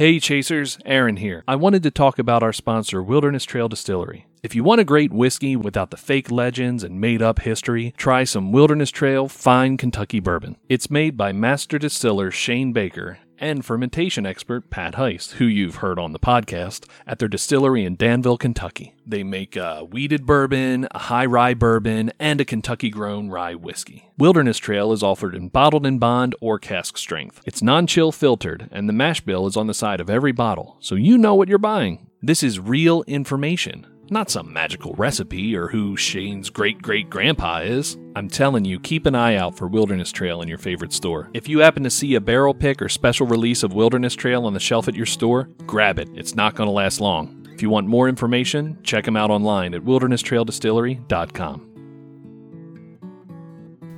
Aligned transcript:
Hey 0.00 0.18
Chasers, 0.18 0.78
Aaron 0.86 1.18
here. 1.18 1.44
I 1.46 1.56
wanted 1.56 1.82
to 1.82 1.90
talk 1.90 2.18
about 2.18 2.42
our 2.42 2.54
sponsor, 2.54 3.02
Wilderness 3.02 3.44
Trail 3.44 3.68
Distillery. 3.68 4.24
If 4.42 4.54
you 4.54 4.64
want 4.64 4.80
a 4.80 4.84
great 4.84 5.12
whiskey 5.12 5.56
without 5.56 5.90
the 5.90 5.98
fake 5.98 6.30
legends 6.30 6.82
and 6.82 6.98
made 6.98 7.20
up 7.20 7.40
history, 7.40 7.92
try 7.98 8.24
some 8.24 8.50
Wilderness 8.50 8.90
Trail 8.90 9.28
Fine 9.28 9.76
Kentucky 9.76 10.18
Bourbon. 10.18 10.56
It's 10.70 10.90
made 10.90 11.18
by 11.18 11.32
master 11.32 11.78
distiller 11.78 12.30
Shane 12.30 12.72
Baker 12.72 13.18
and 13.40 13.64
fermentation 13.64 14.24
expert 14.26 14.70
Pat 14.70 14.94
Heist, 14.94 15.32
who 15.32 15.46
you've 15.46 15.76
heard 15.76 15.98
on 15.98 16.12
the 16.12 16.18
podcast, 16.18 16.84
at 17.06 17.18
their 17.18 17.28
distillery 17.28 17.84
in 17.84 17.96
Danville, 17.96 18.36
Kentucky. 18.36 18.94
They 19.04 19.24
make 19.24 19.56
a 19.56 19.80
wheated 19.80 20.26
bourbon, 20.26 20.86
a 20.92 20.98
high 20.98 21.26
rye 21.26 21.54
bourbon, 21.54 22.12
and 22.20 22.40
a 22.40 22.44
Kentucky 22.44 22.90
grown 22.90 23.28
rye 23.30 23.54
whiskey. 23.54 24.10
Wilderness 24.18 24.58
Trail 24.58 24.92
is 24.92 25.02
offered 25.02 25.34
in 25.34 25.48
bottled 25.48 25.86
in 25.86 25.98
bond 25.98 26.36
or 26.40 26.58
cask 26.58 26.96
strength. 26.96 27.40
It's 27.44 27.62
non 27.62 27.86
chill 27.86 28.12
filtered, 28.12 28.68
and 28.70 28.88
the 28.88 28.92
mash 28.92 29.22
bill 29.22 29.46
is 29.46 29.56
on 29.56 29.66
the 29.66 29.74
side 29.74 30.00
of 30.00 30.10
every 30.10 30.32
bottle, 30.32 30.76
so 30.80 30.94
you 30.94 31.18
know 31.18 31.34
what 31.34 31.48
you're 31.48 31.58
buying. 31.58 32.10
This 32.22 32.42
is 32.42 32.60
real 32.60 33.02
information. 33.06 33.86
Not 34.12 34.28
some 34.28 34.52
magical 34.52 34.92
recipe 34.94 35.54
or 35.54 35.68
who 35.68 35.96
Shane's 35.96 36.50
great 36.50 36.82
great 36.82 37.08
grandpa 37.08 37.60
is. 37.60 37.96
I'm 38.16 38.28
telling 38.28 38.64
you, 38.64 38.80
keep 38.80 39.06
an 39.06 39.14
eye 39.14 39.36
out 39.36 39.56
for 39.56 39.68
Wilderness 39.68 40.10
Trail 40.10 40.42
in 40.42 40.48
your 40.48 40.58
favorite 40.58 40.92
store. 40.92 41.30
If 41.32 41.48
you 41.48 41.60
happen 41.60 41.84
to 41.84 41.90
see 41.90 42.16
a 42.16 42.20
barrel 42.20 42.52
pick 42.52 42.82
or 42.82 42.88
special 42.88 43.28
release 43.28 43.62
of 43.62 43.72
Wilderness 43.72 44.16
Trail 44.16 44.46
on 44.46 44.52
the 44.52 44.58
shelf 44.58 44.88
at 44.88 44.96
your 44.96 45.06
store, 45.06 45.44
grab 45.64 46.00
it. 46.00 46.08
It's 46.12 46.34
not 46.34 46.56
going 46.56 46.66
to 46.66 46.72
last 46.72 47.00
long. 47.00 47.46
If 47.54 47.62
you 47.62 47.70
want 47.70 47.86
more 47.86 48.08
information, 48.08 48.78
check 48.82 49.04
them 49.04 49.16
out 49.16 49.30
online 49.30 49.74
at 49.74 49.82
wildernesstraildistillery.com. 49.82 51.66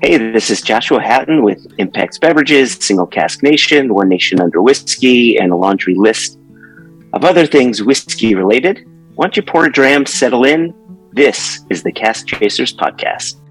Hey, 0.03 0.19
this 0.19 0.51
is 0.51 0.61
Joshua 0.61 1.01
Hatton 1.01 1.43
with 1.43 1.67
Impex 1.79 2.21
Beverages, 2.21 2.73
Single 2.85 3.07
Cask 3.07 3.43
Nation, 3.43 3.95
One 3.95 4.11
Nation 4.11 4.43
Under 4.43 4.61
Whiskey, 4.61 5.39
and 5.39 5.53
a 5.53 5.57
laundry 5.57 5.95
list 5.95 6.39
of 7.15 7.25
other 7.25 7.47
things 7.47 7.83
whiskey 7.83 8.35
related. 8.35 8.87
Once 9.15 9.37
you 9.37 9.43
pour 9.43 9.67
a 9.67 9.73
dram, 9.73 10.07
settle 10.07 10.45
in. 10.45 10.75
This 11.13 11.61
is 11.69 11.83
the 11.83 11.93
Cask 11.93 12.27
Chasers 12.27 12.75
Podcast. 12.75 13.42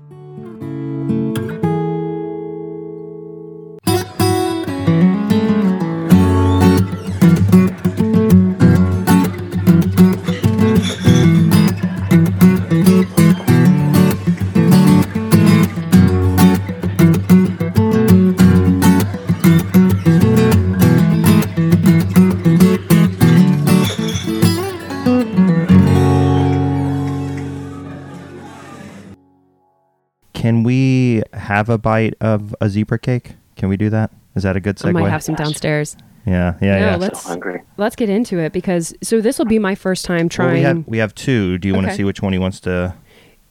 Have 31.61 31.69
a 31.69 31.77
bite 31.77 32.15
of 32.19 32.55
a 32.59 32.69
zebra 32.71 32.97
cake? 32.97 33.33
Can 33.55 33.69
we 33.69 33.77
do 33.77 33.91
that? 33.91 34.09
Is 34.35 34.41
that 34.41 34.55
a 34.55 34.59
good 34.59 34.77
segue? 34.77 34.89
I 34.89 34.91
might 34.93 35.09
have 35.11 35.21
some 35.21 35.35
downstairs. 35.35 35.95
yeah, 36.25 36.55
yeah, 36.59 36.79
No, 36.79 36.85
yeah. 36.87 36.95
let's 36.95 37.21
So 37.21 37.29
hungry. 37.29 37.61
let's 37.77 37.95
get 37.95 38.09
into 38.09 38.39
it 38.39 38.51
because 38.51 38.95
so 39.03 39.21
this 39.21 39.37
will 39.37 39.45
be 39.45 39.59
my 39.59 39.75
first 39.75 40.03
time 40.03 40.21
Well, 40.21 40.29
trying. 40.29 40.53
we 40.55 40.61
have 40.61 40.87
we 40.87 40.97
have 40.97 41.13
two. 41.13 41.59
Do 41.59 41.67
you 41.67 41.75
want 41.75 41.85
to 41.85 41.93
see 41.93 42.03
which 42.03 42.19
one 42.19 42.33
he 42.33 42.39
wants 42.39 42.61
to? 42.61 42.95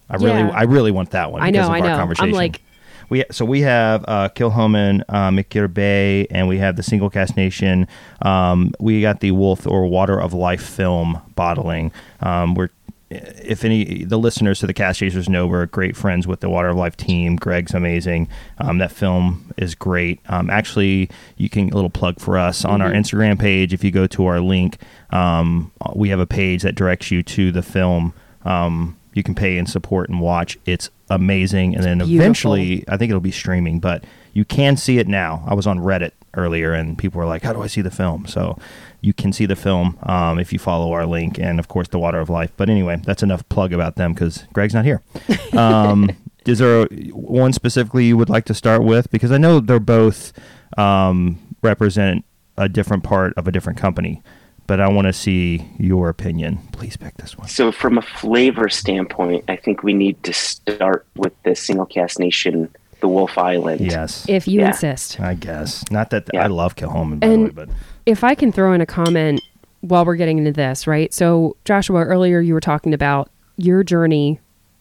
I 0.08 0.16
really, 0.16 0.40
Yeah. 0.40 0.48
I 0.50 0.62
really 0.64 0.90
want 0.90 1.12
that 1.12 1.30
one. 1.30 1.40
I 1.40 1.52
because 1.52 1.68
know, 1.68 1.72
of 1.76 1.80
I 1.82 1.86
our 1.86 1.88
know. 1.90 1.96
Conversation. 1.98 2.30
I'm 2.30 2.34
like, 2.34 2.62
we 3.10 3.24
so 3.30 3.44
we 3.44 3.60
have 3.60 4.04
uh, 4.08 4.28
Kilchoman, 4.30 5.04
uh, 5.08 5.30
Machir 5.30 5.68
Bay, 5.68 6.26
and 6.32 6.48
we 6.48 6.58
have 6.58 6.74
the 6.74 6.82
Single 6.82 7.10
Cask 7.10 7.36
Nation. 7.36 7.86
Um, 8.22 8.72
we 8.80 9.00
got 9.02 9.20
the 9.20 9.30
Wolf 9.30 9.68
or 9.68 9.86
Water 9.86 10.20
of 10.20 10.32
Life 10.34 10.62
film 10.64 11.20
bottling. 11.36 11.92
Um, 12.20 12.56
we're 12.56 12.70
if 13.10 13.64
any 13.64 14.04
the 14.04 14.18
listeners 14.18 14.60
to 14.60 14.66
the 14.66 14.72
Cask 14.72 15.00
Chasers 15.00 15.28
know, 15.28 15.46
we're 15.46 15.66
great 15.66 15.96
friends 15.96 16.26
with 16.26 16.40
the 16.40 16.48
Water 16.48 16.68
of 16.68 16.76
Life 16.76 16.96
team. 16.96 17.36
Greg's 17.36 17.74
amazing. 17.74 18.28
Um, 18.58 18.78
that 18.78 18.92
film 18.92 19.52
is 19.56 19.74
great. 19.74 20.20
Um, 20.28 20.48
actually, 20.48 21.10
you 21.36 21.50
can 21.50 21.70
a 21.70 21.74
little 21.74 21.90
plug 21.90 22.20
for 22.20 22.38
us 22.38 22.64
on 22.64 22.80
our 22.80 22.90
Instagram 22.90 23.38
page. 23.38 23.74
If 23.74 23.82
you 23.82 23.90
go 23.90 24.06
to 24.06 24.26
our 24.26 24.40
link, 24.40 24.78
um, 25.10 25.72
we 25.94 26.10
have 26.10 26.20
a 26.20 26.26
page 26.26 26.62
that 26.62 26.76
directs 26.76 27.10
you 27.10 27.22
to 27.24 27.50
the 27.50 27.62
film. 27.62 28.14
Um, 28.44 28.96
you 29.12 29.24
can 29.24 29.34
pay 29.34 29.58
and 29.58 29.68
support 29.68 30.08
and 30.08 30.20
watch. 30.20 30.56
It's 30.64 30.88
amazing. 31.08 31.74
And 31.74 31.82
then 31.82 31.98
beautiful. 31.98 32.20
eventually, 32.20 32.84
I 32.86 32.96
think 32.96 33.10
it'll 33.10 33.20
be 33.20 33.32
streaming, 33.32 33.80
but 33.80 34.04
you 34.32 34.44
can 34.44 34.76
see 34.76 34.98
it 34.98 35.08
now. 35.08 35.44
I 35.48 35.54
was 35.54 35.66
on 35.66 35.80
Reddit 35.80 36.12
earlier, 36.34 36.72
and 36.72 36.96
people 36.96 37.18
were 37.18 37.26
like, 37.26 37.42
"How 37.42 37.52
do 37.52 37.60
I 37.60 37.66
see 37.66 37.80
the 37.80 37.90
film?" 37.90 38.26
So 38.26 38.56
you 39.02 39.12
can 39.12 39.32
see 39.32 39.46
the 39.46 39.56
film 39.56 39.98
um, 40.02 40.38
if 40.38 40.52
you 40.52 40.58
follow 40.58 40.92
our 40.92 41.06
link, 41.06 41.38
and 41.38 41.58
of 41.58 41.68
course, 41.68 41.88
the 41.88 41.98
Water 41.98 42.18
of 42.20 42.28
Life. 42.30 42.52
But 42.56 42.68
anyway, 42.70 43.00
that's 43.04 43.22
enough 43.22 43.48
plug 43.48 43.72
about 43.72 43.96
them 43.96 44.12
because 44.12 44.44
Greg's 44.52 44.74
not 44.74 44.84
here. 44.84 45.02
Um, 45.56 46.10
is 46.46 46.58
there 46.58 46.86
one 47.12 47.52
specifically 47.52 48.06
you 48.06 48.16
would 48.16 48.30
like 48.30 48.44
to 48.46 48.54
start 48.54 48.82
with? 48.84 49.10
Because 49.10 49.30
I 49.32 49.36
know 49.36 49.60
they're 49.60 49.78
both 49.80 50.32
um, 50.78 51.38
represent 51.62 52.24
a 52.56 52.68
different 52.68 53.02
part 53.04 53.34
of 53.36 53.46
a 53.48 53.52
different 53.52 53.78
company, 53.78 54.22
but 54.66 54.80
I 54.80 54.88
want 54.88 55.06
to 55.06 55.12
see 55.12 55.68
your 55.78 56.08
opinion. 56.08 56.58
Please 56.72 56.96
pick 56.96 57.16
this 57.16 57.36
one. 57.36 57.48
So, 57.48 57.72
from 57.72 57.98
a 57.98 58.02
flavor 58.02 58.68
standpoint, 58.68 59.44
I 59.48 59.56
think 59.56 59.82
we 59.82 59.92
need 59.92 60.22
to 60.22 60.32
start 60.32 61.06
with 61.16 61.32
the 61.42 61.54
Single 61.54 61.86
Cask 61.86 62.18
Nation, 62.18 62.68
the 63.00 63.08
Wolf 63.08 63.36
Island. 63.36 63.80
Yes, 63.80 64.24
if 64.28 64.46
you 64.48 64.60
Yeah. 64.60 64.68
insist. 64.68 65.20
I 65.20 65.34
guess 65.34 65.84
not 65.90 66.10
that 66.10 66.24
Yeah. 66.32 66.44
I 66.44 66.46
love 66.46 66.76
Kilchoman 66.76 67.20
by 67.20 67.26
And- 67.26 67.42
the 67.42 67.46
way, 67.46 67.66
but 67.66 67.68
If 68.06 68.24
I 68.24 68.34
can 68.34 68.52
throw 68.52 68.72
in 68.72 68.80
a 68.80 68.86
comment 68.86 69.40
while 69.80 70.04
we're 70.04 70.16
getting 70.16 70.38
into 70.38 70.52
this, 70.52 70.86
right? 70.86 71.12
So 71.12 71.56
Joshua, 71.64 72.02
earlier 72.04 72.40
you 72.40 72.54
were 72.54 72.60
talking 72.60 72.92
about 72.94 73.30
your 73.56 73.82
journey 73.82 74.40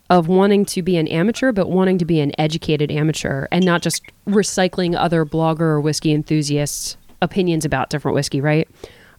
of 0.10 0.28
wanting 0.28 0.66
to 0.66 0.82
be 0.82 0.98
an 0.98 1.08
amateur, 1.08 1.52
but 1.52 1.70
wanting 1.70 1.98
to 2.00 2.06
be 2.06 2.20
an 2.20 2.32
educated 2.40 2.92
amateur 2.92 3.48
and 3.52 3.64
not 3.64 3.82
just 3.82 4.02
recycling 4.28 4.96
other 4.98 5.26
blogger 5.26 5.62
or 5.62 5.82
whiskey 5.82 6.14
enthusiasts' 6.14 6.98
opinions 7.22 7.64
about 7.64 7.90
different 7.90 8.16
whiskey, 8.16 8.42
right? 8.42 8.68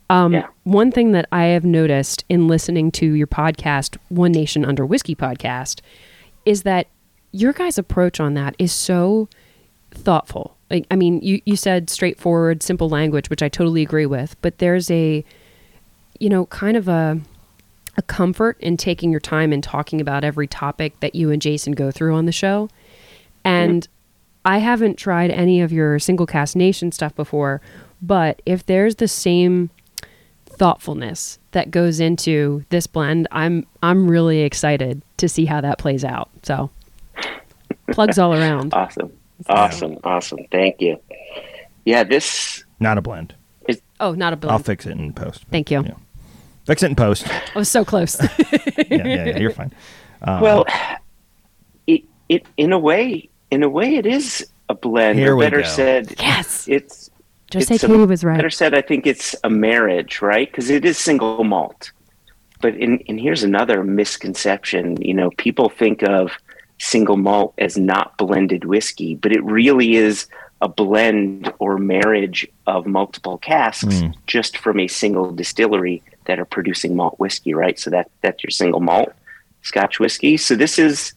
Um, 0.09 0.33
Yeah. 0.33 0.47
One 0.65 0.91
thing 0.91 1.13
that 1.13 1.27
I 1.31 1.45
have 1.45 1.65
noticed 1.65 2.25
in 2.29 2.49
listening 2.49 2.91
to 2.93 3.07
your 3.13 3.29
podcast, 3.29 3.97
One 4.09 4.33
Nation 4.33 4.65
Under 4.65 4.85
Whiskey 4.85 5.15
podcast, 5.15 5.81
is 6.45 6.63
that 6.63 6.89
your 7.31 7.53
guys' 7.53 7.79
approach 7.79 8.19
on 8.19 8.35
that 8.35 8.57
is 8.59 8.73
so 8.73 9.29
thoughtful. 9.93 10.57
Like, 10.71 10.87
I 10.91 10.97
mean, 10.97 11.21
you, 11.21 11.41
you 11.45 11.57
said 11.57 11.91
straightforward, 11.91 12.63
simple 12.63 12.89
language, 12.89 13.29
which 13.29 13.43
I 13.43 13.49
totally 13.49 13.83
agree 13.83 14.07
with, 14.07 14.37
but 14.41 14.59
there's 14.59 14.91
a, 14.91 15.25
you 16.19 16.29
know, 16.29 16.47
kind 16.47 16.77
of 16.77 16.87
a, 16.87 17.21
a 17.97 18.03
comfort 18.03 18.57
in 18.61 18.77
taking 18.77 19.11
your 19.11 19.21
time 19.21 19.53
and 19.53 19.63
talking 19.63 20.01
about 20.01 20.23
every 20.23 20.47
topic 20.47 20.99
that 21.01 21.15
you 21.15 21.31
and 21.31 21.43
Jason 21.43 21.73
go 21.73 21.91
through 21.91 22.15
on 22.15 22.27
the 22.27 22.33
show. 22.33 22.69
And 23.45 23.83
mm-hmm. 23.83 23.93
I 24.45 24.59
haven't 24.59 24.97
tried 24.97 25.31
any 25.31 25.61
of 25.61 25.73
your 25.73 25.99
single 25.99 26.27
cask 26.27 26.55
nation 26.55 26.93
stuff 26.93 27.15
before, 27.17 27.61
but 28.01 28.41
if 28.47 28.65
there's 28.65 28.97
the 28.97 29.09
same 29.09 29.71
thoughtfulness 30.47 31.39
that 31.53 31.71
goes 31.71 32.01
into 32.01 32.65
this 32.69 32.87
blend, 32.87 33.27
I'm 33.33 33.67
I'm 33.83 34.11
really 34.11 34.41
excited 34.41 35.03
to 35.17 35.29
see 35.29 35.47
how 35.47 35.61
that 35.61 35.79
plays 35.79 36.05
out. 36.05 36.31
So 36.43 36.71
plugs 37.93 38.19
all 38.19 38.35
around. 38.35 38.73
Awesome. 38.81 39.13
Awesome. 39.49 39.99
Awesome. 40.05 40.47
Thank 40.51 40.81
you. 40.81 41.01
Yeah, 41.85 42.05
this 42.05 42.65
not 42.79 42.99
a 42.99 43.03
blend. 43.03 43.35
Oh, 44.01 44.13
not 44.13 44.33
a 44.33 44.37
blend. 44.37 44.53
I'll 44.53 44.59
fix 44.59 44.87
it 44.87 44.93
in 44.93 45.13
post. 45.13 45.45
Thank 45.51 45.71
you. 45.71 45.83
Yeah. 45.83 45.95
Fix 46.67 46.83
it 46.83 46.87
in 46.87 46.97
post. 46.97 47.29
I 47.55 47.59
was 47.59 47.69
so 47.69 47.85
close. 47.85 48.19
yeah, 48.91 49.05
yeah, 49.05 49.39
you're 49.39 49.51
fine. 49.51 49.73
Uh, 50.23 50.41
well, 50.43 50.65
it, 51.87 52.05
it 52.29 52.47
in 52.57 52.73
a 52.73 52.79
way, 52.79 53.29
in 53.51 53.63
a 53.63 53.69
way, 53.69 53.97
it 53.97 54.07
is 54.07 54.47
a 54.69 54.75
blend. 54.75 55.19
Here 55.19 55.33
or 55.33 55.37
we 55.37 55.45
better 55.45 55.63
go. 55.63 55.69
said, 55.69 56.15
yes. 56.19 56.67
it's 56.69 57.11
Just 57.51 57.69
say 57.69 57.75
it's 57.75 57.85
Katie 57.85 57.99
was 57.99 58.25
right. 58.25 58.37
better 58.37 58.51
said. 58.51 58.75
I 58.75 58.81
think 58.81 59.07
it's 59.07 59.37
a 59.45 59.51
marriage, 59.51 60.23
right? 60.23 60.51
Because 60.51 60.71
it 60.71 60.85
is 60.85 60.97
single 60.97 61.45
malt. 61.45 61.93
But 62.63 62.77
in, 62.77 63.03
and 63.09 63.19
here's 63.19 63.43
another 63.43 63.85
misconception. 63.85 65.01
You 65.01 65.15
know, 65.15 65.31
people 65.39 65.69
think 65.69 66.03
of 66.03 66.33
single 66.81 67.17
malt 67.19 67.53
as 67.59 67.77
not 67.77 68.17
blended 68.17 68.65
whiskey, 68.65 69.15
but 69.15 69.33
it 69.33 69.45
really 69.45 69.97
is 69.97 70.27
a 70.63 70.69
blend 70.69 71.53
or 71.59 71.79
marriage 71.79 72.47
of 72.67 72.87
multiple 72.87 73.39
casks 73.39 73.85
Mm. 73.95 74.15
just 74.27 74.57
from 74.57 74.81
a 74.81 74.89
single 74.89 75.31
distillery 75.31 76.03
that 76.25 76.39
are 76.39 76.45
producing 76.45 76.97
malt 76.97 77.19
whiskey, 77.19 77.55
right? 77.55 77.79
So 77.79 77.91
that 77.91 78.11
that's 78.23 78.43
your 78.43 78.51
single 78.51 78.81
malt 78.81 79.13
Scotch 79.63 80.01
whiskey. 80.01 80.37
So 80.39 80.57
this 80.57 80.79
is 80.79 81.13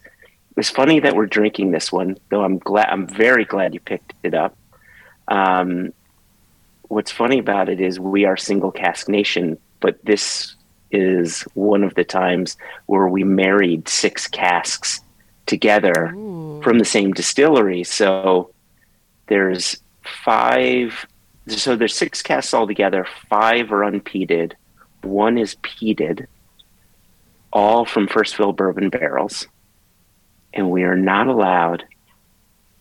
it's 0.57 0.69
funny 0.69 0.99
that 0.99 1.15
we're 1.15 1.25
drinking 1.25 1.71
this 1.71 1.91
one, 1.91 2.17
though. 2.29 2.43
I'm 2.43 2.59
glad. 2.59 2.89
I'm 2.89 3.07
very 3.07 3.45
glad 3.45 3.73
you 3.73 3.79
picked 3.79 4.13
it 4.21 4.33
up. 4.33 4.55
Um, 5.29 5.93
what's 6.89 7.11
funny 7.11 7.39
about 7.39 7.69
it 7.69 7.79
is 7.81 7.99
we 7.99 8.25
are 8.25 8.37
single 8.37 8.71
cask 8.71 9.07
nation, 9.07 9.57
but 9.79 9.97
this 10.03 10.55
is 10.91 11.41
one 11.53 11.83
of 11.83 11.95
the 11.95 12.03
times 12.03 12.55
where 12.85 13.07
we 13.07 13.23
married 13.23 13.87
six 13.87 14.27
casks 14.27 15.01
together 15.45 16.09
from 16.63 16.79
the 16.79 16.85
same 16.85 17.11
distillery. 17.11 17.83
So 17.83 18.51
there's 19.27 19.77
five 20.25 21.05
so 21.47 21.75
there's 21.75 21.95
six 21.95 22.21
casks 22.21 22.53
altogether. 22.53 23.05
Five 23.29 23.71
are 23.71 23.81
unpeated. 23.81 24.53
One 25.01 25.37
is 25.37 25.55
peated, 25.55 26.27
all 27.51 27.85
from 27.85 28.07
first 28.07 28.35
fill 28.35 28.53
bourbon 28.53 28.89
barrels. 28.89 29.47
And 30.53 30.71
we 30.71 30.83
are 30.83 30.95
not 30.95 31.27
allowed 31.27 31.83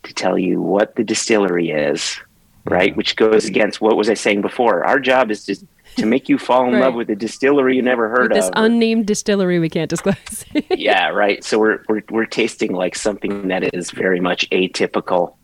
to 0.05 0.15
tell 0.15 0.38
you 0.38 0.61
what 0.61 0.94
the 0.94 1.05
distillery 1.05 1.70
is, 1.70 2.20
right? 2.65 2.91
Mm-hmm. 2.91 2.97
Which 2.97 3.17
goes 3.17 3.47
against 3.47 3.81
what 3.81 3.97
was 3.97 4.08
I 4.08 4.15
saying 4.15 4.43
before? 4.43 4.85
Our 4.85 5.00
job 5.00 5.31
is 5.31 5.44
to 5.47 5.56
to 5.97 6.06
make 6.06 6.29
you 6.29 6.39
fall 6.39 6.67
in 6.67 6.75
Right. 6.75 6.81
love 6.81 6.94
with 6.94 7.11
a 7.11 7.17
distillery 7.17 7.77
you 7.77 7.83
never 7.83 8.09
heard 8.09 8.31
With 8.31 8.33
this 8.33 8.47
of. 8.49 8.53
unnamed 8.56 9.06
distillery 9.06 9.59
we 9.59 9.69
can't 9.69 9.91
disclose. 9.91 10.44
yeah, 10.71 11.09
right. 11.09 11.43
So 11.44 11.59
we're 11.59 11.81
we're 11.89 12.03
we're 12.11 12.27
tasting 12.27 12.73
like 12.73 12.94
something 12.97 13.49
that 13.49 13.75
is 13.75 13.91
very 13.91 14.21
much 14.21 14.49
atypical 14.50 15.35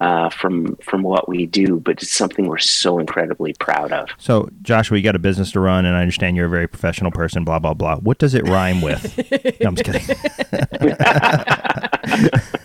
uh, 0.00 0.30
from 0.30 0.76
from 0.76 1.02
what 1.02 1.28
we 1.28 1.44
do, 1.44 1.78
but 1.80 2.02
it's 2.02 2.10
something 2.12 2.46
we're 2.46 2.56
so 2.56 2.98
incredibly 2.98 3.52
proud 3.60 3.92
of. 3.92 4.08
So, 4.16 4.48
Joshua, 4.62 4.96
you 4.96 5.04
got 5.04 5.14
a 5.14 5.18
business 5.18 5.52
to 5.52 5.60
run, 5.60 5.84
and 5.84 5.94
I 5.94 6.00
understand 6.00 6.36
you're 6.38 6.46
a 6.46 6.48
very 6.50 6.66
professional 6.66 7.10
person. 7.10 7.44
Blah 7.44 7.58
blah 7.58 7.74
blah. 7.74 7.96
What 7.96 8.16
does 8.18 8.32
it 8.34 8.48
rhyme 8.48 8.80
with? 8.80 9.18
no, 9.60 9.68
I'm 9.68 9.76
just 9.76 9.84
kidding. 9.84 10.16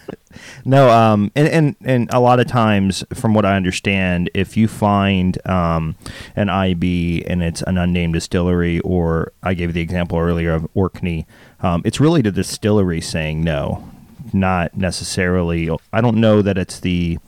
no, 0.67 0.89
um, 0.89 1.31
and, 1.35 1.47
and 1.47 1.75
and 1.81 2.09
a 2.11 2.19
lot 2.19 2.39
of 2.39 2.47
times, 2.47 3.03
from 3.13 3.35
what 3.35 3.45
I 3.45 3.55
understand, 3.55 4.31
if 4.33 4.57
you 4.57 4.67
find 4.67 5.37
um, 5.47 5.95
an 6.35 6.49
IB 6.49 7.23
and 7.27 7.43
it's 7.43 7.61
an 7.61 7.77
unnamed 7.77 8.15
distillery, 8.15 8.79
or 8.79 9.31
I 9.43 9.53
gave 9.53 9.73
the 9.73 9.81
example 9.81 10.17
earlier 10.17 10.53
of 10.53 10.67
Orkney, 10.73 11.27
um, 11.61 11.83
it's 11.85 11.99
really 11.99 12.23
the 12.23 12.31
distillery 12.31 12.99
saying 12.99 13.43
no, 13.43 13.87
not 14.33 14.75
necessarily. 14.75 15.69
I 15.93 16.01
don't 16.01 16.17
know 16.17 16.41
that 16.41 16.57
it's 16.57 16.79
the. 16.79 17.19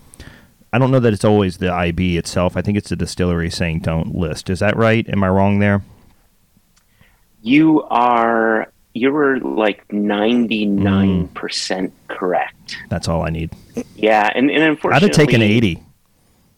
I 0.73 0.79
don't 0.79 0.89
know 0.89 0.99
that 0.99 1.13
it's 1.13 1.23
always 1.23 1.59
the 1.59 1.71
IB 1.71 2.17
itself. 2.17 2.57
I 2.57 2.63
think 2.63 2.75
it's 2.75 2.89
the 2.89 2.95
distillery 2.95 3.51
saying 3.51 3.81
don't 3.81 4.15
list. 4.15 4.49
Is 4.49 4.59
that 4.59 4.75
right? 4.75 5.07
Am 5.09 5.23
I 5.23 5.29
wrong 5.29 5.59
there? 5.59 5.83
You 7.43 7.83
are 7.83 8.71
you 8.97 9.11
were 9.11 9.39
like 9.39 9.91
ninety 9.91 10.65
nine 10.65 11.27
percent 11.29 11.93
correct. 12.07 12.77
That's 12.89 13.07
all 13.07 13.21
I 13.23 13.29
need. 13.29 13.51
Yeah, 13.95 14.29
and, 14.35 14.49
and 14.49 14.63
unfortunately, 14.63 15.07
I'd 15.07 15.15
have 15.17 15.25
taken 15.27 15.41
80. 15.41 15.79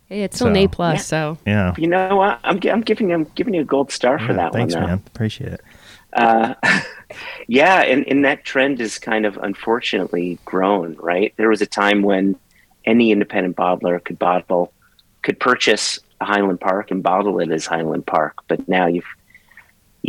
hey, 0.07 0.23
it's 0.23 0.37
still 0.37 0.47
an 0.47 0.55
A 0.55 0.67
plus, 0.67 0.97
Yeah. 0.99 1.01
so 1.03 1.37
Yeah. 1.45 1.73
You 1.77 1.87
know 1.87 2.15
what? 2.15 2.39
I'm 2.43 2.59
I'm 2.71 2.81
giving 2.81 3.11
I'm 3.13 3.25
giving 3.35 3.53
you 3.53 3.61
a 3.61 3.65
gold 3.65 3.91
star 3.91 4.17
for 4.19 4.27
Yeah, 4.31 4.33
that 4.37 4.53
Thanks, 4.53 4.73
one. 4.73 4.83
though. 4.83 4.87
man. 4.89 5.03
Appreciate 5.07 5.53
it. 5.53 5.61
Uh, 6.13 6.55
yeah, 7.47 7.81
and, 7.83 8.07
and 8.07 8.25
that 8.25 8.43
trend 8.43 8.81
is 8.81 8.97
kind 8.97 9.25
of 9.25 9.37
unfortunately 9.37 10.39
grown, 10.45 10.95
right? 10.95 11.33
There 11.37 11.49
was 11.49 11.61
a 11.61 11.67
time 11.67 12.01
when 12.01 12.35
any 12.85 13.11
independent 13.11 13.55
bottler 13.55 14.03
could 14.03 14.17
bottle, 14.17 14.73
could 15.21 15.39
purchase 15.39 15.99
a 16.21 16.25
Highland 16.25 16.59
Park 16.61 16.89
and 16.91 17.03
bottle 17.03 17.39
it 17.39 17.51
as 17.51 17.65
Highland 17.67 18.05
Park, 18.07 18.37
but 18.47 18.67
now 18.67 18.87
you've 18.87 19.05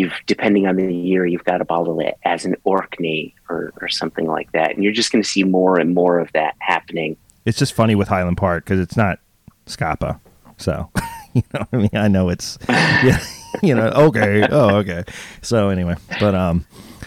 you've 0.01 0.15
depending 0.27 0.67
on 0.67 0.77
the 0.77 0.93
year 0.93 1.25
you've 1.27 1.45
got 1.45 1.59
to 1.59 1.65
bottle 1.65 2.01
it 2.01 2.15
as 2.25 2.45
an 2.45 2.57
Orkney 2.65 3.35
or, 3.49 3.73
or 3.81 3.89
something 3.89 4.27
like 4.27 4.51
that, 4.53 4.75
and 4.75 4.83
you're 4.85 4.93
just 4.93 5.13
going 5.13 5.23
to 5.23 5.29
see 5.29 5.45
more 5.45 5.79
and 5.79 5.95
more 5.95 6.19
of 6.19 6.31
that 6.33 6.55
happening. 6.59 7.17
It's 7.47 7.59
just 7.59 7.73
funny 7.73 7.95
with 7.95 8.09
Highland 8.09 8.37
Park 8.37 8.65
because 8.65 8.81
it's 8.81 8.97
not 8.97 9.19
Scapa. 9.67 10.21
So, 10.57 10.91
you 11.35 11.43
know, 11.55 11.65
I 11.73 11.77
mean, 11.77 11.91
I 11.95 12.09
know 12.09 12.29
it's, 12.29 12.59
yeah, 12.69 13.19
you 13.63 13.75
know, 13.75 13.89
okay. 14.09 14.47
Oh, 14.51 14.77
okay. 14.77 15.05
So 15.43 15.69
anyway, 15.71 15.97
but 16.21 16.35
um, 16.35 16.67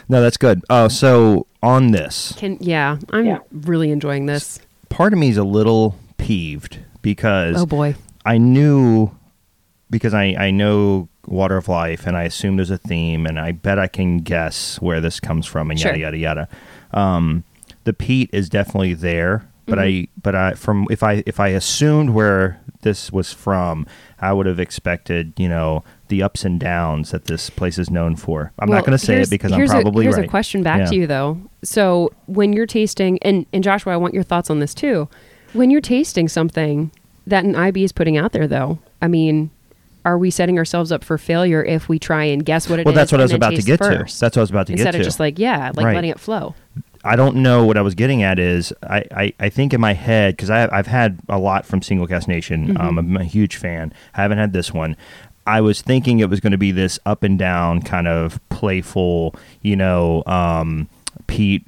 no, 0.09 0.21
that's 0.21 0.37
good. 0.37 0.63
Oh, 0.69 0.87
so 0.87 1.45
on 1.61 1.91
this, 1.91 2.33
can 2.37 2.57
yeah, 2.61 2.97
I'm 3.11 3.25
Yeah. 3.25 3.39
really 3.51 3.91
enjoying 3.91 4.25
this. 4.25 4.59
part 4.89 5.13
of 5.13 5.19
me 5.19 5.29
is 5.29 5.37
a 5.37 5.43
little 5.43 5.95
peeved 6.17 6.79
because 7.01 7.55
Oh 7.61 7.65
boy. 7.65 7.95
I 8.25 8.37
knew 8.37 9.11
because 9.93 10.13
I, 10.13 10.35
I 10.37 10.51
know 10.51 11.07
Water 11.27 11.55
of 11.55 11.69
Life 11.69 12.05
and 12.05 12.17
I 12.17 12.23
assume 12.23 12.57
there's 12.57 12.69
a 12.69 12.77
theme 12.77 13.25
and 13.25 13.39
I 13.39 13.53
bet 13.53 13.79
I 13.79 13.87
can 13.87 14.17
guess 14.17 14.81
where 14.81 14.99
this 14.99 15.19
comes 15.21 15.45
from 15.45 15.71
and 15.71 15.79
Sure. 15.79 15.91
yada 15.95 15.99
yada 16.01 16.17
yada. 16.17 16.47
Um, 16.91 17.43
the 17.85 17.93
peat 17.93 18.29
is 18.33 18.49
definitely 18.49 18.93
there, 18.93 19.47
but 19.65 19.79
I 19.79 20.07
but 20.21 20.35
I 20.35 20.53
from 20.53 20.87
if 20.89 21.03
I 21.03 21.23
if 21.25 21.39
I 21.39 21.49
assumed 21.49 22.09
where 22.11 22.59
this 22.81 23.11
was 23.13 23.31
from, 23.31 23.85
I 24.19 24.33
would 24.33 24.45
have 24.45 24.59
expected 24.59 25.33
you 25.37 25.47
know 25.47 25.83
the 26.09 26.21
ups 26.21 26.43
and 26.45 26.59
downs 26.59 27.11
that 27.11 27.25
this 27.25 27.49
place 27.49 27.77
is 27.77 27.89
known 27.89 28.15
for. 28.15 28.51
I'm 28.59 28.69
Well, 28.69 28.79
not 28.79 28.85
going 28.85 28.97
to 28.97 29.03
say 29.05 29.21
it 29.21 29.29
because 29.29 29.51
I'm 29.53 29.65
probably 29.67 30.05
a, 30.05 30.07
here's 30.07 30.17
right. 30.17 30.25
a 30.25 30.29
question 30.29 30.63
back 30.63 30.79
Yeah. 30.79 30.85
to 30.87 30.95
you 30.95 31.07
though. 31.07 31.37
So 31.63 32.11
when 32.25 32.51
you're 32.53 32.65
tasting, 32.67 33.19
and 33.21 33.45
and 33.53 33.63
Joshua, 33.63 33.93
I 33.93 33.97
want 33.97 34.13
your 34.13 34.23
thoughts 34.23 34.49
on 34.49 34.59
this 34.59 34.73
too. 34.73 35.07
When 35.53 35.69
you're 35.71 35.81
tasting 35.81 36.27
something 36.27 36.91
that 37.27 37.45
an 37.45 37.55
IB 37.55 37.83
is 37.83 37.91
putting 37.93 38.17
out 38.17 38.31
there, 38.33 38.47
though, 38.47 38.79
I 39.01 39.07
mean, 39.07 39.49
are 40.05 40.17
we 40.17 40.29
setting 40.31 40.57
ourselves 40.57 40.91
up 40.91 41.03
for 41.03 41.17
failure 41.17 41.63
if 41.63 41.87
we 41.87 41.97
try 41.99 42.25
and 42.25 42.45
guess 42.45 42.69
what 42.69 42.79
it 42.79 42.81
is? 42.81 42.85
Well, 42.85 42.93
that's 42.95 43.11
what 43.11 43.21
I 43.21 43.23
was 43.23 43.31
about 43.31 43.55
to 43.55 43.61
get 43.61 43.79
first? 43.79 44.15
to. 44.15 44.19
That's 44.21 44.35
what 44.35 44.41
I 44.41 44.43
was 44.43 44.49
about 44.49 44.67
to 44.67 44.73
Instead 44.73 44.85
get 44.87 44.91
to. 44.91 44.97
Instead 44.97 45.01
of 45.01 45.05
just 45.07 45.19
like 45.19 45.39
yeah, 45.39 45.71
like 45.75 45.85
Right. 45.85 45.95
letting 45.95 46.09
it 46.11 46.19
flow. 46.19 46.55
I 47.05 47.15
don't 47.17 47.37
know 47.37 47.65
what 47.65 47.77
I 47.77 47.81
was 47.81 47.95
getting 47.95 48.23
at 48.23 48.39
is 48.39 48.71
I, 48.83 49.03
I, 49.11 49.33
I 49.39 49.49
think 49.49 49.73
in 49.73 49.81
my 49.81 49.93
head 49.93 50.37
because 50.37 50.49
I've 50.49 50.87
had 50.87 51.19
a 51.27 51.37
lot 51.37 51.65
from 51.65 51.81
Single 51.81 52.07
Cask 52.07 52.29
Nation. 52.29 52.77
Um, 52.79 52.97
I'm 52.97 53.17
a 53.17 53.25
huge 53.25 53.57
fan. 53.57 53.93
I 54.15 54.21
haven't 54.21 54.37
had 54.37 54.53
this 54.53 54.73
one. 54.73 54.95
I 55.45 55.59
was 55.59 55.81
thinking 55.81 56.19
it 56.19 56.29
was 56.29 56.39
going 56.39 56.51
to 56.53 56.57
be 56.57 56.71
this 56.71 56.99
up 57.05 57.23
and 57.23 57.37
down 57.37 57.81
kind 57.81 58.07
of 58.07 58.39
playful, 58.47 59.35
you 59.61 59.75
know, 59.75 60.23
um, 60.27 60.87
Pete 61.27 61.65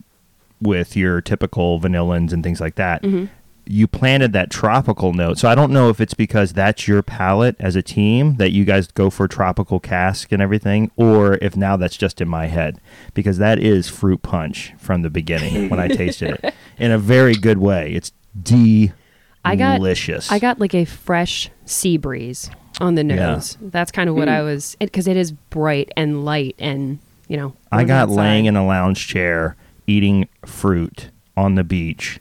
with 0.61 0.95
your 0.95 1.19
typical 1.19 1.81
vanillins 1.81 2.31
and 2.31 2.41
things 2.41 2.61
like 2.61 2.75
that. 2.75 3.03
You 3.67 3.87
planted 3.87 4.33
that 4.33 4.49
tropical 4.49 5.13
note. 5.13 5.37
So 5.37 5.49
I 5.49 5.55
don't 5.55 5.71
know 5.71 5.89
if 5.89 5.99
it's 5.99 6.13
because 6.13 6.53
that's 6.53 6.87
your 6.87 7.01
palate 7.01 7.55
as 7.59 7.75
a 7.75 7.81
team 7.81 8.35
that 8.35 8.51
you 8.51 8.65
guys 8.65 8.87
go 8.87 9.09
for 9.09 9.27
tropical 9.27 9.79
cask 9.79 10.31
and 10.31 10.41
everything, 10.41 10.91
or 10.95 11.39
if 11.41 11.55
now 11.55 11.75
that's 11.77 11.97
just 11.97 12.21
in 12.21 12.27
my 12.27 12.47
head. 12.47 12.79
Because 13.13 13.37
that 13.39 13.59
is 13.59 13.89
fruit 13.89 14.21
punch 14.21 14.73
from 14.77 15.01
the 15.01 15.09
beginning 15.09 15.69
when 15.69 15.79
I 15.79 15.87
tasted 15.87 16.39
it 16.43 16.53
in 16.77 16.91
a 16.91 16.97
very 16.97 17.35
good 17.35 17.57
way. 17.57 17.93
It's 17.93 18.11
delicious. 18.41 20.31
I 20.31 20.35
got 20.35 20.35
I 20.35 20.39
got 20.39 20.59
like 20.59 20.75
a 20.75 20.85
fresh 20.85 21.49
sea 21.65 21.97
breeze 21.97 22.49
on 22.79 22.95
the 22.95 23.03
Yeah. 23.03 23.15
nose. 23.15 23.57
That's 23.61 23.91
kind 23.91 24.09
of 24.09 24.15
what 24.15 24.27
I 24.27 24.39
hmm. 24.39 24.45
was 24.45 24.75
because 24.79 25.07
it 25.07 25.17
is 25.17 25.31
bright 25.31 25.91
and 25.95 26.25
light 26.25 26.55
and 26.59 26.99
you 27.27 27.37
know. 27.37 27.53
I 27.71 27.83
got 27.83 28.09
outside. 28.09 28.15
laying 28.15 28.45
in 28.45 28.55
a 28.55 28.65
lounge 28.65 29.07
chair 29.07 29.55
eating 29.87 30.27
fruit 30.45 31.09
on 31.37 31.55
the 31.55 31.63
beach, 31.63 32.19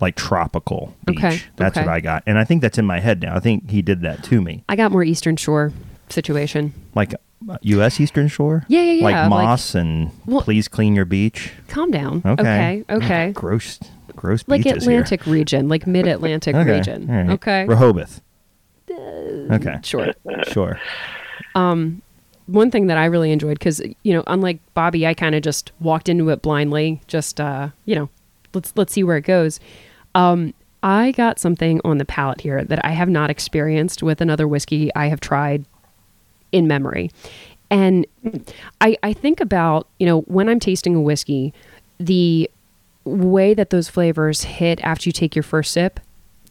like 0.00 0.14
tropical 0.16 0.94
beach. 1.06 1.18
Okay, 1.18 1.40
That's 1.56 1.76
okay. 1.76 1.86
what 1.86 1.92
I 1.94 2.00
got. 2.00 2.22
And 2.26 2.38
I 2.38 2.44
think 2.44 2.62
that's 2.62 2.78
in 2.78 2.84
my 2.86 3.00
head 3.00 3.22
now. 3.22 3.34
I 3.36 3.40
think 3.40 3.70
he 3.70 3.82
did 3.82 4.02
that 4.02 4.22
to 4.24 4.40
me. 4.42 4.62
I 4.68 4.76
got 4.76 4.92
more 4.92 5.02
Eastern 5.04 5.36
Shore 5.36 5.72
situation. 6.08 6.72
Like 6.94 7.14
uh, 7.48 7.56
U.S. 7.62 8.00
Eastern 8.00 8.28
Shore? 8.28 8.64
Yeah, 8.68 8.82
yeah, 8.82 8.92
yeah, 8.92 9.04
Like 9.04 9.14
like- 9.14 9.30
moss 9.30 9.74
and 9.74 10.10
Well- 10.26 10.42
please 10.42 10.68
clean 10.68 10.94
your 10.94 11.04
beach. 11.04 11.52
Calm 11.68 11.90
down. 11.90 12.22
Okay. 12.24 12.84
Okay. 12.84 12.84
Okay. 13.04 13.32
Gross, 13.32 13.78
gross 14.14 14.44
like 14.46 14.64
Atlantic 14.66 15.26
region, 15.26 15.68
like 15.68 15.86
mid 15.86 16.06
Atlantic. 16.06 16.54
Okay. 16.56 16.72
region. 16.78 17.06
right. 17.06 17.30
Okay. 17.30 17.64
Rehoboth. 17.66 18.20
okay. 18.90 19.78
Sure. 19.82 20.12
Sure. 20.48 20.80
Um, 21.54 22.02
One 22.46 22.70
thing 22.70 22.86
that 22.86 22.96
I 22.98 23.06
really 23.06 23.32
enjoyed 23.32 23.58
because 23.58 23.80
you 24.02 24.12
know, 24.14 24.22
unlike 24.26 24.60
Bobby, 24.74 25.06
I 25.06 25.14
kind 25.14 25.34
of 25.34 25.42
just 25.42 25.72
walked 25.80 26.08
into 26.08 26.28
it 26.30 26.42
blindly. 26.42 27.00
Just 27.06 27.40
uh, 27.40 27.70
you 27.84 27.94
know, 27.96 28.08
let's 28.54 28.72
let's 28.76 28.92
see 28.92 29.04
where 29.04 29.16
it 29.16 29.22
goes. 29.24 29.60
Um, 30.14 30.54
I 30.82 31.12
got 31.12 31.38
something 31.38 31.80
on 31.84 31.98
the 31.98 32.04
palate 32.04 32.40
here 32.40 32.64
that 32.64 32.84
I 32.84 32.90
have 32.90 33.08
not 33.08 33.30
experienced 33.30 34.02
with 34.02 34.20
another 34.20 34.46
whiskey 34.46 34.94
I 34.94 35.06
have 35.06 35.20
tried 35.20 35.64
in 36.52 36.66
memory. 36.66 37.10
And 37.70 38.06
I, 38.80 38.96
I 39.02 39.12
think 39.12 39.40
about, 39.40 39.88
you 39.98 40.06
know, 40.06 40.20
when 40.22 40.48
I'm 40.48 40.60
tasting 40.60 40.94
a 40.94 41.00
whiskey, 41.00 41.52
the 41.98 42.48
way 43.04 43.54
that 43.54 43.70
those 43.70 43.88
flavors 43.88 44.44
hit 44.44 44.80
after 44.82 45.08
you 45.08 45.12
take 45.12 45.34
your 45.34 45.42
first 45.42 45.72
sip, 45.72 45.98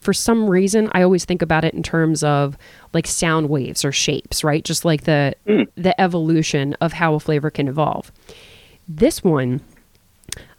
for 0.00 0.12
some 0.12 0.48
reason, 0.48 0.90
I 0.92 1.02
always 1.02 1.24
think 1.24 1.42
about 1.42 1.64
it 1.64 1.74
in 1.74 1.82
terms 1.82 2.22
of 2.22 2.56
like 2.92 3.06
sound 3.06 3.48
waves 3.48 3.84
or 3.84 3.92
shapes, 3.92 4.44
right? 4.44 4.64
Just 4.64 4.84
like 4.84 5.04
the 5.04 5.34
the 5.76 6.00
evolution 6.00 6.74
of 6.74 6.92
how 6.92 7.14
a 7.14 7.20
flavor 7.20 7.50
can 7.50 7.66
evolve. 7.68 8.12
This 8.86 9.24
one, 9.24 9.62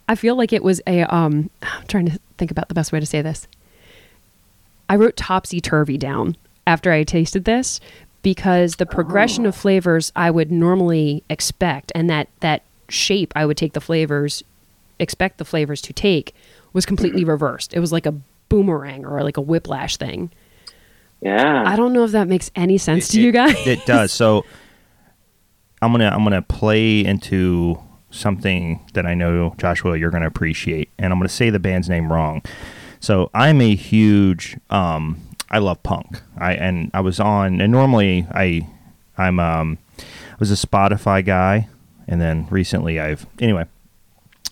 I 0.08 0.16
feel 0.16 0.36
like 0.36 0.54
it 0.54 0.64
was 0.64 0.82
a 0.88 1.04
um 1.04 1.50
I'm 1.62 1.88
trying 1.88 2.06
to 2.08 2.20
think 2.38 2.52
about 2.52 2.68
the 2.68 2.74
best 2.74 2.92
way 2.92 3.00
to 3.00 3.06
say 3.06 3.22
this. 3.22 3.48
I 4.90 4.96
wrote 4.96 5.18
topsy 5.18 5.60
turvy 5.60 5.98
down 5.98 6.38
after 6.66 6.92
I 6.92 7.04
tasted 7.04 7.46
this 7.46 7.80
because 8.22 8.76
the 8.78 8.86
progression 8.86 9.46
of 9.46 9.56
flavors 9.56 10.12
I 10.16 10.32
would 10.32 10.52
normally 10.52 11.24
expect 11.30 11.92
and 11.96 12.10
that 12.10 12.30
that 12.40 12.64
shape 12.90 13.34
I 13.36 13.46
would 13.46 13.58
take 13.58 13.74
the 13.74 13.82
flavors 13.82 14.44
expect 15.00 15.38
the 15.38 15.46
flavors 15.46 15.82
to 15.84 15.94
take 15.94 16.34
was 16.74 16.86
completely 16.86 17.24
reversed. 17.24 17.74
It 17.74 17.80
was 17.80 17.92
like 17.92 18.06
a 18.06 18.16
boomerang 18.50 19.06
or 19.06 19.22
like 19.24 19.38
a 19.38 19.42
whiplash 19.42 19.98
thing. 19.98 20.32
Yeah. 21.22 21.64
I 21.66 21.76
don't 21.76 21.94
know 21.94 22.04
if 22.04 22.12
that 22.12 22.28
makes 22.28 22.50
any 22.56 22.78
sense 22.78 23.10
to 23.10 23.20
It- 23.20 23.24
you 23.24 23.32
guys. 23.32 23.56
It 23.68 23.86
does. 23.86 24.12
So 24.12 24.46
I'm 25.82 25.92
gonna 25.92 26.10
I'm 26.10 26.24
gonna 26.24 26.42
play 26.42 27.04
into 27.06 27.78
something 28.18 28.80
that 28.94 29.06
I 29.06 29.14
know 29.14 29.56
Joshua 29.58 29.98
you're 29.98 30.12
gonna 30.12 30.28
appreciate, 30.28 30.90
and 30.98 31.12
I'm 31.14 31.20
gonna 31.20 31.30
say 31.30 31.50
the 31.50 31.60
band's 31.60 31.90
name 31.90 32.12
wrong. 32.12 32.42
So 33.00 33.30
I'm 33.34 33.62
a 33.62 33.76
huge 33.76 34.58
um, 34.70 35.22
I 35.50 35.60
love 35.60 35.82
punk. 35.84 36.22
I 36.38 36.54
and 36.54 36.92
I 36.94 37.02
was 37.02 37.20
on 37.20 37.62
and 37.62 37.72
normally 37.72 38.28
I 38.32 38.68
I'm 39.18 39.40
um 39.40 39.78
I 40.00 40.36
was 40.40 40.52
a 40.52 40.68
Spotify 40.68 41.26
guy 41.26 41.70
and 42.08 42.22
then 42.22 42.48
recently 42.50 43.00
I've 43.00 43.26
anyway 43.40 43.66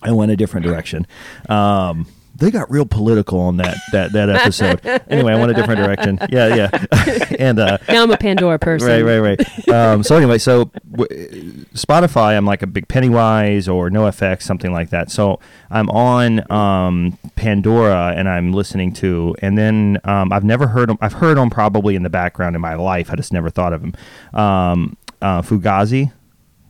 I 0.02 0.12
went 0.12 0.32
a 0.32 0.36
different 0.36 0.64
direction. 0.64 1.06
Um 1.48 2.06
they 2.38 2.50
got 2.50 2.70
real 2.70 2.84
political 2.86 3.40
on 3.40 3.56
that 3.56 3.76
that 3.92 4.12
that 4.12 4.28
episode. 4.30 4.80
anyway, 5.08 5.32
I 5.32 5.36
went 5.38 5.50
a 5.50 5.54
different 5.54 5.80
direction. 5.80 6.18
Yeah, 6.30 6.54
yeah. 6.54 7.24
and 7.38 7.58
uh 7.58 7.78
Now 7.88 8.02
I'm 8.02 8.10
a 8.10 8.16
Pandora 8.16 8.58
person. 8.58 8.88
Right, 8.88 9.02
right, 9.02 9.18
right. 9.66 9.68
Um, 9.68 10.02
so 10.02 10.16
anyway, 10.16 10.38
so 10.38 10.70
w- 10.92 11.64
Spotify, 11.74 12.36
I'm 12.36 12.46
like 12.46 12.62
a 12.62 12.66
big 12.66 12.88
Pennywise 12.88 13.68
or 13.68 13.90
NoFX, 13.90 14.42
something 14.42 14.72
like 14.72 14.90
that. 14.90 15.10
So 15.10 15.40
I'm 15.70 15.88
on 15.90 16.50
um, 16.52 17.18
Pandora 17.36 18.12
and 18.16 18.28
I'm 18.28 18.52
listening 18.52 18.92
to, 18.94 19.34
and 19.40 19.56
then 19.58 19.98
um, 20.04 20.32
I've 20.32 20.44
never 20.44 20.66
heard 20.68 20.90
him. 20.90 20.98
I've 21.00 21.14
heard 21.14 21.38
him 21.38 21.50
probably 21.50 21.96
in 21.96 22.02
the 22.02 22.10
background 22.10 22.54
in 22.54 22.60
my 22.62 22.74
life. 22.74 23.10
I 23.10 23.16
just 23.16 23.32
never 23.32 23.50
thought 23.50 23.72
of 23.72 23.82
him. 23.82 23.94
Um, 24.34 24.96
uh, 25.22 25.42
Fugazi. 25.42 26.12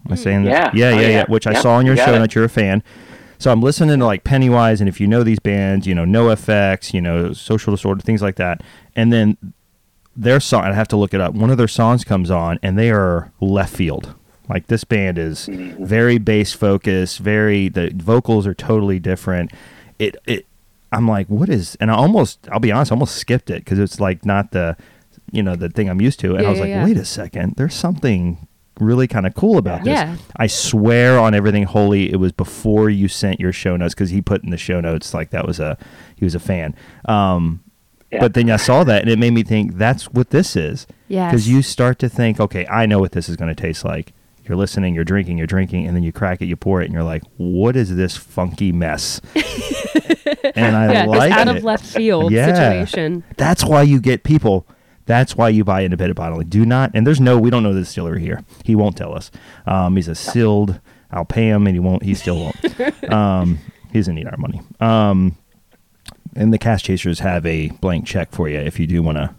Am 0.07 0.13
I 0.13 0.15
saying 0.15 0.45
that? 0.45 0.75
Yeah. 0.75 0.91
Yeah, 0.91 0.97
Oh, 0.97 1.01
yeah, 1.01 1.01
yeah. 1.01 1.09
yeah. 1.09 1.25
Which 1.29 1.47
I 1.49 1.55
saw 1.61 1.75
on 1.75 1.87
your 1.87 1.97
you 1.97 2.03
show 2.05 2.15
it. 2.15 2.19
that 2.21 2.35
you're 2.35 2.45
a 2.45 2.49
fan. 2.49 2.83
So 3.39 3.53
I'm 3.53 3.61
listening 3.61 3.99
to 3.99 4.05
like 4.05 4.25
Pennywise, 4.25 4.81
and 4.81 4.89
if 4.89 5.01
you 5.01 5.07
know 5.07 5.23
these 5.23 5.39
bands, 5.39 5.87
you 5.87 5.95
know 5.95 6.05
NoFX, 6.05 6.95
you 6.95 7.01
know 7.01 7.33
Social 7.33 7.73
Disorder, 7.73 8.01
things 8.01 8.23
like 8.23 8.37
that, 8.37 8.63
and 8.95 9.13
then 9.13 9.37
their 10.17 10.41
song 10.41 10.65
I 10.65 10.73
have 10.73 10.89
to 10.89 10.97
look 10.97 11.13
it 11.13 11.21
up. 11.21 11.35
One 11.35 11.51
of 11.51 11.59
their 11.59 11.69
songs 11.69 12.05
comes 12.05 12.31
on 12.31 12.59
and 12.63 12.79
they 12.79 12.91
are 12.91 13.33
left 13.41 13.75
field. 13.77 14.15
Like 14.49 14.69
this 14.69 14.85
band 14.85 15.19
is 15.19 15.47
very 15.47 16.19
bass 16.19 16.53
focused, 16.53 17.19
very 17.19 17.69
the 17.69 17.91
vocals 17.95 18.47
are 18.47 18.55
totally 18.55 18.99
different. 18.99 19.53
It 19.99 20.17
it 20.27 20.47
I'm 20.93 21.07
like, 21.09 21.27
what 21.29 21.49
is 21.49 21.77
and 21.81 21.91
I 21.91 21.95
almost 21.95 22.49
I'll 22.51 22.61
be 22.61 22.73
honest, 22.73 22.93
I 22.93 22.95
almost 22.95 23.17
skipped 23.17 23.51
it 23.51 23.65
because 23.65 23.79
it's 23.79 24.01
like 24.01 24.25
not 24.25 24.53
the 24.53 24.77
you 25.33 25.43
know, 25.43 25.57
the 25.57 25.69
thing 25.69 25.91
I'm 25.91 26.01
used 26.01 26.21
to. 26.21 26.35
And 26.35 26.43
Yeah, 26.43 26.47
I 26.47 26.51
was 26.51 26.59
yeah, 26.59 26.65
like, 26.65 26.71
yeah. 26.71 26.85
wait 26.85 26.97
a 26.97 27.05
second, 27.05 27.55
there's 27.57 27.75
something 27.75 28.47
really 28.81 29.07
kind 29.09 29.27
of 29.27 29.35
cool 29.35 29.59
about 29.59 29.85
this. 29.85 29.93
Yeah. 29.95 30.17
I 30.37 30.47
swear 30.47 31.19
on 31.19 31.35
everything 31.35 31.65
holy, 31.65 32.11
it 32.13 32.17
was 32.17 32.33
before 32.33 32.91
you 32.91 33.09
sent 33.09 33.41
your 33.41 33.53
show 33.53 33.77
notes 33.77 33.95
because 33.95 34.11
he 34.11 34.21
put 34.23 34.45
in 34.45 34.51
the 34.51 34.57
show 34.59 34.81
notes 34.81 35.15
like 35.15 35.31
that 35.31 35.47
was 35.47 35.59
a 35.61 35.79
he 36.17 36.25
was 36.25 36.35
a 36.35 36.41
fan. 36.41 36.75
Um, 37.07 37.63
Yeah. 38.13 38.21
But 38.21 38.35
then 38.35 38.49
I 38.51 38.57
saw 38.57 38.85
that 38.85 39.03
and 39.03 39.11
it 39.11 39.19
made 39.19 39.33
me 39.33 39.43
think 39.43 39.75
that's 39.79 40.05
what 40.13 40.31
this 40.31 40.55
is. 40.57 40.87
Yes. 41.09 41.31
Because 41.33 41.49
you 41.49 41.61
start 41.63 41.99
to 42.01 42.09
think, 42.09 42.39
okay, 42.41 42.67
I 42.69 42.87
know 42.87 42.99
what 43.01 43.13
this 43.13 43.29
is 43.29 43.37
going 43.37 43.55
to 43.55 43.61
taste 43.61 43.85
like. 43.85 44.13
You're 44.45 44.57
listening, 44.57 44.95
you're 44.95 45.05
drinking, 45.05 45.39
you're 45.39 45.47
drinking, 45.49 45.89
and 45.89 45.97
then 45.97 46.05
you 46.05 46.13
crack 46.13 46.41
it, 46.41 46.47
you 46.47 46.55
pour 46.55 46.81
it, 46.81 46.85
and 46.85 46.95
you're 46.95 47.03
like, 47.03 47.25
what 47.37 47.75
is 47.75 47.97
this 47.97 48.17
funky 48.17 48.71
mess? 48.71 49.21
and 50.55 50.77
I 50.77 50.93
Yeah, 50.93 51.07
this 51.07 51.17
like 51.17 51.33
out 51.33 51.49
it. 51.49 51.57
of 51.57 51.65
left 51.65 51.85
field 51.85 52.31
Yeah. 52.33 52.55
situation. 52.55 53.25
That's 53.37 53.65
why 53.65 53.83
you 53.83 54.01
get 54.01 54.23
people. 54.23 54.67
That's 55.07 55.37
why 55.37 55.49
you 55.51 55.65
buy 55.65 55.85
independent 55.85 56.17
bottling. 56.17 56.49
Do 56.49 56.67
not, 56.67 56.91
and 56.95 57.07
there's 57.07 57.21
no, 57.21 57.39
we 57.39 57.49
don't 57.51 57.63
know 57.63 57.73
the 57.73 57.81
distillery 57.81 58.21
here. 58.21 58.43
He 58.65 58.75
won't 58.75 58.97
tell 58.97 59.15
us. 59.15 59.31
Um, 59.67 59.97
he's 59.97 60.09
a 60.09 60.15
sealed. 60.15 60.81
I'll 61.11 61.25
pay 61.25 61.49
him, 61.49 61.67
and 61.67 61.75
he 61.77 61.81
won't. 61.81 62.03
He 62.03 62.15
still 62.15 62.37
won't. 62.41 63.05
um, 63.13 63.59
he 63.93 63.99
doesn't 64.01 64.15
need 64.17 64.27
our 64.27 64.37
money. 64.37 64.61
Um, 64.81 65.37
and 66.35 66.53
the 66.53 66.59
cask 66.59 66.85
chasers 66.85 67.21
have 67.21 67.47
a 67.47 67.69
blank 67.81 68.05
check 68.07 68.33
for 68.33 68.49
you 68.49 68.59
if 68.59 68.79
you 68.81 68.87
do 68.87 69.03
want 69.03 69.17
to. 69.19 69.35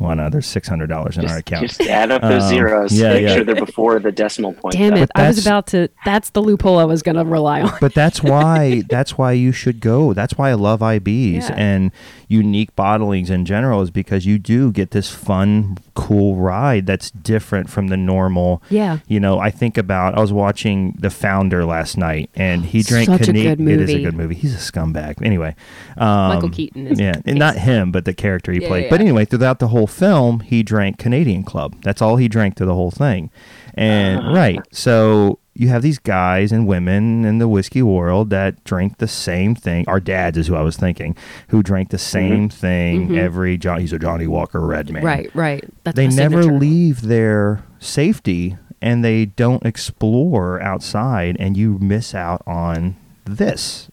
Want 0.00 0.18
to? 0.18 0.28
There's 0.28 0.46
six 0.46 0.66
hundred 0.66 0.88
dollars 0.88 1.18
in 1.18 1.24
our 1.30 1.36
account. 1.38 1.68
just 1.68 1.80
add 1.82 2.10
up 2.10 2.20
those 2.20 2.42
Um, 2.42 2.48
zeros. 2.48 2.92
yeah, 2.92 3.12
Make 3.14 3.22
yeah. 3.22 3.34
sure 3.36 3.44
they're 3.44 3.54
before 3.54 4.00
the 4.00 4.10
decimal 4.10 4.52
point. 4.52 4.74
Damn 4.74 4.94
though. 4.96 5.02
it! 5.02 5.10
I 5.14 5.28
was 5.28 5.38
about 5.46 5.68
to. 5.68 5.88
That's 6.04 6.30
the 6.30 6.42
loophole 6.42 6.78
I 6.78 6.84
was 6.84 7.00
going 7.00 7.14
to 7.14 7.24
rely 7.24 7.62
on. 7.62 7.72
but 7.80 7.94
that's 7.94 8.20
why 8.20 8.82
that's 8.90 9.16
why 9.16 9.30
you 9.32 9.52
should 9.52 9.78
go. 9.78 10.12
That's 10.12 10.36
why 10.36 10.50
I 10.50 10.54
love 10.54 10.80
IBs 10.80 11.48
Yeah. 11.48 11.54
and 11.56 11.92
unique 12.34 12.74
bottlings 12.76 13.30
in 13.30 13.44
general 13.44 13.80
is 13.82 13.90
because 13.90 14.26
you 14.26 14.38
do 14.38 14.72
get 14.72 14.90
this 14.90 15.08
fun, 15.10 15.76
cool 15.94 16.36
ride 16.36 16.86
that's 16.86 17.10
different 17.10 17.70
from 17.70 17.88
the 17.88 17.96
normal. 17.96 18.62
Yeah. 18.70 18.98
You 19.06 19.20
know, 19.20 19.38
I 19.38 19.50
think 19.50 19.78
about 19.78 20.16
I 20.18 20.20
was 20.20 20.32
watching 20.32 20.96
The 20.98 21.10
Founder 21.10 21.64
last 21.64 21.96
night 21.96 22.30
and 22.34 22.64
he 22.64 22.82
drank 22.82 23.06
Such 23.06 23.28
a 23.28 23.32
good 23.32 23.60
It 23.60 23.80
is 23.80 23.94
a 23.94 24.00
good 24.00 24.14
movie. 24.14 24.34
He's 24.34 24.54
a 24.54 24.58
scumbag. 24.72 25.22
Anyway, 25.22 25.54
um, 25.96 26.28
Michael 26.34 26.50
Keaton 26.50 26.86
is- 26.88 27.00
yeah, 27.00 27.14
and 27.24 27.38
not 27.38 27.56
him, 27.56 27.92
but 27.92 28.04
the 28.04 28.14
character 28.14 28.52
he 28.52 28.60
Yeah, 28.60 28.68
played. 28.68 28.84
yeah, 28.84 28.90
But 28.90 29.00
anyway, 29.00 29.24
throughout 29.24 29.58
the 29.60 29.68
whole 29.68 29.86
film, 29.86 30.40
he 30.40 30.62
drank 30.62 30.98
Canadian 30.98 31.44
Club. 31.44 31.76
That's 31.84 32.02
all 32.02 32.16
he 32.16 32.28
drank 32.28 32.56
through 32.56 32.66
the 32.66 32.74
whole 32.74 32.90
thing. 32.90 33.30
And 33.74 34.20
Uh-huh. 34.20 34.32
right, 34.34 34.60
so 34.72 35.38
you 35.54 35.68
have 35.68 35.82
these 35.82 35.98
guys 35.98 36.50
and 36.52 36.66
women 36.66 37.24
in 37.24 37.38
the 37.38 37.46
whiskey 37.48 37.82
world 37.82 38.30
that 38.30 38.62
drink 38.64 38.98
the 38.98 39.06
same 39.08 39.54
thing. 39.54 39.84
Our 39.88 40.00
dads 40.00 40.36
is 40.36 40.46
who 40.48 40.56
I 40.56 40.62
was 40.62 40.76
thinking, 40.76 41.16
who 41.48 41.62
drank 41.62 41.90
the 41.90 41.98
same 41.98 42.48
thing 42.48 43.16
every. 43.16 43.56
John, 43.56 43.80
he's 43.80 43.92
a 43.92 43.98
Johnnie 43.98 44.26
Walker 44.26 44.60
Red 44.60 44.90
man. 44.90 45.02
Mm-hmm. 45.02 45.06
Right, 45.06 45.34
right. 45.34 45.64
That's 45.84 45.96
They 45.96 46.08
never 46.08 46.42
signature. 46.42 46.58
leave 46.58 47.02
their 47.02 47.64
safety 47.78 48.56
and 48.82 49.04
they 49.04 49.24
don't 49.26 49.64
explore 49.64 50.60
outside, 50.60 51.36
and 51.40 51.56
you 51.56 51.78
miss 51.80 52.14
out 52.14 52.42
on 52.46 52.96
this. 53.24 53.88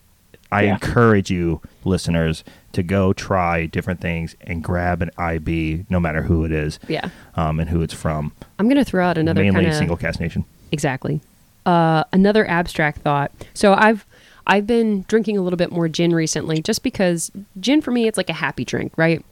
I 0.52 0.64
Yeah. 0.64 0.74
encourage 0.74 1.32
you, 1.32 1.62
listeners, 1.86 2.44
to 2.74 2.84
go 2.84 3.14
try 3.14 3.68
different 3.68 4.02
things 4.02 4.36
and 4.42 4.62
grab 4.62 5.02
an 5.02 5.10
IB, 5.18 5.86
no 5.90 5.98
matter 6.00 6.24
who 6.24 6.44
it 6.44 6.52
is, 6.52 6.78
Yeah. 6.90 7.08
um, 7.36 7.60
and 7.62 7.70
who 7.70 7.82
it's 7.82 7.94
from. 7.94 8.34
I'm 8.60 8.66
going 8.68 8.76
to 8.78 8.84
throw 8.84 9.06
out 9.06 9.18
another 9.18 9.42
Mainly 9.44 9.62
kind 9.62 9.68
of 9.68 9.76
single 9.76 9.96
cask 9.96 10.20
nation. 10.20 10.44
Exactly. 10.74 11.22
Uh, 11.66 12.04
another 12.12 12.48
abstract 12.48 13.00
thought. 13.02 13.32
So 13.54 13.74
I've 13.74 14.06
I've 14.48 14.66
been 14.66 15.04
drinking 15.08 15.38
a 15.38 15.42
little 15.42 15.58
bit 15.58 15.72
more 15.72 15.88
gin 15.88 16.14
recently, 16.14 16.62
just 16.62 16.82
because 16.84 17.32
gin 17.60 17.82
for 17.82 17.92
me 17.92 18.08
it's 18.08 18.18
like 18.18 18.30
a 18.30 18.34
happy 18.34 18.66
drink, 18.66 18.94
right? 18.98 19.24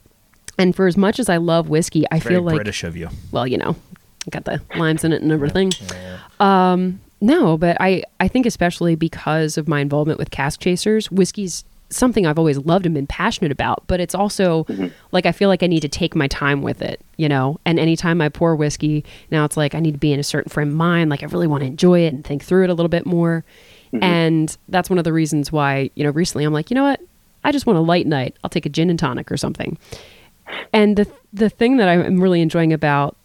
And 0.58 0.74
for 0.76 0.86
as 0.86 0.96
much 0.96 1.18
as 1.18 1.28
I 1.28 1.38
love 1.38 1.68
whiskey, 1.68 2.04
I 2.10 2.18
Very 2.20 2.36
feel 2.36 2.42
like 2.42 2.56
British 2.56 2.84
of 2.84 2.96
you. 2.96 3.08
well, 3.32 3.46
you 3.46 3.58
know, 3.58 3.74
got 4.30 4.44
the 4.44 4.60
limes 4.76 5.04
in 5.04 5.12
it 5.12 5.22
and 5.22 5.32
everything. 5.32 5.72
Um, 6.38 7.00
no, 7.20 7.56
but 7.56 7.76
I 7.80 8.04
I 8.18 8.28
think 8.28 8.46
especially 8.46 8.94
because 8.94 9.58
of 9.58 9.68
my 9.68 9.80
involvement 9.80 10.18
with 10.18 10.30
cask 10.30 10.60
chasers, 10.60 11.10
whiskey's 11.10 11.64
something 11.90 12.26
I've 12.26 12.38
always 12.38 12.58
loved 12.58 12.86
and 12.86 12.94
been 12.94 13.06
passionate 13.06 13.52
about. 13.52 13.84
But 13.86 14.00
it's 14.00 14.14
also 14.14 14.64
mm-hmm. 14.64 14.88
like 15.12 15.26
I 15.26 15.32
feel 15.32 15.48
like 15.48 15.62
I 15.62 15.66
need 15.66 15.80
to 15.80 15.88
take 15.88 16.14
my 16.14 16.28
time 16.28 16.62
with 16.62 16.82
it, 16.82 17.00
you 17.16 17.28
know. 17.28 17.58
And 17.64 17.78
anytime 17.78 18.20
I 18.20 18.28
pour 18.28 18.56
whiskey, 18.56 19.04
now 19.30 19.44
it's 19.44 19.56
like 19.56 19.74
I 19.74 19.80
need 19.80 19.92
to 19.92 19.98
be 19.98 20.12
in 20.12 20.20
a 20.20 20.24
certain 20.24 20.50
frame 20.50 20.68
of 20.68 20.74
mind. 20.74 21.10
Like 21.10 21.22
I 21.22 21.26
really 21.26 21.46
want 21.46 21.62
to 21.62 21.66
enjoy 21.66 22.00
it 22.00 22.14
and 22.14 22.24
think 22.24 22.42
through 22.44 22.64
it 22.64 22.70
a 22.70 22.74
little 22.74 22.88
bit 22.88 23.06
more. 23.06 23.44
Mm-hmm. 23.92 24.04
And 24.04 24.56
that's 24.68 24.88
one 24.88 24.98
of 24.98 25.04
the 25.04 25.12
reasons 25.12 25.50
why 25.50 25.90
you 25.94 26.04
know 26.04 26.10
recently 26.10 26.44
I'm 26.44 26.52
like, 26.52 26.70
you 26.70 26.74
know 26.74 26.84
what, 26.84 27.00
I 27.44 27.52
just 27.52 27.66
want 27.66 27.78
a 27.78 27.82
light 27.82 28.06
night. 28.06 28.36
I'll 28.42 28.50
take 28.50 28.66
a 28.66 28.70
gin 28.70 28.90
and 28.90 28.98
tonic 28.98 29.30
or 29.30 29.36
something. 29.36 29.78
And 30.72 30.96
the 30.96 31.12
the 31.32 31.50
thing 31.50 31.76
that 31.78 31.88
I'm 31.88 32.20
really 32.20 32.40
enjoying 32.40 32.72
about 32.72 33.16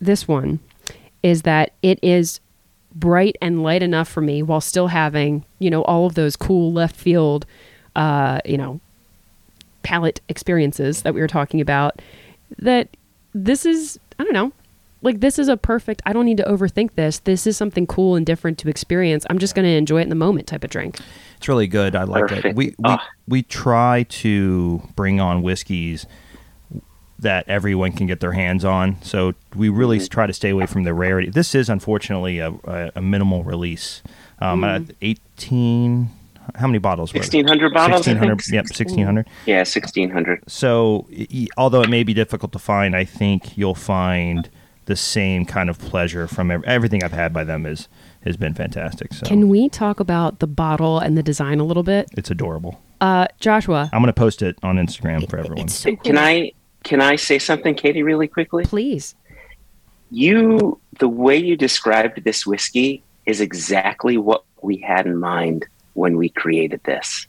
this 0.00 0.28
one 0.28 0.60
is 1.22 1.42
that 1.42 1.72
it 1.82 1.98
is 2.02 2.40
bright 2.94 3.36
and 3.40 3.62
light 3.62 3.82
enough 3.82 4.08
for 4.08 4.20
me 4.20 4.42
while 4.42 4.60
still 4.60 4.88
having, 4.88 5.44
you 5.58 5.70
know, 5.70 5.82
all 5.82 6.06
of 6.06 6.14
those 6.14 6.36
cool 6.36 6.72
left 6.72 6.94
field 6.94 7.46
uh, 7.96 8.40
you 8.44 8.56
know, 8.58 8.80
palette 9.82 10.20
experiences 10.28 11.02
that 11.02 11.14
we 11.14 11.20
were 11.20 11.28
talking 11.28 11.60
about 11.60 12.00
that 12.58 12.88
this 13.34 13.66
is 13.66 13.98
I 14.18 14.24
don't 14.24 14.32
know. 14.32 14.52
Like 15.02 15.20
this 15.20 15.38
is 15.38 15.48
a 15.48 15.56
perfect 15.56 16.00
I 16.06 16.12
don't 16.14 16.24
need 16.24 16.38
to 16.38 16.44
overthink 16.44 16.94
this. 16.94 17.18
This 17.18 17.46
is 17.46 17.56
something 17.56 17.86
cool 17.86 18.16
and 18.16 18.24
different 18.24 18.56
to 18.58 18.68
experience. 18.68 19.26
I'm 19.28 19.38
just 19.38 19.54
going 19.54 19.66
to 19.66 19.70
enjoy 19.72 19.98
it 20.00 20.04
in 20.04 20.08
the 20.08 20.14
moment 20.14 20.46
type 20.46 20.64
of 20.64 20.70
drink. 20.70 20.98
It's 21.36 21.48
really 21.48 21.66
good. 21.66 21.94
I 21.94 22.04
like 22.04 22.32
it. 22.32 22.54
We 22.54 22.68
we, 22.68 22.74
Ah. 22.84 23.06
we 23.28 23.42
try 23.42 24.04
to 24.08 24.82
bring 24.96 25.20
on 25.20 25.42
whiskeys 25.42 26.06
that 27.18 27.46
everyone 27.48 27.92
can 27.92 28.06
get 28.06 28.20
their 28.20 28.32
hands 28.32 28.64
on. 28.64 28.96
So 29.02 29.34
we 29.54 29.68
really 29.68 29.98
Mm-hmm. 29.98 30.08
try 30.08 30.26
to 30.26 30.32
stay 30.32 30.50
away 30.50 30.66
from 30.66 30.84
the 30.84 30.92
rarity. 30.94 31.30
This 31.30 31.54
is 31.54 31.68
unfortunately 31.68 32.38
a, 32.38 32.50
a, 32.64 32.92
a 32.96 33.02
minimal 33.02 33.44
release. 33.44 34.02
Um, 34.40 34.62
Mm-hmm. 34.62 34.90
at 34.90 34.96
18 35.02 36.08
how 36.54 36.66
many 36.66 36.78
bottles 36.78 37.12
were 37.12 37.18
1600 37.18 37.72
bottles, 37.72 38.06
1600 38.06 38.52
yep 38.52 38.64
1600 38.64 39.26
Yeah, 39.46 39.58
1600. 39.58 40.42
so 40.46 41.08
although 41.56 41.82
it 41.82 41.90
may 41.90 42.02
be 42.02 42.14
difficult 42.14 42.52
to 42.52 42.58
find 42.58 42.94
i 42.96 43.04
think 43.04 43.56
you'll 43.58 43.74
find 43.74 44.48
the 44.86 44.96
same 44.96 45.44
kind 45.46 45.70
of 45.70 45.78
pleasure 45.78 46.26
from 46.28 46.50
ev- 46.50 46.64
everything 46.64 47.02
i've 47.02 47.12
had 47.12 47.32
by 47.32 47.44
them 47.44 47.64
is 47.66 47.88
has 48.24 48.36
been 48.36 48.54
fantastic 48.54 49.12
so 49.12 49.26
Can 49.26 49.48
we 49.48 49.68
talk 49.68 50.00
about 50.00 50.38
the 50.38 50.46
bottle 50.46 50.98
and 50.98 51.16
the 51.16 51.22
design 51.22 51.60
a 51.60 51.64
little 51.64 51.82
bit? 51.82 52.08
it's 52.16 52.30
adorable 52.30 52.80
Uh, 53.00 53.26
Joshua, 53.40 53.90
i'm 53.92 54.00
going 54.02 54.12
to 54.12 54.18
post 54.18 54.42
it 54.42 54.56
on 54.62 54.76
instagram 54.76 55.28
for 55.28 55.38
everyone 55.38 55.64
it's 55.66 55.74
so 55.74 55.90
cool. 55.90 55.96
Can 56.04 56.18
I 56.18 56.52
can 56.84 57.00
I 57.00 57.16
say 57.16 57.38
something, 57.38 57.74
Katie, 57.74 58.02
really 58.02 58.28
quickly? 58.28 58.62
please? 58.66 59.14
You 60.10 60.78
the 60.98 61.08
way 61.08 61.36
you 61.36 61.56
described 61.56 62.22
this 62.24 62.46
whiskey 62.46 63.02
is 63.26 63.40
exactly 63.40 64.16
what 64.18 64.44
we 64.62 64.76
had 64.76 65.06
in 65.06 65.18
mind 65.18 65.66
when 65.94 66.16
we 66.16 66.28
created 66.28 66.80
this. 66.84 67.26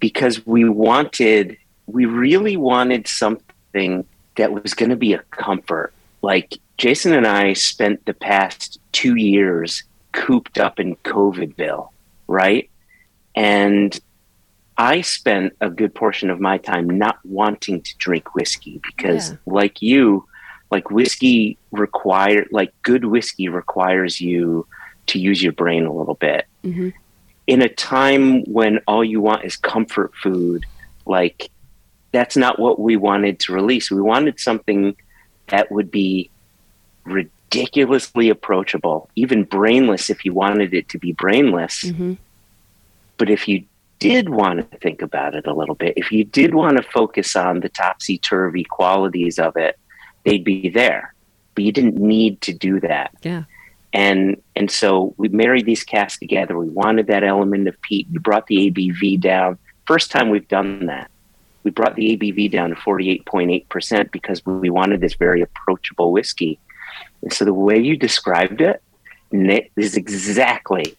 Because 0.00 0.46
we 0.46 0.68
wanted 0.68 1.56
we 1.86 2.06
really 2.06 2.56
wanted 2.56 3.06
something 3.06 4.06
that 4.36 4.50
was 4.52 4.72
going 4.72 4.88
to 4.90 4.96
be 4.96 5.12
a 5.12 5.18
comfort. 5.30 5.92
Like 6.22 6.58
Jason 6.78 7.12
and 7.12 7.26
I 7.26 7.52
spent 7.52 8.06
the 8.06 8.14
past 8.14 8.80
2 8.92 9.16
years 9.16 9.82
cooped 10.12 10.58
up 10.58 10.80
in 10.80 10.96
Covidville, 10.96 11.90
right? 12.26 12.70
And 13.36 13.98
I 14.78 15.02
spent 15.02 15.52
a 15.60 15.68
good 15.68 15.94
portion 15.94 16.30
of 16.30 16.40
my 16.40 16.56
time 16.58 16.88
not 16.88 17.18
wanting 17.24 17.82
to 17.82 17.96
drink 17.98 18.34
whiskey 18.34 18.80
because, 18.84 19.30
Yeah. 19.30 19.36
like 19.46 19.82
you, 19.82 20.24
like 20.70 20.90
whiskey 20.90 21.58
require 21.70 22.46
like 22.50 22.72
good 22.82 23.04
whiskey 23.04 23.48
requires 23.48 24.20
you 24.20 24.66
to 25.08 25.18
use 25.18 25.42
your 25.42 25.52
brain 25.52 25.84
a 25.84 25.92
little 25.92 26.14
bit. 26.14 26.46
Mhm. 26.64 26.92
In 27.46 27.60
a 27.60 27.68
time 27.68 28.44
when 28.44 28.80
all 28.86 29.04
you 29.04 29.20
want 29.20 29.44
is 29.44 29.56
comfort 29.56 30.14
food, 30.14 30.64
like 31.06 31.50
that's 32.12 32.36
not 32.36 32.58
what 32.58 32.80
we 32.80 32.96
wanted 32.96 33.38
to 33.40 33.52
release. 33.52 33.90
We 33.90 34.00
wanted 34.00 34.40
something 34.40 34.96
that 35.48 35.70
would 35.70 35.90
be 35.90 36.30
ridiculously 37.04 38.30
approachable, 38.30 39.10
even 39.16 39.44
brainless 39.44 40.08
if 40.08 40.24
you 40.24 40.32
wanted 40.32 40.72
it 40.72 40.88
to 40.90 40.98
be 40.98 41.12
brainless. 41.12 41.84
Mhm. 41.84 42.16
But 43.18 43.30
if 43.30 43.46
you 43.46 43.64
did 43.98 44.28
want 44.28 44.70
to 44.70 44.78
think 44.78 45.02
about 45.02 45.34
it 45.34 45.46
a 45.46 45.52
little 45.52 45.74
bit, 45.74 45.94
if 45.96 46.10
you 46.10 46.24
did 46.24 46.54
want 46.54 46.76
to 46.76 46.82
focus 46.82 47.36
on 47.36 47.60
the 47.60 47.68
topsy 47.68 48.18
turvy 48.18 48.64
qualities 48.64 49.38
of 49.38 49.56
it, 49.56 49.78
they'd 50.24 50.44
be 50.44 50.68
there. 50.68 51.14
But 51.54 51.64
you 51.64 51.72
didn't 51.72 51.96
need 51.96 52.40
to 52.42 52.52
do 52.52 52.80
that. 52.80 53.12
Yeah. 53.22 53.44
And 53.94 54.42
and 54.56 54.70
so 54.70 55.14
we 55.16 55.28
married 55.28 55.66
these 55.66 55.84
casks 55.84 56.18
together. 56.18 56.58
We 56.58 56.68
wanted 56.68 57.06
that 57.06 57.24
element 57.24 57.68
of 57.68 57.80
peat. 57.80 58.08
We 58.12 58.18
brought 58.18 58.48
the 58.48 58.70
ABV 58.70 59.20
down. 59.20 59.56
First 59.86 60.10
time 60.10 60.30
we've 60.30 60.48
done 60.48 60.86
that. 60.86 61.10
We 61.62 61.70
brought 61.70 61.94
the 61.94 62.16
ABV 62.16 62.50
down 62.50 62.70
to 62.70 62.76
48.8% 62.76 64.10
because 64.10 64.44
we 64.44 64.68
wanted 64.68 65.00
this 65.00 65.14
very 65.14 65.40
approachable 65.40 66.12
whiskey. 66.12 66.58
And 67.22 67.32
so 67.32 67.46
the 67.46 67.54
way 67.54 67.78
you 67.78 67.96
described 67.96 68.60
it 68.60 68.82
Nick, 69.34 69.72
is 69.76 69.96
exactly 69.96 70.96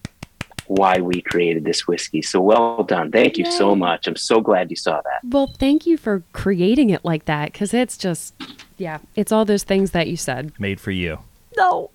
why 0.67 0.99
we 0.99 1.21
created 1.21 1.63
this 1.63 1.87
whiskey. 1.87 2.21
So 2.21 2.41
well 2.41 2.83
done. 2.83 3.11
Thank 3.11 3.37
you 3.37 3.45
so 3.45 3.75
much. 3.75 4.07
I'm 4.07 4.15
so 4.15 4.41
glad 4.41 4.69
you 4.69 4.75
saw 4.75 5.01
that. 5.01 5.19
Well, 5.23 5.47
thank 5.47 5.85
you 5.85 5.97
for 5.97 6.23
creating 6.33 6.89
it 6.89 7.05
like 7.05 7.25
that 7.25 7.53
because 7.53 7.73
it's 7.73 7.97
just, 7.97 8.33
yeah, 8.77 8.99
it's 9.15 9.31
all 9.31 9.45
those 9.45 9.63
things 9.63 9.91
that 9.91 10.07
you 10.07 10.17
said. 10.17 10.51
Made 10.59 10.79
for 10.79 10.91
you. 10.91 11.19
No. 11.55 11.91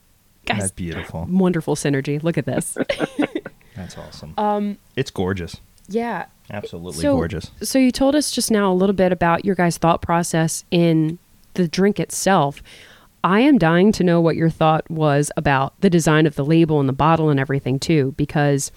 Guys, 0.46 0.58
That's 0.60 0.72
beautiful. 0.72 1.26
wonderful 1.30 1.76
synergy. 1.76 2.22
Look 2.22 2.38
at 2.38 2.46
this. 2.46 2.76
That's 3.76 3.96
awesome. 3.96 4.34
um, 4.38 4.78
it's 4.96 5.10
gorgeous. 5.10 5.56
yeah. 5.88 6.26
Absolutely 6.52 7.00
So- 7.02 7.14
gorgeous. 7.14 7.50
So 7.62 7.78
you 7.78 7.92
told 7.92 8.16
us 8.16 8.30
just 8.32 8.50
now 8.50 8.72
a 8.72 8.74
little 8.74 8.94
bit 8.94 9.12
about 9.12 9.44
your 9.44 9.54
guys' 9.54 9.78
thought 9.78 10.02
process 10.02 10.64
in 10.72 11.18
the 11.54 11.68
drink 11.68 12.00
itself. 12.00 12.60
I 13.22 13.40
am 13.40 13.56
dying 13.58 13.92
to 13.92 14.02
know 14.04 14.20
what 14.20 14.34
your 14.34 14.50
thought 14.50 14.90
was 14.90 15.30
about 15.36 15.80
the 15.80 15.90
design 15.90 16.26
of 16.26 16.34
the 16.34 16.44
label 16.44 16.80
and 16.80 16.88
the 16.88 16.92
bottle 16.94 17.28
and 17.28 17.38
everything 17.38 17.78
too, 17.78 18.14
because 18.16 18.72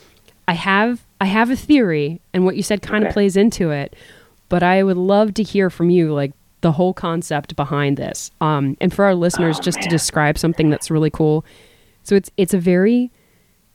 I 0.47 0.53
have 0.53 1.01
I 1.19 1.25
have 1.25 1.49
a 1.49 1.55
theory, 1.55 2.19
and 2.33 2.43
what 2.45 2.57
you 2.57 2.61
said 2.63 2.81
kind 2.81 3.03
of 3.05 3.07
Okay. 3.07 3.13
plays 3.13 3.37
into 3.37 3.71
it. 3.71 3.95
But 4.49 4.61
I 4.61 4.83
would 4.83 4.97
love 4.97 5.33
to 5.35 5.43
hear 5.43 5.69
from 5.71 5.89
you, 5.89 6.13
like 6.13 6.33
the 6.63 6.71
whole 6.71 6.93
concept 6.93 7.55
behind 7.55 7.97
this, 7.97 8.31
um, 8.41 8.75
and 8.81 8.91
for 8.91 9.05
our 9.05 9.13
listeners, 9.13 9.59
Oh, 9.59 9.61
just 9.61 9.81
to 9.83 9.89
describe 9.89 10.39
something 10.39 10.71
that's 10.71 10.89
really 10.89 11.11
cool. 11.11 11.45
So 12.01 12.15
it's 12.15 12.31
it's 12.35 12.55
a 12.55 12.59
very 12.59 13.11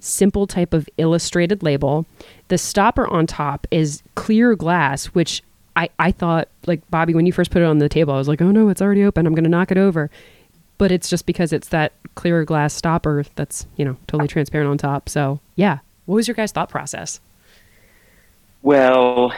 simple 0.00 0.46
type 0.46 0.74
of 0.74 0.88
illustrated 0.96 1.62
label. 1.62 2.06
The 2.48 2.58
stopper 2.58 3.06
on 3.06 3.26
top 3.26 3.66
is 3.70 4.02
clear 4.14 4.54
glass, 4.56 5.06
which 5.06 5.42
I, 5.76 5.90
I 5.98 6.10
thought, 6.10 6.48
like 6.66 6.88
Bobby, 6.90 7.14
when 7.14 7.26
you 7.26 7.32
first 7.32 7.50
put 7.50 7.62
it 7.62 7.64
on 7.64 7.78
the 7.78 7.88
table, 7.88 8.14
I 8.14 8.18
was 8.18 8.28
like, 8.28 8.42
oh 8.42 8.50
no, 8.50 8.68
it's 8.68 8.82
already 8.82 9.04
open. 9.04 9.26
I'm 9.26 9.34
going 9.34 9.44
to 9.44 9.50
knock 9.50 9.70
it 9.70 9.78
over. 9.78 10.10
But 10.76 10.92
it's 10.92 11.08
just 11.08 11.26
because 11.26 11.52
it's 11.52 11.68
that 11.68 11.92
clear 12.14 12.44
glass 12.44 12.74
stopper 12.74 13.24
that's, 13.34 13.66
you 13.76 13.84
know, 13.84 13.96
totally 14.06 14.28
transparent 14.28 14.70
on 14.70 14.78
top. 14.78 15.08
So, 15.08 15.40
yeah. 15.56 15.78
What 16.06 16.16
was 16.16 16.28
your 16.28 16.34
guys' 16.34 16.52
thought 16.52 16.68
process? 16.68 17.20
Well, 18.62 19.32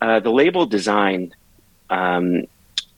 uh, 0.00 0.20
the 0.20 0.30
label 0.30 0.66
design 0.66 1.34
um, 1.88 2.46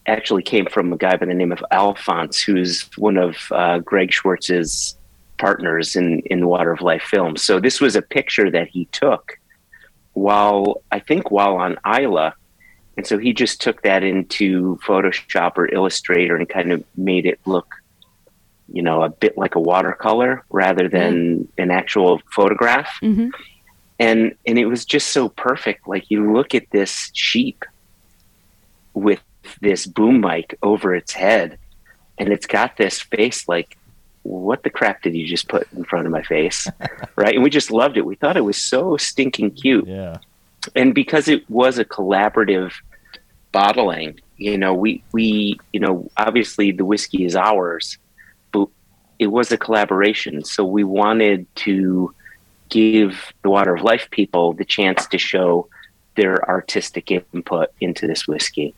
actually 0.06 0.42
came 0.42 0.66
from 0.66 0.92
a 0.92 0.96
guy 0.96 1.16
by 1.16 1.26
the 1.26 1.34
name 1.34 1.52
of 1.52 1.62
Alphonse, 1.70 2.40
who's 2.42 2.82
one 2.96 3.16
of 3.16 3.36
uh, 3.52 3.78
Greg 3.78 4.12
Schwartz's 4.12 4.96
partners 5.38 5.96
in, 5.96 6.20
in 6.26 6.40
the 6.40 6.48
Water 6.48 6.72
of 6.72 6.80
Life 6.80 7.02
film. 7.02 7.36
So 7.36 7.60
this 7.60 7.80
was 7.80 7.96
a 7.96 8.02
picture 8.02 8.50
that 8.50 8.68
he 8.68 8.86
took 8.86 9.38
while, 10.14 10.82
I 10.90 10.98
think, 10.98 11.30
while 11.30 11.56
on 11.56 11.78
Islay. 11.86 12.32
And 12.96 13.06
so 13.06 13.16
he 13.18 13.32
just 13.32 13.60
took 13.60 13.82
that 13.82 14.02
into 14.02 14.78
Photoshop 14.84 15.56
or 15.56 15.72
Illustrator 15.72 16.36
and 16.36 16.48
kind 16.48 16.72
of 16.72 16.84
made 16.96 17.24
it 17.26 17.40
look, 17.46 17.74
you 18.70 18.82
know, 18.82 19.02
a 19.02 19.08
bit 19.08 19.38
like 19.38 19.54
a 19.54 19.60
watercolor 19.60 20.44
rather 20.50 20.88
than 20.88 21.48
an 21.58 21.70
actual 21.70 22.20
photograph 22.34 22.90
Mm-hmm. 23.02 23.28
and 23.98 24.34
and 24.46 24.58
it 24.58 24.66
was 24.66 24.84
just 24.84 25.08
so 25.10 25.28
perfect 25.28 25.86
like 25.88 26.10
you 26.10 26.32
look 26.32 26.54
at 26.54 26.64
this 26.70 27.10
sheep 27.14 27.64
with 28.94 29.20
this 29.60 29.86
boom 29.86 30.20
mic 30.20 30.58
over 30.62 30.94
its 30.94 31.12
head 31.12 31.58
and 32.18 32.32
it's 32.32 32.46
got 32.46 32.76
this 32.76 33.00
face 33.00 33.48
like 33.48 33.76
what 34.22 34.62
the 34.62 34.70
crap 34.70 35.02
did 35.02 35.14
you 35.16 35.26
just 35.26 35.48
put 35.48 35.66
in 35.72 35.84
front 35.84 36.06
of 36.06 36.12
my 36.12 36.22
face? 36.22 36.68
Right? 37.16 37.34
And 37.34 37.42
we 37.42 37.50
just 37.50 37.70
loved 37.70 37.96
it. 37.96 38.06
We 38.06 38.14
thought 38.14 38.36
it 38.36 38.44
was 38.44 38.56
so 38.56 38.96
stinking 38.96 39.50
cute. 39.52 39.86
Yeah. 39.86 40.18
and 40.74 40.94
because 40.94 41.28
it 41.28 41.48
was 41.50 41.78
a 41.78 41.84
collaborative 41.84 42.72
bottling 43.52 44.18
you 44.38 44.56
know 44.56 44.72
we 44.72 45.02
we 45.12 45.58
you 45.74 45.80
know 45.80 46.10
obviously 46.16 46.72
the 46.72 46.86
whiskey 46.86 47.26
is 47.26 47.36
ours 47.36 47.98
but 48.50 48.68
it 49.18 49.28
was 49.28 49.52
a 49.52 49.56
collaboration. 49.56 50.44
So 50.44 50.64
we 50.64 50.84
wanted 50.84 51.46
to 51.56 52.14
give 52.70 53.32
the 53.42 53.50
water 53.50 53.74
of 53.74 53.82
life 53.82 54.08
people 54.10 54.52
the 54.52 54.64
chance 54.64 55.06
to 55.06 55.18
show 55.18 55.68
their 56.16 56.48
artistic 56.48 57.10
input 57.10 57.68
into 57.80 58.06
this 58.06 58.26
whiskey 58.26 58.74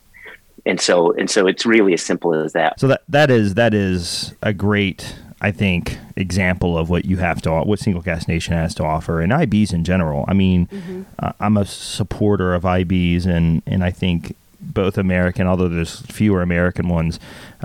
and 0.67 0.81
so 0.81 1.13
and 1.13 1.31
so 1.31 1.47
it's 1.47 1.67
really 1.67 1.95
as 1.95 2.03
simple 2.03 2.35
as 2.35 2.53
that 2.53 2.81
So 2.81 2.89
that 2.89 3.03
that 3.09 3.31
is 3.31 3.55
that 3.55 3.75
is 3.75 4.35
a 4.43 4.53
great, 4.53 5.17
I 5.41 5.51
think, 5.51 5.99
example 6.17 6.79
of 6.79 6.91
what 6.91 7.05
you 7.05 7.19
have 7.19 7.43
to 7.43 7.63
what 7.63 7.79
Single 7.79 8.03
Cask 8.03 8.29
Nation 8.29 8.55
has 8.55 8.75
to 8.77 8.85
offer, 8.85 9.21
and 9.21 9.33
IBs 9.33 9.73
in 9.73 9.85
general. 9.85 10.25
I 10.29 10.35
mean, 10.35 11.07
uh, 11.19 11.33
I'm 11.41 11.57
a 11.57 11.65
supporter 11.65 12.55
of 12.55 12.63
IBs, 12.63 13.27
and 13.27 13.63
and 13.67 13.85
I 13.85 13.91
think 13.91 14.37
both 14.61 14.97
American, 14.99 15.47
although 15.47 15.69
there's 15.69 16.01
fewer 16.03 16.43
American 16.43 16.89
ones, 16.89 17.19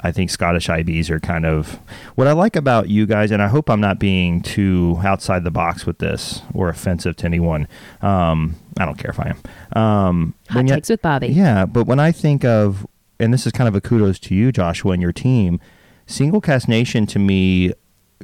I 0.03 0.11
think 0.11 0.29
Scottish 0.29 0.67
IBs 0.67 1.09
are 1.09 1.19
kind 1.19 1.45
of 1.45 1.79
what 2.15 2.27
I 2.27 2.31
like 2.33 2.55
about 2.55 2.89
you 2.89 3.05
guys, 3.05 3.31
and 3.31 3.41
I 3.41 3.47
hope 3.47 3.69
I'm 3.69 3.81
not 3.81 3.99
being 3.99 4.41
too 4.41 4.99
outside 5.03 5.43
the 5.43 5.51
box 5.51 5.85
with 5.85 5.99
this 5.99 6.41
or 6.53 6.69
offensive 6.69 7.15
to 7.17 7.25
anyone. 7.25 7.67
Um, 8.01 8.55
I 8.79 8.85
don't 8.85 8.97
care 8.97 9.11
if 9.11 9.19
I 9.19 9.33
am. 9.35 9.81
Um, 9.81 10.33
Hot 10.49 10.63
you- 10.67 10.73
takes 10.73 10.89
with 10.89 11.01
Bobby. 11.01 11.27
yeah, 11.27 11.65
but 11.65 11.85
when 11.85 11.99
I 11.99 12.11
think 12.11 12.43
of, 12.45 12.85
and 13.19 13.33
this 13.33 13.45
is 13.45 13.51
kind 13.51 13.67
of 13.67 13.75
a 13.75 13.81
kudos 13.81 14.19
to 14.19 14.35
you, 14.35 14.51
Joshua, 14.51 14.93
and 14.93 15.01
your 15.01 15.11
team, 15.13 15.59
Single 16.07 16.41
Cask 16.41 16.67
Nation 16.67 17.05
to 17.07 17.19
me 17.19 17.73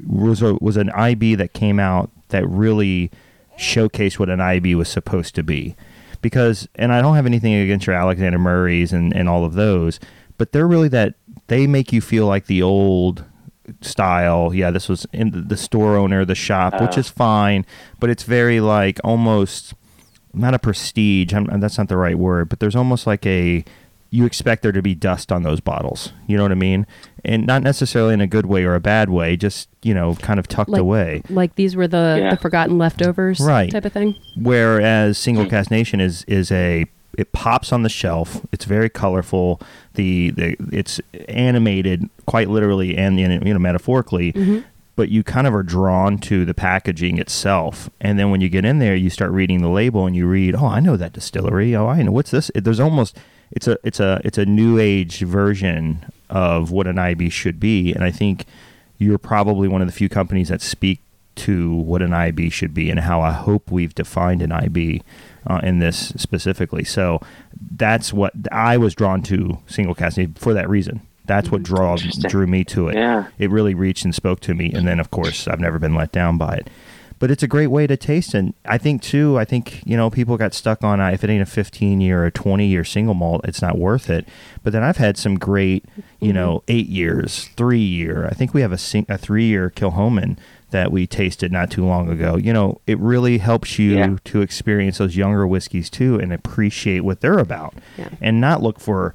was 0.08 0.42
a, 0.42 0.56
was 0.56 0.78
an 0.78 0.90
IB 0.92 1.36
that 1.36 1.54
came 1.54 1.80
out 1.80 2.10
that 2.30 2.48
really 2.50 3.12
showcased 3.58 4.20
what 4.20 4.30
an 4.30 4.42
IB 4.42 4.76
was 4.76 4.90
supposed 4.90 5.36
to 5.36 5.44
be. 5.44 5.76
Because, 6.26 6.68
and 6.74 6.92
I 6.92 7.04
don't 7.04 7.16
have 7.16 7.28
anything 7.28 7.54
against 7.54 7.86
your 7.86 7.96
Alexander 7.96 8.40
Murray's 8.40 8.92
and, 8.92 9.16
and 9.16 9.30
all 9.30 9.46
of 9.46 9.54
those, 9.54 10.00
but 10.40 10.54
they're 10.54 10.66
really 10.66 10.88
that 10.88 11.14
they 11.46 11.68
make 11.68 11.94
you 11.94 12.02
feel 12.02 12.26
like 12.26 12.48
the 12.48 12.64
old 12.64 13.24
style. 13.82 14.52
Yeah, 14.52 14.72
this 14.72 14.90
was 14.90 15.06
in 15.14 15.48
the, 15.50 15.56
store 15.56 15.96
owner, 15.98 16.26
the 16.26 16.34
shop, 16.34 16.82
which 16.82 16.98
Uh. 16.98 17.02
is 17.02 17.10
fine, 17.10 17.64
but 18.00 18.10
it's 18.10 18.24
very 18.24 18.60
like 18.60 19.00
almost 19.04 19.76
not 20.34 20.56
a 20.56 20.60
prestige. 20.60 21.32
I'm, 21.32 21.46
that's 21.60 21.78
not 21.78 21.90
the 21.90 21.98
right 21.98 22.18
word, 22.18 22.50
but 22.50 22.60
there's 22.60 22.76
almost 22.76 23.06
like 23.06 23.24
a 23.28 23.64
you 24.16 24.26
expect 24.26 24.62
there 24.64 24.72
to 24.72 24.82
be 24.82 24.96
dust 24.96 25.32
on 25.32 25.44
those 25.44 25.60
bottles. 25.60 26.14
You 26.28 26.38
know 26.38 26.44
what 26.44 26.52
I 26.52 26.56
mean? 26.56 26.88
And 27.24 27.46
not 27.46 27.64
necessarily 27.64 28.14
in 28.14 28.22
a 28.22 28.28
good 28.28 28.46
way 28.46 28.64
or 28.64 28.76
a 28.76 28.80
bad 28.80 29.10
way, 29.10 29.36
just 29.36 29.68
you 29.84 29.94
know, 29.94 30.16
kind 30.16 30.40
of 30.40 30.48
tucked 30.48 30.70
Like- 30.70 30.82
away. 30.82 31.22
Like 31.30 31.56
these 31.56 31.76
were 31.76 31.88
the, 31.88 32.18
Yeah. 32.22 32.30
the 32.32 32.38
forgotten 32.38 32.78
leftovers 32.78 33.40
Right. 33.40 33.72
type 33.72 33.86
of 33.86 33.94
thing. 33.94 34.16
Whereas 34.36 35.18
Single 35.18 35.46
Cask 35.48 35.70
Nation 35.72 36.00
is 36.00 36.24
is 36.28 36.52
a 36.52 36.86
it 37.18 37.32
pops 37.32 37.72
on 37.72 37.84
the 37.84 37.90
shelf. 37.90 38.42
It's 38.52 38.66
very 38.66 38.90
colorful. 38.90 39.62
The, 39.94 40.32
the 40.32 40.58
it's 40.72 41.00
animated 41.30 42.10
quite 42.26 42.50
literally 42.50 42.98
and 42.98 43.20
you 43.20 43.28
know 43.28 43.60
metaphorically. 43.60 44.34
Mm-hmm. 44.34 44.60
But 44.98 45.10
you 45.10 45.24
kind 45.24 45.46
of 45.46 45.54
are 45.54 45.64
drawn 45.64 46.18
to 46.20 46.46
the 46.46 46.54
packaging 46.54 47.18
itself, 47.18 47.90
and 48.00 48.18
then 48.18 48.32
when 48.32 48.40
you 48.40 48.48
get 48.48 48.64
in 48.64 48.80
there, 48.80 48.96
you 48.96 49.10
start 49.10 49.32
reading 49.32 49.62
the 49.62 49.68
label 49.68 50.06
and 50.06 50.16
you 50.16 50.26
read, 50.26 50.56
"Oh, 50.56 50.68
I 50.68 50.80
know 50.80 50.96
that 50.96 51.12
distillery. 51.12 51.76
Oh, 51.76 51.88
I 51.88 52.02
know 52.02 52.12
what's 52.14 52.32
this." 52.32 52.50
It, 52.56 52.64
there's 52.64 52.80
almost 52.80 53.18
it's 53.52 53.68
a 53.68 53.78
it's 53.84 54.00
a 54.00 54.22
it's 54.24 54.38
a 54.38 54.46
new 54.46 54.80
age 54.80 55.20
version 55.20 56.06
of 56.30 56.72
what 56.72 56.88
an 56.88 56.98
IB 56.98 57.30
should 57.30 57.60
be, 57.60 57.94
and 57.94 58.04
I 58.04 58.12
think 58.12 58.46
you're 58.98 59.18
probably 59.18 59.68
one 59.68 59.82
of 59.82 59.88
the 59.88 59.94
few 59.94 60.10
companies 60.10 60.50
that 60.50 60.62
speak 60.62 61.02
to 61.36 61.74
what 61.74 62.02
an 62.02 62.14
IB 62.14 62.50
should 62.50 62.74
be 62.74 62.90
and 62.90 63.02
how 63.02 63.22
I 63.22 63.32
hope 63.32 63.70
we've 63.70 63.94
defined 63.94 64.42
an 64.42 64.54
IB 64.54 65.02
uh, 65.46 65.60
in 65.64 65.80
this 65.80 66.14
specifically. 66.16 66.84
So 66.86 67.20
that's 67.76 68.14
what 68.14 68.34
I 68.52 68.78
was 68.78 68.96
drawn 68.96 69.22
to 69.24 69.60
single 69.68 69.96
casting 69.96 70.34
for 70.34 70.54
that 70.54 70.70
reason. 70.70 71.02
That's 71.26 71.52
what 71.52 71.64
draws 71.64 72.02
Interesting. 72.02 72.30
drew 72.30 72.48
me 72.48 72.64
to 72.66 72.88
it. 72.88 72.96
Yeah. 72.96 73.28
It 73.38 73.50
really 73.50 73.74
reached 73.74 74.06
and 74.06 74.14
spoke 74.14 74.40
to 74.42 74.54
me, 74.54 74.72
and 74.72 74.88
then 74.88 75.00
of 75.00 75.12
course 75.12 75.48
I've 75.48 75.60
never 75.60 75.80
been 75.80 75.96
let 75.96 76.12
down 76.12 76.38
by 76.38 76.56
it. 76.56 76.70
But 77.18 77.32
it's 77.32 77.44
a 77.44 77.48
great 77.48 77.68
way 77.68 77.88
to 77.88 77.96
taste. 77.96 78.34
And 78.34 78.54
I 78.66 78.78
think 78.78 79.02
too, 79.02 79.38
I 79.40 79.46
think 79.46 79.82
you 79.86 79.96
know 79.96 80.10
people 80.10 80.38
got 80.38 80.54
stuck 80.54 80.84
on 80.84 81.00
uh, 81.00 81.10
if 81.12 81.24
it 81.24 81.30
ain't 81.30 81.42
a 81.42 81.46
15 81.46 82.02
year 82.02 82.26
or 82.26 82.32
20 82.32 82.66
year 82.68 82.84
single 82.84 83.14
malt, 83.14 83.42
it's 83.46 83.62
not 83.62 83.78
worth 83.78 84.10
it. 84.10 84.28
But 84.64 84.74
then 84.74 84.84
I've 84.84 84.98
had 84.98 85.18
some 85.18 85.38
great, 85.40 85.86
you 86.20 86.34
know, 86.34 86.64
eight 86.68 86.88
years, 86.88 87.50
three 87.56 87.80
year. 87.80 88.26
I 88.30 88.34
think 88.34 88.54
we 88.54 88.62
have 88.62 88.72
a 88.74 88.78
sing- 88.78 89.06
a 89.08 89.18
three 89.18 89.46
year 89.46 89.70
Kilchoman 89.70 90.38
that 90.72 90.92
we 90.92 91.08
tasted 91.08 91.52
not 91.54 91.72
too 91.72 91.86
long 91.86 92.10
ago. 92.10 92.36
You 92.36 92.52
know, 92.52 92.82
it 92.86 93.00
really 93.00 93.38
helps 93.38 93.80
you 93.80 93.92
Yeah. 93.96 94.18
to 94.26 94.42
experience 94.42 94.98
those 94.98 95.16
younger 95.16 95.48
whiskeys 95.48 95.90
too 95.90 96.20
and 96.20 96.34
appreciate 96.34 97.02
what 97.06 97.22
they're 97.22 97.40
about, 97.40 97.76
Yeah. 97.98 98.10
and 98.20 98.42
not 98.42 98.62
look 98.62 98.80
for 98.80 99.14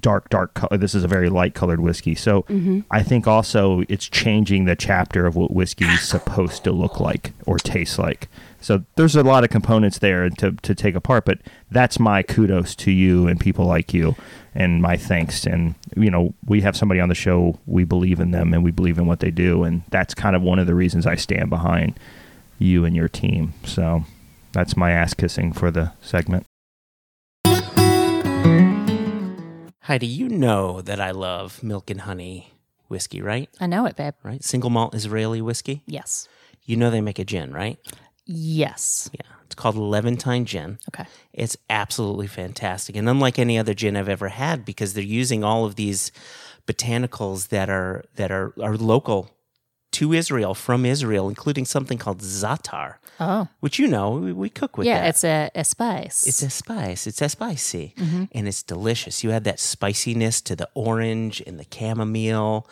dark 0.00 0.28
dark 0.28 0.52
color 0.54 0.76
this 0.76 0.94
is 0.94 1.02
a 1.02 1.08
very 1.08 1.28
light 1.28 1.54
colored 1.54 1.80
whiskey. 1.80 2.14
So 2.14 2.42
mm-hmm. 2.42 2.80
i 2.90 3.02
think 3.02 3.26
also 3.26 3.82
it's 3.88 4.08
changing 4.08 4.66
the 4.66 4.76
chapter 4.76 5.26
of 5.26 5.34
what 5.34 5.52
whiskey 5.52 5.86
is 5.86 6.02
supposed 6.02 6.64
to 6.64 6.72
look 6.72 7.00
like 7.00 7.32
or 7.46 7.58
taste 7.58 7.98
like. 7.98 8.28
So 8.60 8.84
there's 8.96 9.16
a 9.16 9.22
lot 9.22 9.44
of 9.44 9.50
components 9.50 9.98
there 9.98 10.28
to, 10.30 10.52
to 10.52 10.74
take 10.74 10.94
apart 10.94 11.24
but 11.24 11.38
that's 11.70 11.98
my 11.98 12.22
kudos 12.22 12.74
to 12.76 12.90
you 12.90 13.26
and 13.26 13.40
people 13.40 13.64
like 13.64 13.94
you 13.94 14.14
and 14.54 14.82
my 14.82 14.96
thanks. 14.96 15.46
And 15.46 15.74
you 15.96 16.10
know 16.10 16.34
we 16.46 16.60
have 16.60 16.76
somebody 16.76 17.00
on 17.00 17.08
the 17.08 17.14
show 17.14 17.58
we 17.66 17.84
believe 17.84 18.20
in 18.20 18.30
them 18.30 18.52
and 18.52 18.62
we 18.62 18.70
believe 18.70 18.98
in 18.98 19.06
what 19.06 19.20
they 19.20 19.30
do. 19.30 19.64
And 19.64 19.82
that's 19.88 20.14
kind 20.14 20.36
of 20.36 20.42
one 20.42 20.58
of 20.58 20.66
the 20.66 20.74
reasons 20.74 21.06
i 21.06 21.14
stand 21.14 21.48
behind 21.48 21.98
you 22.58 22.84
and 22.84 22.94
your 22.94 23.08
team. 23.08 23.54
So 23.64 24.04
that's 24.52 24.76
my 24.76 24.90
ass 24.90 25.14
kissing 25.14 25.52
for 25.52 25.70
the 25.70 25.92
segment 26.02 26.47
Heidi, 29.88 30.06
you 30.06 30.28
know 30.28 30.82
that 30.82 31.00
I 31.00 31.12
love 31.12 31.62
milk 31.62 31.88
and 31.88 32.02
honey 32.02 32.52
whiskey, 32.88 33.22
right? 33.22 33.48
I 33.58 33.66
know 33.66 33.86
it, 33.86 33.96
babe. 33.96 34.12
Right? 34.22 34.44
Single 34.44 34.68
malt 34.68 34.94
Israeli 34.94 35.40
whiskey. 35.40 35.82
Yes. 35.86 36.28
You 36.64 36.76
know 36.76 36.90
they 36.90 37.00
make 37.00 37.18
a 37.18 37.24
gin, 37.24 37.54
right? 37.54 37.78
Yes. 38.26 39.08
Yeah. 39.14 39.26
It's 39.46 39.54
called 39.54 39.76
Levantine 39.76 40.44
Gin. 40.44 40.78
Okay. 40.90 41.08
It's 41.32 41.56
absolutely 41.70 42.26
fantastic. 42.26 42.96
And 42.96 43.08
unlike 43.08 43.38
any 43.38 43.56
other 43.56 43.72
gin 43.72 43.96
I've 43.96 44.10
ever 44.10 44.28
had, 44.28 44.66
because 44.66 44.92
they're 44.92 45.02
using 45.02 45.42
all 45.42 45.64
of 45.64 45.76
these 45.76 46.12
botanicals 46.66 47.48
that 47.48 47.70
are 47.70 48.04
that 48.16 48.30
are, 48.30 48.52
are 48.60 48.76
local 48.76 49.30
to 49.92 50.12
Israel, 50.12 50.54
from 50.54 50.84
Israel, 50.84 51.30
including 51.30 51.64
something 51.64 51.96
called 51.96 52.20
zatar, 52.20 52.96
Oh. 53.20 53.48
which 53.60 53.78
you 53.78 53.88
know 53.88 54.12
we, 54.12 54.32
we 54.32 54.48
cook 54.48 54.78
with 54.78 54.86
yeah, 54.86 55.00
that. 55.00 55.08
it's 55.08 55.24
a, 55.24 55.50
a 55.54 55.64
spice. 55.64 56.26
It's 56.26 56.42
a 56.42 56.50
spice. 56.50 57.06
It's 57.06 57.20
a 57.20 57.28
spicy, 57.28 57.94
Mm-hmm. 57.96 58.24
and 58.32 58.46
it's 58.48 58.62
delicious. 58.62 59.24
You 59.24 59.32
add 59.32 59.44
that 59.44 59.58
spiciness 59.60 60.40
to 60.42 60.54
the 60.56 60.68
orange 60.74 61.42
and 61.46 61.58
the 61.58 61.66
chamomile, 61.72 62.68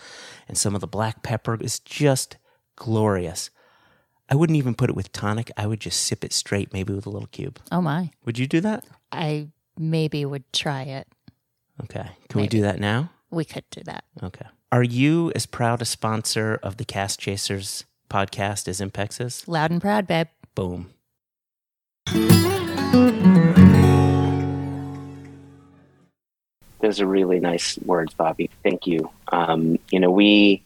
and 0.49 0.57
some 0.57 0.75
of 0.75 0.81
the 0.81 0.87
black 0.87 1.23
pepper. 1.23 1.55
It's 1.61 1.79
just 1.81 2.37
glorious. 2.77 3.51
I 4.29 4.35
wouldn't 4.35 4.57
even 4.57 4.75
put 4.75 4.91
it 4.91 4.97
with 4.97 5.13
tonic. 5.13 5.51
I 5.57 5.67
would 5.67 5.81
just 5.81 6.01
sip 6.03 6.25
it 6.25 6.33
straight, 6.33 6.73
maybe 6.73 6.93
with 6.93 7.07
a 7.07 7.11
little 7.11 7.29
cube. 7.29 7.59
oh 7.73 7.81
my. 7.81 8.11
Would 8.25 8.39
you 8.39 8.47
do 8.47 8.61
that? 8.61 8.85
I 9.13 9.49
maybe 9.79 10.25
would 10.25 10.51
try 10.53 10.83
it. 10.83 11.07
Okay. 11.85 12.09
Can 12.29 12.41
we 12.41 12.49
do 12.49 12.63
that 12.63 12.81
now? 12.81 13.11
We 13.31 13.45
could 13.45 13.65
do 13.71 13.83
that. 13.85 14.05
Okay. 14.23 14.47
Are 14.73 14.83
you 14.83 15.31
as 15.35 15.47
proud 15.47 15.81
a 15.83 15.85
sponsor 15.85 16.59
of 16.63 16.77
the 16.77 16.85
Cask 16.85 17.21
Chasers 17.21 17.85
podcast 18.11 18.67
as 18.69 18.81
Impex 18.81 19.21
is? 19.25 19.47
Loud 19.47 19.71
and 19.71 19.81
proud, 19.81 20.07
babe. 20.07 20.27
Boom. 20.57 20.91
Those 26.81 27.01
are 27.01 27.07
really 27.07 27.41
nice 27.41 27.79
words, 27.85 28.15
Bobby. 28.15 28.49
Thank 28.63 28.87
you. 28.87 29.11
Um, 29.29 29.79
you 29.91 30.01
know, 30.01 30.11
we 30.11 30.63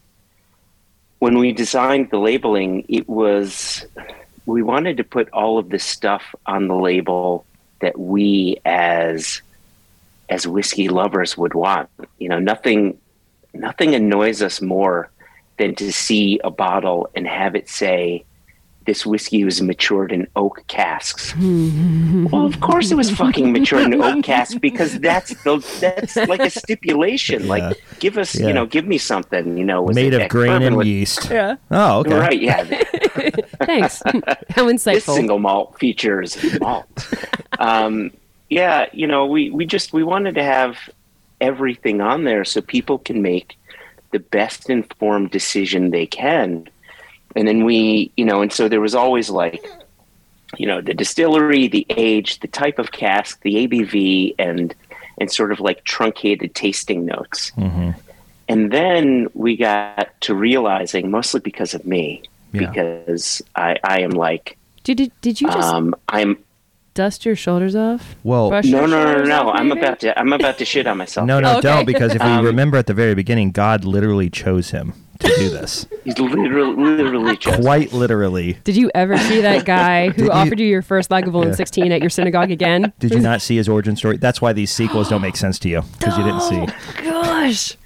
when 1.19 1.37
we 1.37 1.51
designed 1.51 2.09
the 2.09 2.19
labeling, 2.19 2.85
it 2.87 3.09
was 3.09 3.85
we 4.45 4.63
wanted 4.63 4.95
to 4.97 5.03
put 5.03 5.29
all 5.31 5.57
of 5.57 5.69
the 5.69 5.79
stuff 5.79 6.23
on 6.45 6.69
the 6.69 6.75
label 6.75 7.45
that 7.81 7.99
we 7.99 8.61
as 8.63 9.41
as 10.29 10.47
whiskey 10.47 10.87
lovers 10.87 11.37
would 11.37 11.53
want. 11.53 11.89
You 12.17 12.29
know, 12.29 12.39
nothing 12.39 12.97
nothing 13.53 13.93
annoys 13.93 14.41
us 14.41 14.61
more 14.61 15.09
than 15.57 15.75
to 15.75 15.91
see 15.91 16.39
a 16.45 16.49
bottle 16.49 17.09
and 17.13 17.27
have 17.27 17.55
it 17.55 17.67
say 17.67 18.23
this 18.91 19.05
whiskey 19.05 19.45
was 19.45 19.61
matured 19.61 20.11
in 20.11 20.27
oak 20.35 20.65
casks. 20.67 21.33
well, 21.39 22.45
of 22.45 22.59
course 22.59 22.91
it 22.91 22.95
was 22.97 23.09
fucking 23.09 23.53
matured 23.53 23.85
in 23.93 24.01
oak 24.03 24.21
casks 24.21 24.55
because 24.67 24.99
that's 24.99 25.29
the 25.45 25.53
that's 25.79 26.17
like 26.17 26.41
a 26.41 26.49
stipulation. 26.49 27.43
Yeah. 27.43 27.47
Like, 27.49 27.77
give 27.99 28.17
us, 28.17 28.35
Yeah. 28.37 28.47
you 28.47 28.53
know, 28.53 28.65
give 28.65 28.85
me 28.85 28.97
something. 28.97 29.57
You 29.57 29.63
know, 29.63 29.81
was 29.81 29.95
made 29.95 30.13
it 30.13 30.23
of 30.23 30.27
grain 30.29 30.61
and 30.61 30.75
with- 30.75 30.87
yeast 30.87 31.29
Yeah. 31.31 31.55
oh 31.71 31.99
okay 32.01 32.19
Right? 32.19 32.41
Yeah. 32.41 32.63
Thanks. 33.63 34.01
How 34.57 34.65
insightful. 34.67 34.93
this 34.93 35.05
single 35.05 35.39
malt 35.39 35.79
features 35.79 36.35
malt. 36.59 37.07
um, 37.59 38.11
yeah, 38.49 38.87
you 38.91 39.07
know, 39.07 39.25
we, 39.25 39.49
we 39.51 39.65
just 39.65 39.93
we 39.93 40.03
wanted 40.03 40.35
to 40.35 40.43
have 40.43 40.75
everything 41.39 42.01
on 42.01 42.25
there 42.25 42.43
so 42.43 42.59
people 42.59 42.97
can 42.97 43.21
make 43.21 43.55
the 44.11 44.19
best 44.19 44.69
informed 44.69 45.31
decision 45.31 45.91
they 45.91 46.05
can. 46.05 46.67
And 47.35 47.47
then 47.47 47.63
we, 47.65 48.11
you 48.17 48.25
know, 48.25 48.41
and 48.41 48.51
so 48.51 48.67
there 48.67 48.81
was 48.81 48.93
always 48.95 49.29
like, 49.29 49.65
you 50.57 50.67
know, 50.67 50.81
the 50.81 50.93
distillery, 50.93 51.67
the 51.67 51.85
age, 51.89 52.39
the 52.39 52.47
type 52.47 52.77
of 52.79 52.91
cask, 52.91 53.41
the 53.41 53.67
ABV, 53.67 54.35
and 54.39 54.73
and 55.19 55.31
sort 55.31 55.51
of 55.51 55.59
like 55.59 55.83
truncated 55.83 56.55
tasting 56.55 57.05
notes. 57.05 57.51
Mhm. 57.57 57.95
And 58.49 58.71
then 58.71 59.27
we 59.33 59.55
got 59.55 60.19
to 60.21 60.33
realizing, 60.35 61.09
mostly 61.11 61.39
because 61.39 61.73
of 61.73 61.85
me, 61.85 62.23
Yeah. 62.51 62.69
because 62.71 63.41
I, 63.55 63.77
I 63.83 64.01
am 64.01 64.11
like, 64.11 64.57
Did, 64.83 64.97
did, 64.97 65.11
did 65.21 65.39
you 65.39 65.47
just 65.47 65.59
um, 65.73 65.95
I'm 66.09 66.37
dust 66.95 67.23
your 67.25 67.35
shoulders 67.37 67.75
off? 67.75 68.15
well 68.23 68.49
Brush 68.49 68.65
no, 68.65 68.85
no, 68.85 69.13
no, 69.19 69.23
no. 69.23 69.51
I'm 69.51 69.71
about 69.71 69.99
to, 70.01 70.17
I'm 70.19 70.33
about 70.33 70.57
to 70.57 70.65
shit 70.65 70.85
on 70.87 70.97
myself. 70.97 71.25
No, 71.27 71.39
no, 71.39 71.51
Okay. 71.59 71.61
don't 71.61 71.85
because 71.85 72.13
if 72.15 72.21
we 72.21 72.27
Um, 72.39 72.45
remember 72.45 72.75
at 72.77 72.87
the 72.87 72.93
very 72.93 73.13
beginning, 73.15 73.51
God 73.51 73.85
literally 73.85 74.29
chose 74.29 74.71
him 74.71 74.93
to 75.21 75.35
do 75.37 75.49
this. 75.49 75.85
He's 76.03 76.17
literally, 76.19 76.75
literally 76.75 77.37
just. 77.37 77.61
Quite 77.61 77.93
literally. 77.93 78.53
Did 78.63 78.75
you 78.75 78.91
ever 78.95 79.17
see 79.17 79.41
that 79.41 79.65
guy 79.65 80.09
who 80.09 80.25
you- 80.25 80.31
offered 80.31 80.59
you 80.59 80.65
your 80.67 80.81
first 80.81 81.09
Lagavulin 81.09 81.47
Yeah. 81.47 81.53
16 81.55 81.91
at 81.91 82.01
your 82.01 82.09
synagogue 82.09 82.51
again? 82.51 82.91
Did 82.99 83.11
you 83.13 83.19
not 83.19 83.41
see 83.41 83.55
his 83.57 83.67
origin 83.69 83.95
story? 83.95 84.17
That's 84.17 84.41
why 84.41 84.53
these 84.53 84.71
sequels 84.71 85.09
don't 85.09 85.21
make 85.21 85.37
sense 85.37 85.57
to 85.59 85.69
you 85.69 85.81
because 85.99 86.17
you 86.17 86.23
didn't 86.23 86.41
see. 86.41 86.65
Gosh. 87.03 87.77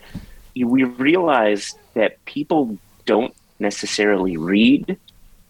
We 0.56 0.84
realized 0.84 1.78
that 1.96 2.24
people 2.26 2.78
don't 3.06 3.34
necessarily 3.60 4.38
read, 4.38 4.98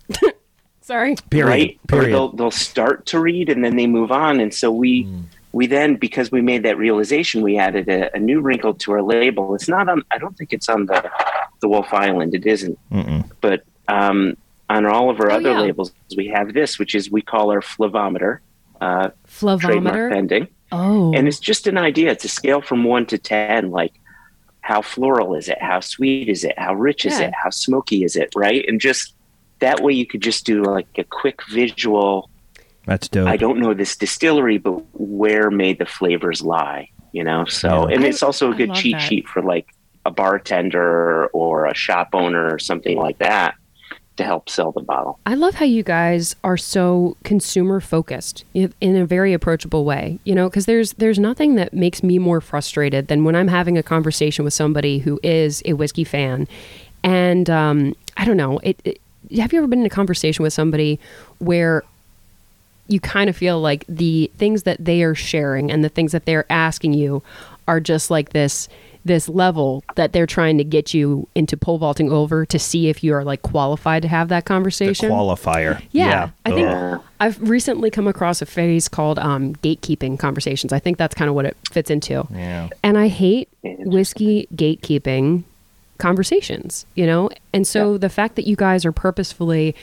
Sorry. 0.81 1.15
Period. 1.31 1.47
right? 1.47 1.79
Or 1.83 1.87
Period. 1.87 2.13
they'll 2.13 2.31
they'll 2.33 2.51
start 2.51 3.07
to 3.07 3.19
read 3.19 3.49
and 3.49 3.63
then 3.63 3.75
they 3.75 3.87
move 3.87 4.11
on, 4.11 4.39
and 4.39 4.53
so 4.53 4.71
we. 4.71 5.03
Hmm. 5.03 5.21
We 5.57 5.67
then, 5.67 5.95
because 5.95 6.27
we 6.37 6.41
made 6.51 6.63
that 6.67 6.77
realization, 6.77 7.37
we 7.49 7.57
added 7.67 7.85
a, 7.87 8.13
a 8.17 8.19
new 8.29 8.39
wrinkle 8.41 8.73
to 8.83 8.87
our 8.95 9.01
label. 9.01 9.55
It's 9.55 9.69
not 9.75 9.87
on. 9.87 10.03
I 10.11 10.17
don't 10.17 10.35
think 10.37 10.51
it's 10.57 10.69
on 10.75 10.85
the 10.87 10.99
the 11.61 11.69
Wolf 11.73 11.91
Island. 11.93 12.35
It 12.39 12.45
isn't. 12.45 12.77
Mm-mm. 12.91 13.21
but 13.39 13.59
um, 13.87 14.35
on 14.69 14.85
all 14.85 15.09
of 15.09 15.17
our 15.21 15.31
Oh, 15.31 15.35
other 15.37 15.51
yeah. 15.51 15.61
labels, 15.67 15.89
we 16.17 16.27
have 16.37 16.53
this, 16.53 16.77
which 16.79 16.93
is 16.93 17.03
we 17.17 17.21
call 17.21 17.45
our 17.51 17.61
flavometer, 17.61 18.39
uh, 18.81 19.09
trademark 19.27 19.61
Flavometer. 19.61 20.09
pending, 20.11 20.47
Oh. 20.71 21.13
and 21.15 21.23
it's 21.29 21.39
just 21.51 21.67
an 21.67 21.77
idea. 21.77 22.11
It's 22.11 22.25
a 22.25 22.33
scale 22.39 22.61
from 22.61 22.83
one 22.83 23.05
to 23.11 23.17
ten, 23.17 23.71
like 23.71 23.93
how 24.59 24.81
floral 24.81 25.35
is 25.35 25.47
it, 25.47 25.59
how 25.61 25.79
sweet 25.79 26.27
is 26.35 26.43
it, 26.43 26.55
how 26.57 26.73
rich 26.73 27.05
is 27.05 27.17
Yeah. 27.19 27.27
it, 27.27 27.33
how 27.43 27.51
smoky 27.51 28.03
is 28.03 28.15
it, 28.17 28.29
right? 28.35 28.65
And 28.67 28.81
just 28.81 29.13
that 29.59 29.79
way, 29.83 29.93
you 29.93 30.05
could 30.11 30.21
just 30.21 30.45
do 30.45 30.63
like 30.63 30.87
a 30.97 31.03
quick 31.21 31.39
visual. 31.49 32.29
That's 32.85 33.07
dope. 33.07 33.27
I 33.27 33.37
don't 33.37 33.59
know 33.59 33.73
this 33.73 33.95
distillery, 33.95 34.57
but 34.57 34.81
where 34.93 35.49
may 35.51 35.73
the 35.73 35.85
flavors 35.85 36.41
lie? 36.41 36.89
You 37.11 37.23
know, 37.23 37.45
so 37.45 37.87
Yeah. 37.89 37.95
and 37.95 38.03
I- 38.03 38.07
it's 38.07 38.21
also 38.23 38.51
a 38.51 38.55
good 38.55 38.73
cheat 38.73 38.93
that. 38.93 39.01
sheet 39.01 39.27
for 39.27 39.41
like 39.41 39.67
a 40.05 40.11
bartender 40.11 41.27
or 41.27 41.65
a 41.65 41.73
shop 41.73 42.09
owner 42.13 42.47
or 42.53 42.59
something 42.59 42.97
like 42.97 43.17
that 43.19 43.55
to 44.17 44.23
help 44.23 44.49
sell 44.49 44.71
the 44.71 44.81
bottle. 44.81 45.19
I 45.25 45.33
love 45.33 45.55
how 45.55 45.65
you 45.65 45.83
guys 45.83 46.35
are 46.43 46.55
so 46.57 47.17
consumer 47.23 47.79
focused 47.81 48.45
in 48.53 48.73
in 48.79 48.95
a 48.95 49.05
very 49.05 49.33
approachable 49.33 49.83
way. 49.83 50.19
You 50.23 50.35
know, 50.35 50.47
because 50.49 50.65
there's 50.67 50.93
there's 50.93 51.19
nothing 51.19 51.55
that 51.55 51.73
makes 51.73 52.03
me 52.03 52.19
more 52.19 52.39
frustrated 52.39 53.07
than 53.07 53.23
when 53.23 53.35
I'm 53.35 53.47
having 53.49 53.77
a 53.77 53.83
conversation 53.83 54.45
with 54.45 54.53
somebody 54.53 54.99
who 54.99 55.19
is 55.23 55.61
a 55.65 55.73
whiskey 55.73 56.03
fan, 56.03 56.47
and 57.03 57.49
um, 57.49 57.95
I 58.15 58.25
don't 58.25 58.37
know. 58.37 58.59
It, 58.59 58.79
it 58.85 59.01
have 59.37 59.51
you 59.51 59.59
ever 59.59 59.67
been 59.67 59.79
in 59.79 59.85
a 59.85 59.89
conversation 59.89 60.43
with 60.43 60.53
somebody 60.53 60.99
where 61.39 61.83
you 62.87 62.99
kind 62.99 63.29
of 63.29 63.35
feel 63.35 63.59
like 63.59 63.85
the 63.87 64.31
things 64.37 64.63
that 64.63 64.83
they 64.83 65.03
are 65.03 65.15
sharing 65.15 65.71
and 65.71 65.83
the 65.83 65.89
things 65.89 66.11
that 66.11 66.25
they're 66.25 66.45
asking 66.49 66.93
you 66.93 67.23
are 67.67 67.79
just 67.79 68.11
like 68.11 68.29
this 68.29 68.69
this 69.05 69.29
level 69.29 69.83
that 69.93 70.13
they're 70.13 70.25
trying 70.25 70.57
to 70.57 70.63
get 70.63 70.91
you 70.91 71.27
into 71.35 71.55
pole 71.55 71.77
vaulting 71.77 72.11
over 72.11 72.43
to 72.43 72.57
see 72.57 72.89
if 72.89 73.03
you 73.03 73.13
are 73.13 73.23
like 73.23 73.43
qualified 73.43 74.01
to 74.01 74.07
have 74.07 74.29
that 74.29 74.45
the 74.45 74.47
conversation. 74.47 75.11
qualifier. 75.11 75.81
Yeah, 75.91 76.31
I 76.43 76.51
think 76.51 76.67
Ugh. 76.67 77.01
I've 77.19 77.39
recently 77.47 77.91
come 77.91 78.07
across 78.07 78.41
a 78.41 78.47
phrase 78.47 78.89
called 78.89 79.19
um, 79.19 79.55
gatekeeping 79.57 80.17
conversations. 80.17 80.73
I 80.73 80.79
think 80.79 80.97
that's 80.97 81.13
kind 81.13 81.29
of 81.29 81.35
what 81.35 81.45
it 81.45 81.55
fits 81.71 81.91
into. 81.91 82.27
Yeah. 82.31 82.69
And 82.81 82.97
I 82.97 83.07
hate 83.07 83.47
whiskey 83.61 84.47
gatekeeping 84.55 85.43
conversations, 85.99 86.87
you 86.95 87.05
know? 87.05 87.29
And 87.53 87.67
so 87.67 87.99
the 87.99 88.09
fact 88.09 88.35
that 88.35 88.47
you 88.47 88.55
guys 88.55 88.85
are 88.85 88.91
purposefully 88.91 89.75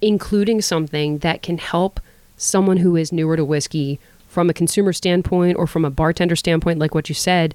including 0.00 0.62
something 0.62 1.18
that 1.18 1.42
can 1.42 1.58
help 1.58 2.00
someone 2.40 2.78
who 2.78 2.96
is 2.96 3.12
newer 3.12 3.36
to 3.36 3.44
whiskey 3.44 4.00
from 4.26 4.48
a 4.48 4.54
consumer 4.54 4.92
standpoint 4.92 5.56
or 5.58 5.66
from 5.66 5.84
a 5.84 5.90
bartender 5.90 6.36
standpoint, 6.36 6.78
like 6.78 6.94
what 6.94 7.08
you 7.08 7.14
said, 7.14 7.54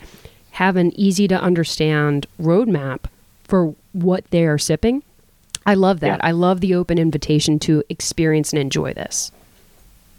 have 0.51 0.75
an 0.75 0.97
easy 0.97 1.27
to 1.27 1.39
understand 1.39 2.27
roadmap 2.39 3.05
for 3.43 3.75
what 3.93 4.29
they 4.31 4.45
are 4.45 4.57
sipping. 4.57 5.03
I 5.65 5.73
love 5.73 5.99
that. 6.01 6.19
Yeah. 6.19 6.27
I 6.27 6.31
love 6.31 6.61
the 6.61 6.75
open 6.75 6.97
invitation 6.99 7.59
to 7.59 7.83
experience 7.89 8.53
and 8.53 8.59
enjoy 8.59 8.93
this. 8.93 9.31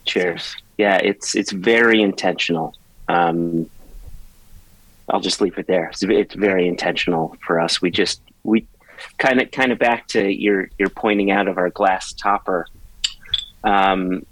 Cheers. 0.05 0.57
Yeah, 0.79 0.96
it's 0.96 1.35
it's 1.35 1.52
very 1.52 2.02
intentional. 2.02 2.74
Um, 3.09 3.70
I'll 5.09 5.20
just 5.20 5.40
leave 5.40 5.57
it 5.59 5.66
there. 5.66 5.88
It's, 5.90 6.02
it's 6.02 6.35
very 6.35 6.66
intentional 6.66 7.37
for 7.46 7.61
us. 7.61 7.81
We 7.81 7.90
just 7.90 8.20
we 8.42 8.66
kind 9.18 9.40
of 9.40 9.50
kind 9.52 9.72
of 9.72 9.79
back 9.79 10.09
to 10.09 10.29
your 10.29 10.68
your 10.79 10.90
pointing 10.90 11.31
out 11.31 11.48
of 11.48 11.59
our 11.59 11.70
glass 11.70 12.12
topper. 12.12 12.66
Um, 13.62 14.26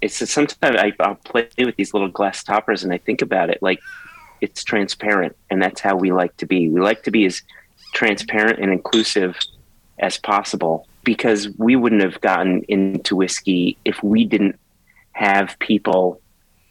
it's 0.00 0.30
sometimes 0.30 0.76
I, 0.76 0.92
I'll 1.00 1.16
play 1.16 1.48
with 1.58 1.76
these 1.76 1.92
little 1.92 2.08
glass 2.08 2.42
toppers 2.42 2.84
and 2.84 2.92
I 2.92 2.98
think 2.98 3.22
about 3.22 3.50
it 3.50 3.58
like 3.62 3.80
it's 4.40 4.64
transparent, 4.64 5.36
and 5.50 5.62
that's 5.62 5.80
how 5.80 5.96
we 5.96 6.12
like 6.12 6.36
to 6.38 6.46
be. 6.46 6.68
We 6.68 6.80
like 6.80 7.02
to 7.04 7.10
be 7.10 7.26
as 7.26 7.42
transparent 7.92 8.58
and 8.58 8.72
inclusive 8.72 9.36
as 9.98 10.16
possible 10.16 10.86
because 11.04 11.48
we 11.58 11.76
wouldn't 11.76 12.02
have 12.02 12.20
gotten 12.20 12.62
into 12.68 13.16
whiskey 13.16 13.76
if 13.84 14.02
we 14.02 14.24
didn't 14.24 14.58
have 15.12 15.58
people 15.58 16.20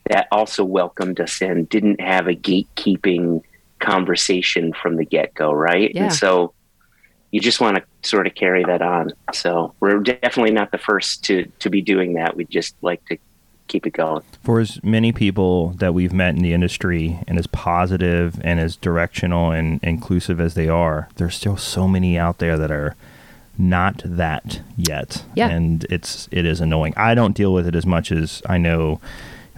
that 0.10 0.28
also 0.32 0.63
welcomed 0.63 1.20
us 1.20 1.42
in, 1.42 1.65
didn't 1.65 2.02
have 2.02 2.28
a 2.28 2.34
gatekeeping 2.34 3.42
conversation 3.80 4.74
from 4.74 4.96
the 4.96 5.06
get 5.06 5.34
go, 5.36 5.52
right? 5.52 5.92
Yeah. 5.94 6.06
And 6.06 6.13
so 6.13 6.54
you 7.32 7.39
just 7.39 7.62
want 7.62 7.78
to 7.78 8.10
sort 8.10 8.28
of 8.28 8.36
carry 8.36 8.63
that 8.63 8.82
on. 8.82 9.12
So 9.34 9.74
we're 9.80 10.00
definitely 10.00 10.52
not 10.52 10.72
the 10.72 10.78
first 10.78 11.24
to 11.26 11.46
to 11.60 11.70
be 11.70 11.82
doing 11.82 12.13
that. 12.13 12.36
We 12.36 12.46
just 12.46 12.76
like 12.82 13.06
to 13.06 13.18
keep 13.68 13.86
it 13.86 13.94
going. 13.94 14.24
for 14.44 14.60
as 14.60 14.84
many 14.84 15.12
people 15.12 15.70
that 15.78 15.94
we've 15.94 16.12
met 16.12 16.36
in 16.36 16.42
the 16.42 16.54
industry 16.54 17.20
and 17.28 17.38
as 17.38 17.46
positive 17.48 18.42
and 18.44 18.60
as 18.60 18.76
directional 18.76 19.52
and 19.52 19.80
inclusive 19.84 20.42
as 20.42 20.56
they 20.56 20.68
are, 20.68 21.08
there's 21.18 21.36
still 21.36 21.56
so 21.56 21.88
many 21.88 22.18
out 22.18 22.39
there 22.39 22.58
that 22.58 22.72
are 22.72 22.96
not 23.60 24.02
that 24.04 24.62
yet. 24.76 25.24
Yeah. 25.36 25.50
And 25.50 25.86
it's 25.89 26.28
it 26.32 26.46
is 26.46 26.62
annoying. 26.62 26.94
I 26.98 27.13
don't 27.13 27.36
deal 27.36 27.54
with 27.54 27.68
it 27.68 27.76
as 27.76 27.86
much 27.86 28.12
as 28.12 28.42
I 28.48 28.58
know 28.58 29.00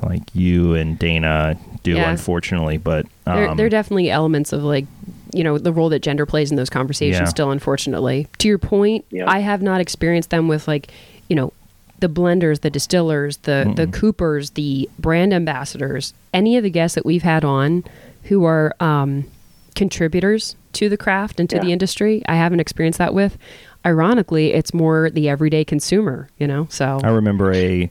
like 0.03 0.23
you 0.35 0.73
and 0.75 0.97
Dana 0.99 1.57
do 1.83 1.93
Yeah. 1.93 2.09
unfortunately, 2.11 2.77
but 2.77 3.05
um, 3.25 3.35
there, 3.35 3.55
there 3.55 3.65
are 3.65 3.69
definitely 3.69 4.09
elements 4.09 4.53
of 4.53 4.63
like 4.63 4.85
you 5.33 5.43
know 5.43 5.57
the 5.57 5.71
role 5.71 5.89
that 5.89 5.99
gender 6.01 6.25
plays 6.25 6.51
in 6.51 6.57
those 6.57 6.69
conversations 6.69 7.19
Yeah. 7.21 7.25
still 7.25 7.51
unfortunately 7.51 8.27
to 8.39 8.49
your 8.49 8.57
point 8.57 9.05
Yeah. 9.11 9.29
i 9.31 9.39
have 9.39 9.61
not 9.61 9.79
experienced 9.79 10.29
them 10.29 10.49
with 10.49 10.67
like 10.67 10.91
you 11.29 11.37
know 11.37 11.53
the 11.99 12.09
blenders 12.09 12.59
the 12.61 12.69
distillers 12.69 13.37
the 13.37 13.71
the 13.77 13.87
coopers 13.87 14.49
the 14.51 14.89
brand 14.99 15.33
ambassadors 15.33 16.13
any 16.33 16.57
of 16.57 16.63
the 16.63 16.69
guests 16.69 16.95
that 16.95 17.05
we've 17.05 17.23
had 17.23 17.45
on 17.45 17.85
who 18.23 18.43
are 18.43 18.75
um, 18.81 19.23
contributors 19.73 20.57
to 20.73 20.89
the 20.89 20.97
craft 20.97 21.39
and 21.39 21.49
to 21.49 21.59
the 21.59 21.71
industry 21.71 22.21
i 22.27 22.35
haven't 22.35 22.59
experienced 22.59 22.99
that 22.99 23.13
with 23.13 23.37
ironically 23.85 24.51
it's 24.53 24.73
more 24.73 25.09
the 25.09 25.29
everyday 25.29 25.63
consumer 25.63 26.27
you 26.37 26.45
know 26.45 26.67
so 26.69 26.99
I 27.05 27.09
remember 27.09 27.53
a 27.53 27.89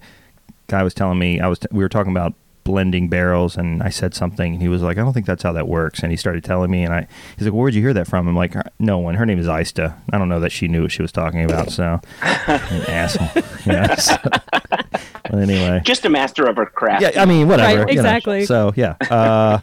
guy 0.70 0.82
was 0.82 0.94
telling 0.94 1.18
me 1.18 1.40
I 1.40 1.48
was 1.48 1.58
we 1.70 1.82
were 1.84 1.88
talking 1.88 2.12
about 2.12 2.32
blending 2.62 3.08
barrels 3.08 3.56
and 3.56 3.82
I 3.82 3.88
said 3.88 4.14
something 4.14 4.52
and 4.52 4.62
he 4.62 4.68
was 4.68 4.82
like 4.82 4.98
I 4.98 5.00
don't 5.02 5.12
think 5.14 5.26
that's 5.26 5.42
how 5.42 5.52
that 5.52 5.66
works 5.66 6.00
and 6.02 6.12
he 6.12 6.16
started 6.16 6.44
telling 6.44 6.70
me 6.70 6.84
and 6.84 6.92
I 6.94 7.06
he's 7.36 7.46
like 7.46 7.54
where'd 7.54 7.74
you 7.74 7.80
hear 7.82 7.94
that 7.94 8.06
from 8.06 8.28
I'm 8.28 8.36
like 8.36 8.54
no 8.78 8.98
one 8.98 9.14
her 9.16 9.24
name 9.26 9.38
is 9.38 9.48
Ista 9.48 9.96
I 10.12 10.18
don't 10.18 10.28
know 10.28 10.40
that 10.40 10.52
she 10.52 10.68
knew 10.68 10.82
what 10.82 10.92
she 10.92 11.02
was 11.02 11.10
talking 11.10 11.42
about 11.44 11.70
so 11.70 12.00
an 12.22 12.82
asshole 12.86 13.42
yeah 13.66 13.94
so, 13.96 14.14
but 14.22 15.34
anyway 15.34 15.80
Just 15.84 16.04
a 16.04 16.10
master 16.10 16.44
of 16.44 16.56
her 16.56 16.66
craft. 16.66 17.02
yeah 17.02 17.20
I 17.20 17.24
mean 17.24 17.48
whatever 17.48 17.80
Right, 17.84 17.88
you 17.88 17.94
know. 17.96 18.02
exactly. 18.02 18.44
so 18.44 18.72
yeah 18.76 18.94
uh, 19.10 19.58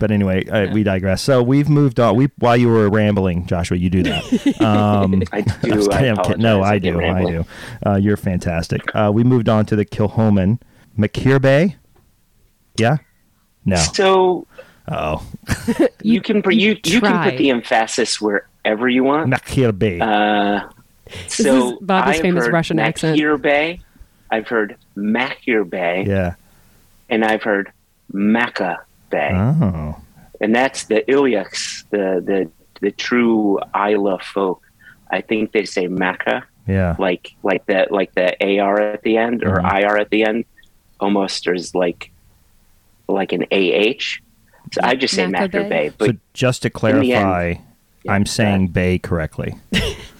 but 0.00 0.10
anyway 0.10 0.44
uh, 0.46 0.72
we 0.72 0.82
digress 0.82 1.22
so 1.22 1.42
we've 1.42 1.68
moved 1.68 2.00
on 2.00 2.16
we 2.16 2.28
while 2.38 2.56
you 2.56 2.68
were 2.68 2.88
rambling 2.90 3.46
Joshua 3.46 3.76
you 3.76 3.88
do 3.88 4.02
that 4.02 4.60
um, 4.60 5.22
I 5.32 5.42
do. 5.42 5.88
I 5.92 6.02
I'm. 6.02 6.38
No, 6.38 6.60
apologize. 6.60 6.64
I 6.64 6.78
get 6.78 6.92
do. 6.92 7.00
I 7.00 7.24
do. 7.24 7.46
Uh, 7.86 7.94
you're 7.96 8.16
fantastic. 8.16 8.82
Uh, 8.94 9.10
we 9.14 9.22
moved 9.22 9.48
on 9.48 9.64
to 9.66 9.76
the 9.76 9.84
Kilchoman 9.84 10.58
McKeer 10.98 11.40
Yeah. 12.76 12.98
No. 13.64 13.76
So 13.76 14.46
Oh, 14.90 15.24
you, 16.02 16.20
can 16.20 16.42
put 16.42 16.54
you 16.54 16.76
you 16.84 17.00
can 17.00 17.30
put 17.30 17.38
the 17.38 17.50
emphasis 17.50 18.20
wherever 18.20 18.88
you 18.88 19.04
want. 19.04 19.32
McKeer 19.32 19.78
Uh, 20.00 20.68
so 21.28 21.74
is 21.74 21.78
Bobby's 21.80 22.16
I've 22.16 22.22
famous 22.22 22.44
heard 22.44 22.52
Russian 22.52 22.80
accent. 22.80 23.16
Makir 23.18 23.40
Bay, 23.40 23.80
I've 24.30 24.48
heard 24.48 24.76
Makir 24.96 25.68
Bay, 25.68 26.04
yeah. 26.06 26.34
and 27.08 27.24
I've 27.24 27.42
heard 27.42 27.72
Maca 28.12 28.78
Bay, 29.10 29.30
Oh. 29.34 29.96
and 30.40 30.54
that's 30.54 30.84
the 30.84 31.02
Ileachs, 31.08 31.84
the 31.90 32.22
the 32.24 32.50
the 32.80 32.90
true 32.92 33.58
Islay 33.74 34.18
folk. 34.22 34.62
I 35.10 35.20
think 35.20 35.52
they 35.52 35.64
say 35.64 35.86
Maca, 35.88 36.42
Yeah. 36.66 36.96
like 36.98 37.32
like 37.42 37.66
that, 37.66 37.90
like 37.92 38.14
the 38.14 38.36
AR 38.42 38.80
at 38.80 39.02
the 39.02 39.16
end 39.18 39.42
or 39.44 39.56
Mhm. 39.58 39.72
IR 39.82 39.96
at 39.98 40.10
the 40.10 40.22
end, 40.24 40.44
almost 41.00 41.46
is 41.48 41.74
like 41.74 42.10
like 43.08 43.32
an 43.32 43.44
AH. 43.50 44.20
So 44.72 44.80
I 44.84 44.94
just 44.94 45.14
say 45.14 45.24
Maca 45.24 45.48
Makir 45.50 45.68
Bay? 45.68 45.68
Bay, 45.68 45.90
but 45.98 46.06
so 46.10 46.12
just 46.32 46.62
to 46.62 46.68
the 46.68 46.72
end- 46.72 46.74
clarify, 46.74 47.54
Yeah, 48.04 48.12
I'm 48.12 48.24
saying 48.24 48.54
ahead. 48.64 48.72
Bay 48.72 48.98
correctly. 48.98 49.54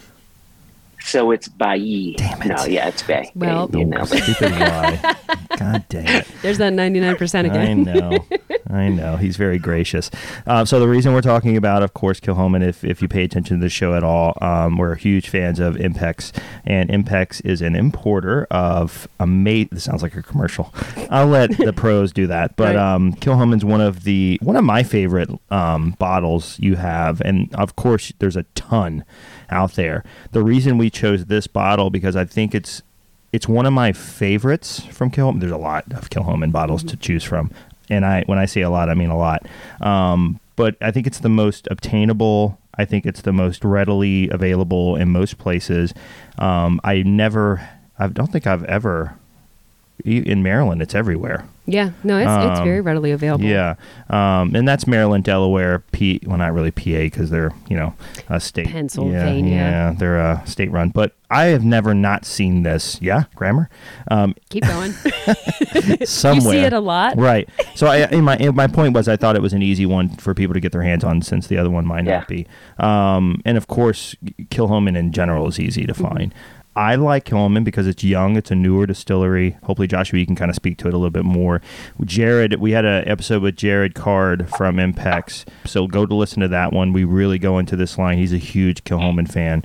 so 1.10 1.30
it's 1.30 1.48
Bailly. 1.48 2.14
Damn 2.16 2.42
it. 2.42 2.46
No, 2.48 2.64
yeah, 2.64 2.88
it's 2.88 3.02
Bay. 3.02 3.30
Well- 3.34 3.70
you 3.72 3.84
know. 3.84 4.04
Stupid 4.04 4.52
lie. 4.52 5.16
God 5.58 5.84
damn 5.88 6.06
it. 6.22 6.26
there's 6.42 6.58
that 6.58 6.72
99% 6.72 7.46
again. 7.46 7.88
I 7.88 7.92
know. 7.92 8.18
I 8.70 8.88
know. 8.88 9.16
He's 9.16 9.36
very 9.36 9.58
gracious. 9.58 10.10
Uh, 10.46 10.64
so 10.64 10.78
the 10.80 10.88
reason 10.88 11.12
we're 11.12 11.20
talking 11.22 11.56
about, 11.56 11.82
of 11.82 11.92
course, 11.92 12.20
Kilchoman, 12.20 12.62
if, 12.66 12.84
if 12.84 13.02
you 13.02 13.08
pay 13.08 13.24
attention 13.24 13.58
to 13.58 13.60
the 13.62 13.68
show 13.68 13.94
at 13.94 14.04
all, 14.04 14.38
um, 14.40 14.76
we're 14.78 14.94
huge 14.94 15.28
fans 15.28 15.58
of 15.58 15.74
Impex. 15.74 16.32
And 16.64 16.88
Impex 16.88 17.44
is 17.44 17.62
an 17.62 17.74
importer 17.74 18.46
of 18.50 19.08
a 19.18 19.26
mate. 19.26 19.70
This 19.72 19.84
sounds 19.84 20.02
like 20.02 20.14
a 20.16 20.22
commercial. 20.22 20.72
I'll 21.10 21.26
let 21.26 21.56
the 21.58 21.72
pros 21.72 22.12
do 22.12 22.26
that. 22.28 22.56
But 22.56 22.76
Right. 22.76 22.76
um, 22.76 23.12
Kilchoman's 23.14 23.64
one 23.64 23.80
of 23.80 24.04
the 24.04 24.38
one 24.42 24.54
of 24.56 24.64
my 24.64 24.82
favorite 24.84 25.30
um, 25.50 25.96
bottles 25.98 26.56
you 26.60 26.76
have, 26.76 27.20
and 27.22 27.52
of 27.56 27.74
course, 27.76 28.12
there's 28.20 28.36
a 28.36 28.44
ton 28.54 29.04
out 29.50 29.74
there. 29.74 30.04
The 30.32 30.42
reason 30.42 30.78
we 30.78 30.90
chose 30.90 31.26
this 31.26 31.46
bottle 31.46 31.90
because 31.90 32.16
I 32.16 32.24
think 32.24 32.54
it's 32.54 32.82
it's 33.32 33.46
one 33.46 33.64
of 33.64 33.72
my 33.72 33.92
favorites 33.92 34.80
from 34.90 35.10
Kilchoman. 35.10 35.40
There's 35.40 35.52
a 35.52 35.56
lot 35.56 35.84
of 35.92 36.10
Kilchoman 36.10 36.50
bottles 36.50 36.82
to 36.84 36.96
choose 36.96 37.22
from, 37.22 37.50
and 37.88 38.04
I 38.04 38.24
when 38.26 38.38
I 38.38 38.46
say 38.46 38.62
a 38.62 38.70
lot, 38.70 38.88
I 38.88 38.94
mean 38.94 39.10
a 39.10 39.18
lot. 39.18 39.46
Um, 39.80 40.40
but 40.56 40.76
I 40.80 40.90
think 40.90 41.06
it's 41.06 41.20
the 41.20 41.28
most 41.28 41.68
obtainable. 41.70 42.58
I 42.76 42.84
think 42.84 43.06
it's 43.06 43.22
the 43.22 43.32
most 43.32 43.64
readily 43.64 44.28
available 44.30 44.96
in 44.96 45.10
most 45.10 45.38
places. 45.38 45.92
Um, 46.38 46.80
I 46.84 47.02
never, 47.02 47.66
I 47.98 48.08
don't 48.08 48.30
think 48.30 48.46
I've 48.46 48.64
ever. 48.64 49.16
In 50.04 50.42
Maryland, 50.42 50.80
it's 50.82 50.94
everywhere. 50.94 51.44
yeah 51.66 51.90
no 52.02 52.16
it's, 52.18 52.26
it's 52.50 52.58
Um, 52.60 52.64
very 52.64 52.80
readily 52.80 53.12
available 53.12 53.44
Yeah, 53.44 53.74
um, 54.08 54.54
and 54.54 54.66
that's 54.66 54.86
Maryland, 54.86 55.24
Delaware, 55.24 55.80
P. 55.92 56.20
Well, 56.26 56.38
not 56.38 56.52
really 56.54 56.70
PA 56.70 57.04
because 57.10 57.30
they're 57.30 57.52
you 57.68 57.76
know 57.76 57.94
a 58.28 58.40
state. 58.40 58.66
Pennsylvania. 58.68 59.54
Yeah, 59.54 59.94
they're 59.96 60.18
a 60.18 60.42
state 60.46 60.70
run. 60.72 60.88
But 60.90 61.14
I 61.30 61.44
have 61.46 61.64
never 61.64 61.94
not 61.94 62.24
seen 62.24 62.62
this. 62.64 62.98
Yeah, 63.00 63.24
grammar. 63.36 63.68
Um, 64.10 64.34
keep 64.48 64.64
going 64.66 64.92
somewhere. 66.04 66.54
you 66.54 66.60
see 66.60 66.66
it 66.66 66.72
a 66.72 66.80
lot 66.80 67.16
Right. 67.16 67.48
So 67.76 67.86
I, 67.86 68.06
in 68.08 68.24
my 68.24 68.36
in 68.36 68.54
my 68.56 68.66
point 68.66 68.94
was 68.94 69.06
I 69.08 69.16
thought 69.16 69.36
it 69.36 69.42
was 69.42 69.52
an 69.52 69.62
easy 69.62 69.86
one 69.86 70.08
for 70.16 70.34
people 70.34 70.54
to 70.54 70.60
get 70.60 70.72
their 70.72 70.82
hands 70.82 71.04
on 71.04 71.22
since 71.22 71.46
the 71.46 71.56
other 71.58 71.70
one 71.70 71.86
might 71.86 72.04
Yeah. 72.04 72.18
not 72.18 72.28
be. 72.28 72.46
Um, 72.78 73.40
and 73.44 73.56
of 73.56 73.66
course, 73.68 74.16
Kilchoman 74.50 74.96
in 74.96 75.12
general 75.12 75.46
is 75.48 75.60
easy 75.60 75.86
to 75.86 75.94
find. 75.94 76.34
I 76.76 76.94
like 76.94 77.24
Kilchoman 77.24 77.64
because 77.64 77.86
it's 77.86 78.04
young. 78.04 78.36
It's 78.36 78.50
a 78.50 78.54
newer 78.54 78.86
distillery. 78.86 79.56
Hopefully, 79.64 79.88
Joshua, 79.88 80.18
you 80.20 80.26
can 80.26 80.36
kind 80.36 80.50
of 80.50 80.54
speak 80.54 80.78
to 80.78 80.88
it 80.88 80.94
a 80.94 80.96
little 80.96 81.10
bit 81.10 81.24
more. 81.24 81.60
Jared, 82.04 82.54
we 82.60 82.70
had 82.70 82.84
an 82.84 83.06
episode 83.08 83.42
with 83.42 83.56
Jared 83.56 83.94
Card 83.94 84.48
from 84.56 84.76
Impex, 84.76 85.44
so 85.64 85.86
go 85.88 86.06
to 86.06 86.14
listen 86.14 86.40
to 86.40 86.48
that 86.48 86.72
one. 86.72 86.92
We 86.92 87.04
really 87.04 87.38
go 87.38 87.58
into 87.58 87.74
this 87.76 87.98
line. 87.98 88.18
He's 88.18 88.32
a 88.32 88.38
huge 88.38 88.84
Kilchoman 88.84 89.30
fan. 89.30 89.64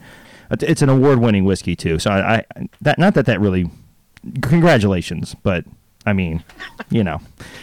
It's- 0.52 0.70
It's 0.70 0.82
an 0.82 0.90
award-winning 0.90 1.46
whiskey 1.46 1.76
too. 1.76 2.00
So 2.00 2.10
I, 2.12 2.38
I 2.38 2.44
that 2.82 2.98
not 3.00 3.14
that 3.14 3.26
that 3.28 3.40
really. 3.40 3.70
Congratulations, 4.42 5.36
but 5.44 5.66
I 6.06 6.14
mean, 6.14 6.44
you 6.90 7.04
know. 7.04 7.20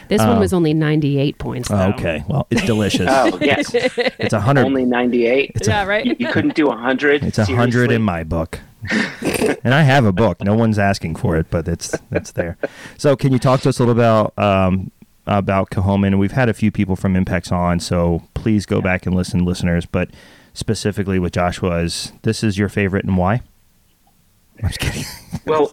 this 0.08 0.20
one 0.20 0.30
Um, 0.30 0.38
was 0.40 0.52
only 0.52 0.74
98 0.74 1.38
points 1.38 1.68
though. 1.68 1.92
Okay, 1.96 2.24
well, 2.28 2.46
it's 2.50 2.62
delicious. 2.64 3.08
Oh 3.10 3.38
yes, 3.42 3.70
It's 3.74 4.32
a 4.32 4.40
hundred. 4.40 4.64
only 4.66 4.84
ninety 4.84 5.26
eight. 5.26 5.52
yeah 5.66 5.84
right 5.84 6.04
You, 6.04 6.16
you 6.18 6.28
couldn't 6.32 6.54
do 6.54 6.68
a 6.70 6.76
hundred. 6.76 7.22
It's 7.24 7.38
a 7.38 7.44
hundred 7.44 7.90
in 7.92 8.02
my 8.02 8.24
book, 8.24 8.60
and 9.64 9.74
I 9.74 9.82
have 9.82 10.04
a 10.04 10.12
book. 10.12 10.42
No 10.42 10.54
one's 10.54 10.78
asking 10.78 11.16
for 11.16 11.36
it, 11.36 11.46
but 11.50 11.68
it's 11.68 11.94
it's 12.10 12.32
there. 12.32 12.56
So, 12.98 13.16
can 13.16 13.32
you 13.32 13.38
talk 13.38 13.60
to 13.60 13.68
us 13.68 13.78
a 13.78 13.84
little 13.84 13.92
about 13.92 14.36
um, 14.38 14.90
about 15.26 15.70
Kilchoman? 15.70 16.08
And 16.08 16.18
we've 16.18 16.32
had 16.32 16.48
a 16.48 16.54
few 16.54 16.70
people 16.70 16.96
from 16.96 17.14
Impex 17.14 17.52
on, 17.52 17.80
so 17.80 18.22
please 18.34 18.66
go 18.66 18.80
back 18.80 19.06
and 19.06 19.14
listen, 19.14 19.44
listeners. 19.44 19.86
But 19.86 20.10
specifically 20.54 21.18
with 21.18 21.32
Joshua, 21.32 21.78
is 21.78 22.12
this 22.22 22.42
is 22.42 22.58
your 22.58 22.68
favorite 22.68 23.04
and 23.04 23.16
why? 23.16 23.42
I'm 24.62 24.68
just 24.68 24.80
kidding. 24.80 25.04
Well, 25.44 25.70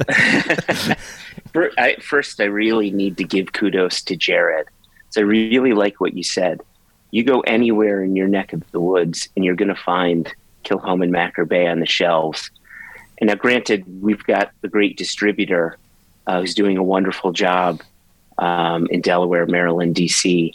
first, 2.02 2.40
I 2.40 2.46
really 2.46 2.90
need 2.90 3.18
to 3.18 3.24
give 3.24 3.54
kudos 3.54 4.02
to 4.04 4.16
Jared. 4.16 4.68
So 5.10 5.22
I 5.22 5.26
really 5.26 5.74
like 5.74 6.02
what 6.02 6.16
you 6.16 6.24
said. 6.24 6.62
You 7.12 7.24
go 7.24 7.42
anywhere 7.42 8.04
in 8.04 8.16
your 8.16 8.28
neck 8.28 8.54
of 8.54 8.64
the 8.72 8.80
woods, 8.80 9.30
and 9.36 9.46
you're 9.46 9.56
going 9.56 9.70
to 9.70 9.76
find 9.76 10.34
Kilchoman 10.64 11.12
Bay 11.48 11.68
on 11.68 11.82
the 11.82 11.86
shelves. 11.86 12.50
And 13.20 13.28
now, 13.28 13.36
granted, 13.36 13.84
we've 14.02 14.24
got 14.24 14.52
a 14.64 14.68
great 14.68 14.98
distributor 14.98 15.78
uh, 16.28 16.42
who's 16.42 16.56
doing 16.56 16.78
a 16.78 16.84
wonderful 16.84 17.32
job 17.32 17.82
um, 18.38 18.88
in 18.88 19.02
Delaware, 19.02 19.46
Maryland, 19.46 19.96
DC. 19.96 20.54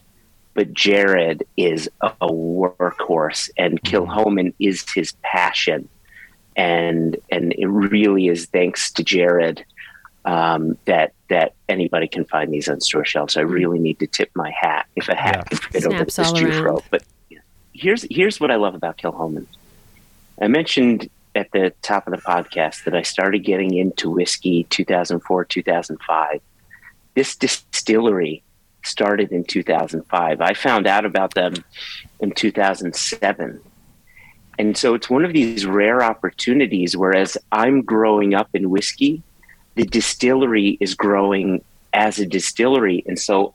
But 0.54 0.72
Jared 0.72 1.44
is 1.56 1.90
a, 2.00 2.12
a 2.20 2.28
workhorse, 2.28 3.50
and 3.58 3.82
Kilchoman 3.82 4.54
is 4.58 4.84
his 4.94 5.12
passion 5.22 5.88
and 6.56 7.16
and 7.30 7.52
it 7.54 7.66
really 7.66 8.28
is 8.28 8.46
thanks 8.46 8.92
to 8.92 9.02
Jared 9.02 9.64
um, 10.24 10.78
that 10.84 11.12
that 11.28 11.54
anybody 11.68 12.06
can 12.06 12.24
find 12.24 12.52
these 12.52 12.68
on 12.68 12.80
store 12.80 13.04
shelves. 13.04 13.36
I 13.36 13.40
really 13.40 13.78
need 13.78 13.98
to 13.98 14.06
tip 14.06 14.30
my 14.34 14.50
hat 14.50 14.86
if 14.96 15.08
a 15.08 15.14
hat 15.14 15.36
Yeah. 15.36 15.42
can 15.42 15.58
fit 15.58 15.84
over 15.86 16.04
this 16.04 16.18
all 16.18 16.32
Jufro. 16.32 16.62
around. 16.64 16.82
But 16.90 17.02
here's 17.72 18.06
here's 18.10 18.40
what 18.40 18.50
I 18.50 18.56
love 18.56 18.74
about 18.74 18.98
Kilchoman. 18.98 19.46
I 20.40 20.48
mentioned 20.48 21.08
at 21.34 21.50
the 21.52 21.72
top 21.82 22.06
of 22.06 22.12
the 22.12 22.20
podcast 22.20 22.84
that 22.84 22.94
I 22.94 23.02
started 23.02 23.40
getting 23.40 23.74
into 23.74 24.10
whiskey 24.10 24.64
2004 24.70 25.44
2005. 25.44 26.40
This 27.14 27.36
distillery 27.36 28.42
started 28.84 29.32
in 29.32 29.44
2005. 29.44 30.40
I 30.40 30.54
found 30.54 30.86
out 30.86 31.04
about 31.04 31.34
them 31.34 31.54
in 32.20 32.32
2007. 32.32 33.60
And 34.58 34.76
so 34.76 34.94
it's 34.94 35.10
one 35.10 35.24
of 35.24 35.32
these 35.32 35.66
rare 35.66 36.02
opportunities 36.02 36.96
whereas 36.96 37.36
I'm 37.50 37.82
growing 37.82 38.34
up 38.34 38.48
in 38.54 38.70
whiskey, 38.70 39.22
the 39.74 39.84
distillery 39.84 40.76
is 40.80 40.94
growing 40.94 41.64
as 41.92 42.18
a 42.18 42.26
distillery. 42.26 43.02
And 43.06 43.18
so 43.18 43.54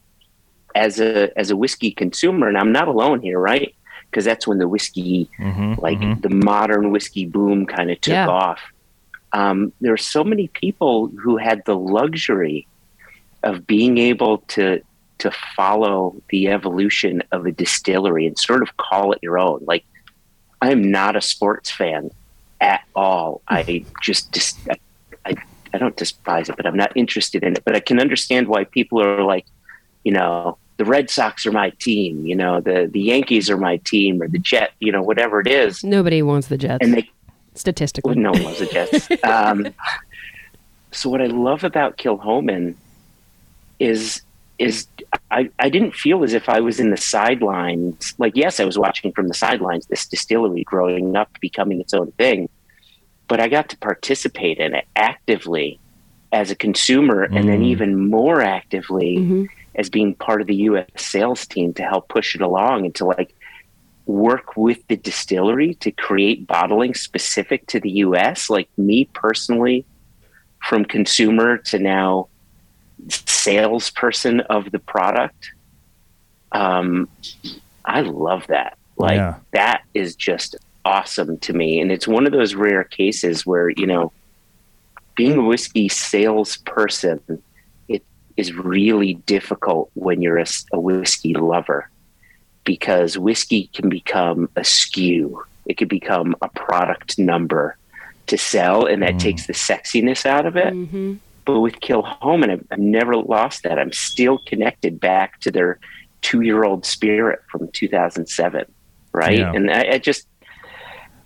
as 0.75 0.99
a 0.99 1.37
as 1.37 1.51
a 1.51 1.55
whiskey 1.55 1.91
consumer, 1.91 2.47
and 2.47 2.57
I'm 2.57 2.71
not 2.71 2.87
alone 2.87 3.21
here, 3.21 3.39
right? 3.39 3.73
Because 4.09 4.25
that's 4.25 4.47
when 4.47 4.57
the 4.57 4.67
whiskey 4.67 5.29
Mhm, 5.39 5.79
like 5.81 5.99
mhm. 5.99 6.21
the 6.21 6.29
modern 6.29 6.91
whiskey 6.91 7.25
boom 7.25 7.65
kind 7.65 7.91
of 7.91 8.01
took 8.01 8.13
Yeah. 8.13 8.27
off. 8.27 8.59
Um, 9.33 9.71
there 9.81 9.93
are 9.93 9.97
so 9.97 10.23
many 10.23 10.47
people 10.47 11.07
who 11.21 11.37
had 11.37 11.63
the 11.65 11.75
luxury 11.75 12.65
of 13.43 13.67
being 13.67 13.97
able 13.97 14.39
to 14.49 14.81
to 15.19 15.31
follow 15.55 16.15
the 16.29 16.47
evolution 16.47 17.21
of 17.33 17.45
a 17.45 17.51
distillery 17.51 18.25
and 18.25 18.37
sort 18.39 18.61
of 18.61 18.77
call 18.77 19.11
it 19.11 19.19
your 19.21 19.37
own. 19.37 19.59
Like 19.67 19.83
I 20.61 20.71
am 20.71 20.89
not 20.91 21.15
a 21.15 21.21
sports 21.21 21.69
fan 21.69 22.09
at 22.61 22.81
all. 22.95 23.41
I 23.47 23.83
just 24.01 24.31
dis- 24.31 24.57
I, 24.69 24.75
I 25.25 25.35
I 25.73 25.77
don't 25.77 25.95
despise 25.95 26.49
it, 26.49 26.55
but 26.57 26.65
I'm 26.65 26.75
not 26.77 26.91
interested 26.95 27.43
in 27.43 27.53
it. 27.57 27.63
But 27.65 27.75
I 27.75 27.79
can 27.81 27.99
understand 27.99 28.47
why 28.47 28.63
people 28.63 29.01
are 29.01 29.23
like, 29.23 29.45
you 30.03 30.11
know, 30.13 30.57
the 30.79 30.85
Red 30.85 31.09
Sox 31.09 31.45
are 31.45 31.51
my 31.51 31.71
team, 31.71 32.25
you 32.25 32.35
know, 32.35 32.61
the 32.61 32.89
the 32.91 33.01
Yankees 33.01 33.49
are 33.49 33.57
my 33.57 33.77
team, 33.91 34.21
or 34.21 34.27
the 34.29 34.39
Jet, 34.39 34.71
you 34.79 34.91
know, 34.93 35.01
whatever 35.03 35.41
it 35.41 35.47
is, 35.47 35.83
Nobody 35.83 36.21
wants 36.21 36.47
the 36.47 36.57
Jets 36.57 36.79
and 36.81 36.93
they 36.93 37.09
statistically. 37.53 38.13
well, 38.15 38.23
no 38.23 38.31
one 38.31 38.43
was 38.45 38.59
the 38.59 38.65
Jets. 38.67 39.09
um, 39.23 39.67
so 40.91 41.09
what 41.09 41.21
I 41.21 41.25
love 41.27 41.63
about 41.65 41.97
Kilchoman 41.97 42.75
is 43.79 44.21
is 44.57 44.87
I, 45.31 45.49
I 45.59 45.69
didn't 45.69 45.95
feel 45.95 46.23
as 46.23 46.33
if 46.33 46.47
I 46.49 46.59
was 46.61 46.79
in 46.79 46.91
the 46.91 46.97
sidelines. 46.97 48.13
Like, 48.17 48.35
yes, 48.35 48.59
I 48.59 48.65
was 48.65 48.77
watching 48.77 49.11
from 49.13 49.27
the 49.27 49.33
sidelines 49.33 49.85
this 49.87 50.05
distillery 50.07 50.63
growing 50.63 51.15
up, 51.15 51.29
becoming 51.39 51.79
its 51.79 51.93
own 51.93 52.11
thing, 52.13 52.49
but 53.29 53.39
I 53.39 53.47
got 53.47 53.69
to 53.69 53.77
participate 53.77 54.57
in 54.59 54.73
it 54.75 54.85
actively 54.97 55.79
as 56.31 56.51
a 56.51 56.55
consumer, 56.55 57.23
and 57.23 57.47
then 57.49 57.61
Mm. 57.61 57.65
even 57.73 58.09
more 58.09 58.41
actively 58.41 59.17
Mhm. 59.17 59.47
As 59.75 59.89
being 59.89 60.15
part 60.15 60.41
of 60.41 60.47
the 60.47 60.55
U.S. 60.55 60.87
sales 60.97 61.45
team 61.47 61.73
to 61.75 61.83
help 61.83 62.07
push 62.09 62.35
it 62.35 62.41
along 62.41 62.85
and 62.85 62.95
to 62.95 63.05
like 63.05 63.35
work 64.05 64.57
with 64.57 64.85
the 64.87 64.97
distillery 64.97 65.75
to 65.75 65.91
create 65.91 66.47
bottling 66.47 66.93
specific 66.95 67.67
to 67.67 67.79
the 67.79 67.91
U.S. 67.91 68.49
Like 68.49 68.67
me 68.77 69.05
personally, 69.13 69.85
from 70.67 70.83
consumer 70.85 71.57
to 71.57 71.79
now 71.79 72.27
salesperson 73.07 74.41
of 74.41 74.71
the 74.71 74.79
product, 74.79 75.51
um, 76.51 77.07
I 77.85 78.01
love 78.01 78.47
that. 78.47 78.77
Like 78.97 79.15
Yeah. 79.17 79.35
that 79.53 79.83
is 79.93 80.15
just 80.15 80.55
awesome 80.83 81.37
to 81.39 81.53
me, 81.53 81.79
and 81.79 81.91
it's 81.91 82.07
one 82.07 82.25
of 82.25 82.31
those 82.31 82.55
rare 82.55 82.83
cases 82.83 83.45
where 83.45 83.69
you 83.69 83.85
know, 83.85 84.11
being 85.15 85.37
a 85.37 85.43
whiskey 85.43 85.87
salesperson, 85.87 87.21
is 88.39 88.53
really 88.53 89.15
difficult 89.25 89.89
when 89.95 90.21
you're 90.21 90.37
a 90.39 90.79
whiskey 90.79 91.33
lover 91.33 91.89
because 92.63 93.17
whiskey 93.17 93.69
can 93.73 93.89
become 93.89 94.49
a 94.55 94.63
skew. 94.63 95.43
It 95.65 95.75
could 95.77 95.89
become 95.89 96.35
a 96.41 96.49
product 96.49 97.19
number 97.19 97.75
to 98.27 98.37
sell, 98.37 98.85
and 98.85 99.01
that 99.03 99.15
Mm. 99.15 99.19
takes 99.19 99.47
the 99.47 99.53
sexiness 99.53 100.25
out 100.25 100.45
of 100.45 100.55
it. 100.55 100.73
Mhm. 100.73 101.17
But 101.45 101.59
with 101.61 101.79
Kilchoman, 101.79 102.49
I've, 102.51 102.65
I've 102.71 102.79
never 102.79 103.15
lost 103.17 103.63
that. 103.63 103.79
I'm 103.79 103.91
still 103.91 104.37
connected 104.45 104.99
back 104.99 105.39
to 105.41 105.51
their 105.51 105.79
two 106.21 106.41
year 106.41 106.63
old 106.63 106.85
spirit 106.85 107.39
from 107.51 107.67
2007, 107.69 108.65
right? 109.13 109.39
Yeah. 109.39 109.51
And 109.55 109.71
I, 109.71 109.93
I 109.93 109.97
just, 109.97 110.27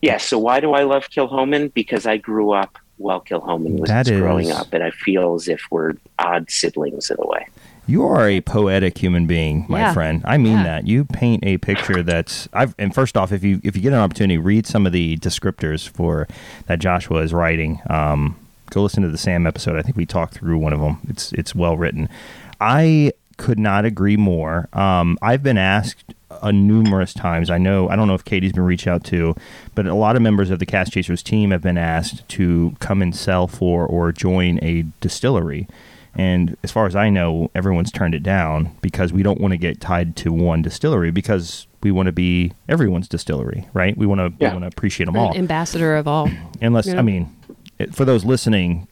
yeah. 0.02 0.18
So 0.18 0.38
why 0.40 0.60
do 0.62 0.72
I 0.74 0.84
love 0.84 1.10
Kilchoman? 1.10 1.74
Because 1.74 2.06
I 2.06 2.18
grew 2.18 2.52
up 2.52 2.78
while 2.98 3.22
Kilchoman 3.22 3.80
was 3.80 3.90
That 3.90 4.06
growing 4.08 4.50
is- 4.50 4.56
up, 4.56 4.74
and 4.74 4.84
I 4.84 4.92
feel 4.92 5.36
as 5.36 5.48
if 5.48 5.62
we're 5.72 5.94
odd 6.20 6.50
siblings 6.50 7.10
in 7.10 7.18
a 7.20 7.28
way. 7.28 7.48
You 7.86 8.06
are 8.06 8.30
a 8.30 8.40
poetic 8.40 8.98
human 8.98 9.26
being, 9.26 9.66
my 9.68 9.80
Yeah. 9.80 9.94
friend. 9.94 10.22
I 10.24 10.38
mean 10.38 10.60
Yeah. 10.60 10.64
that. 10.64 10.88
You 10.88 11.04
paint 11.04 11.44
a 11.46 11.58
picture 11.58 12.02
that's 12.02 12.48
I've 12.54 12.74
and 12.80 12.94
first 12.96 13.18
off, 13.18 13.34
if 13.34 13.44
you 13.44 13.60
if 13.64 13.76
you 13.76 13.82
get 13.82 13.92
an 13.92 14.00
opportunity, 14.00 14.38
read 14.38 14.66
some 14.66 14.86
of 14.86 14.94
the 14.94 15.18
descriptors 15.18 15.88
for 15.90 16.28
that 16.68 16.80
Joshua 16.80 17.22
is 17.24 17.34
writing. 17.34 17.80
Um, 17.90 18.38
go 18.70 18.82
listen 18.84 19.04
to 19.04 19.10
the 19.10 19.18
Sam 19.18 19.46
episode. 19.46 19.76
I 19.78 19.82
think 19.82 19.98
we 19.98 20.06
talked 20.06 20.36
through 20.36 20.60
one 20.60 20.72
of 20.72 20.80
them. 20.80 21.00
It's 21.10 21.34
it's 21.34 21.54
well 21.54 21.76
written. 21.76 22.08
I 22.62 23.12
could 23.36 23.60
not 23.60 23.84
agree 23.84 24.16
more. 24.16 24.70
Um, 24.72 25.18
I've 25.22 25.44
been 25.44 25.58
asked 25.58 26.14
uh, 26.42 26.52
numerous 26.52 27.14
times. 27.14 27.50
I 27.50 27.58
know 27.58 27.90
I 27.90 27.96
don't 27.96 28.08
know 28.08 28.14
if 28.16 28.24
Katie's 28.26 28.54
been 28.54 28.64
reached 28.64 28.88
out 28.88 29.04
to, 29.06 29.36
but 29.76 29.86
a 29.86 29.94
lot 29.96 30.16
of 30.16 30.22
members 30.22 30.50
of 30.50 30.60
the 30.60 30.66
Cask 30.66 30.92
Chasers 30.94 31.22
team 31.24 31.52
have 31.52 31.62
been 31.62 31.78
asked 31.78 32.28
to 32.30 32.76
come 32.80 33.02
and 33.02 33.16
sell 33.16 33.48
for 33.48 33.86
or 33.86 34.12
join 34.12 34.60
a 34.64 34.86
distillery. 35.02 35.68
And 36.16 36.56
as 36.64 36.72
far 36.72 36.86
as 36.86 36.96
I 36.96 37.10
know, 37.10 37.50
everyone's 37.56 37.92
turned 37.92 38.14
it 38.14 38.22
down 38.22 38.76
because 38.82 39.12
we 39.12 39.24
don't 39.24 39.42
want 39.42 39.52
to 39.54 39.58
get 39.58 39.82
tied 39.82 40.16
to 40.18 40.32
one 40.32 40.62
distillery 40.62 41.10
because 41.10 41.66
we 41.82 41.92
want 41.92 42.06
to 42.06 42.12
be 42.12 42.54
everyone's 42.70 43.08
distillery, 43.08 43.68
right? 43.74 43.98
We 43.98 44.06
want 44.06 44.20
to 44.20 44.32
Yeah. 44.40 44.50
we 44.50 44.60
want 44.60 44.64
to 44.64 44.68
appreciate 44.68 45.08
them 45.08 45.16
An 45.16 45.22
all. 45.22 45.36
ambassador 45.36 45.96
of 45.96 46.08
all. 46.08 46.30
Unless 46.62 46.86
Yeah. 46.88 47.00
I 47.00 47.02
mean, 47.02 47.36
for 47.94 48.06
those 48.06 48.24
listening, 48.26 48.88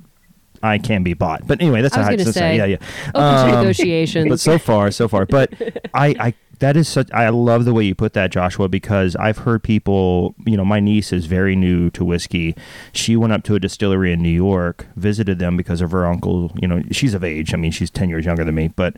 I 0.63 0.80
can 0.80 1.04
be 1.04 1.13
bought. 1.13 1.45
But 1.45 1.62
anyway, 1.62 1.82
that's 1.84 1.95
I 1.95 1.99
was 1.99 2.06
how 2.06 2.12
gonna 2.12 2.23
that's- 2.23 2.34
say, 2.34 2.58
yeah, 2.58 2.65
yeah. 2.65 2.77
Open 3.15 3.21
Um, 3.21 3.51
negotiations. 3.62 4.27
but 4.27 4.39
so 4.39 4.58
far, 4.58 4.89
so 4.89 5.08
far. 5.08 5.25
But 5.27 5.54
I, 5.93 6.15
I 6.19 6.34
that 6.62 6.78
is 6.78 6.88
such. 6.88 7.12
I 7.12 7.30
love 7.30 7.65
the 7.65 7.74
way 7.74 7.84
you 7.84 7.95
put 7.95 8.13
that, 8.13 8.32
Joshua, 8.32 8.69
because 8.69 9.15
I've 9.15 9.39
heard 9.39 9.63
people. 9.63 10.36
You 10.45 10.56
know, 10.56 10.63
my 10.63 10.80
niece 10.80 11.12
is 11.12 11.26
very 11.26 11.56
new 11.56 11.89
to 11.91 12.06
whiskey. 12.06 12.56
She 12.93 13.15
went 13.15 13.34
up 13.34 13.43
to 13.45 13.56
a 13.56 13.60
distillery 13.60 14.13
in 14.13 14.21
New 14.21 14.30
York, 14.30 14.86
visited 14.95 15.39
them 15.39 15.58
because 15.58 15.82
of 15.82 15.89
her 15.89 16.06
uncle. 16.06 16.52
You 16.62 16.67
know, 16.67 16.84
she's 16.91 17.15
of 17.15 17.24
age. 17.24 17.54
I 17.54 17.58
mean, 17.58 17.71
she's 17.71 17.89
ten 17.89 18.10
years 18.10 18.26
younger 18.26 18.43
than 18.43 18.54
me, 18.56 18.67
but 18.69 18.95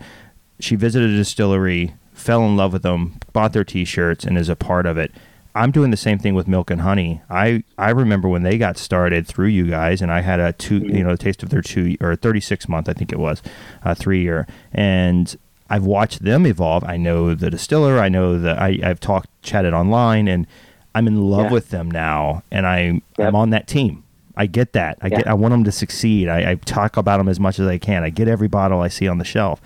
she 0.60 0.76
visited 0.76 1.12
a 1.12 1.16
distillery, 1.16 1.96
fell 2.14 2.46
in 2.46 2.58
love 2.58 2.74
with 2.74 2.84
them, 2.84 3.18
bought 3.32 3.54
their 3.54 3.64
T-shirts, 3.64 4.26
and 4.26 4.38
is 4.38 4.50
a 4.50 4.58
part 4.58 4.86
of 4.86 4.98
it. 4.98 5.14
I'm 5.56 5.72
doing 5.72 5.92
the 5.92 5.98
same 5.98 6.20
thing 6.20 6.34
with 6.34 6.50
Milk 6.50 6.70
and 6.70 6.82
Honey. 6.82 7.22
I 7.30 7.64
I 7.78 7.92
remember 7.92 8.28
when 8.28 8.44
they 8.44 8.58
got 8.58 8.78
started 8.78 9.26
through 9.26 9.48
you 9.48 9.68
guys, 9.68 10.02
and 10.02 10.12
I 10.12 10.20
had 10.20 10.42
a 10.42 10.52
two, 10.52 10.80
you 10.80 11.02
know, 11.02 11.12
a 11.12 11.18
taste 11.18 11.44
of 11.44 11.50
their 11.50 11.62
two 11.62 11.96
or 12.02 12.18
36 12.18 12.68
month, 12.68 12.90
I 12.90 12.94
think 12.94 13.14
it 13.14 13.20
was, 13.20 13.42
uh, 13.84 13.96
three 13.96 14.22
year, 14.22 14.48
and 14.74 15.34
I've 15.74 15.86
watched 15.86 16.24
them 16.24 16.46
evolve. 16.46 16.84
I 16.84 16.98
know 16.98 17.34
the 17.34 17.50
distiller. 17.50 18.00
I 18.00 18.08
know 18.10 18.38
that 18.38 18.60
I, 18.60 18.80
I've 18.84 19.00
talked, 19.00 19.28
chatted 19.42 19.74
online, 19.74 20.28
and 20.28 20.46
I'm 20.94 21.08
in 21.08 21.18
love 21.22 21.46
Yeah. 21.46 21.52
with 21.52 21.70
them 21.70 21.90
now, 21.90 22.44
and 22.52 22.68
I 22.68 23.02
I'm 23.18 23.36
on 23.36 23.50
that 23.50 23.68
team. 23.68 24.04
I 24.38 24.46
get 24.46 24.74
that. 24.74 24.98
I 25.02 25.10
get. 25.10 25.28
I 25.28 25.34
want 25.34 25.52
them 25.52 25.64
to 25.64 25.72
succeed. 25.72 26.28
I, 26.28 26.52
I 26.52 26.56
talk 26.56 26.98
about 26.98 27.18
them 27.18 27.28
as 27.28 27.40
much 27.40 27.60
as 27.60 27.68
I 27.68 27.78
can. 27.80 28.04
I 28.04 28.10
get 28.12 28.28
every 28.28 28.48
bottle 28.48 28.82
I 28.82 28.88
see 28.88 29.08
on 29.08 29.18
the 29.18 29.26
shelf 29.26 29.62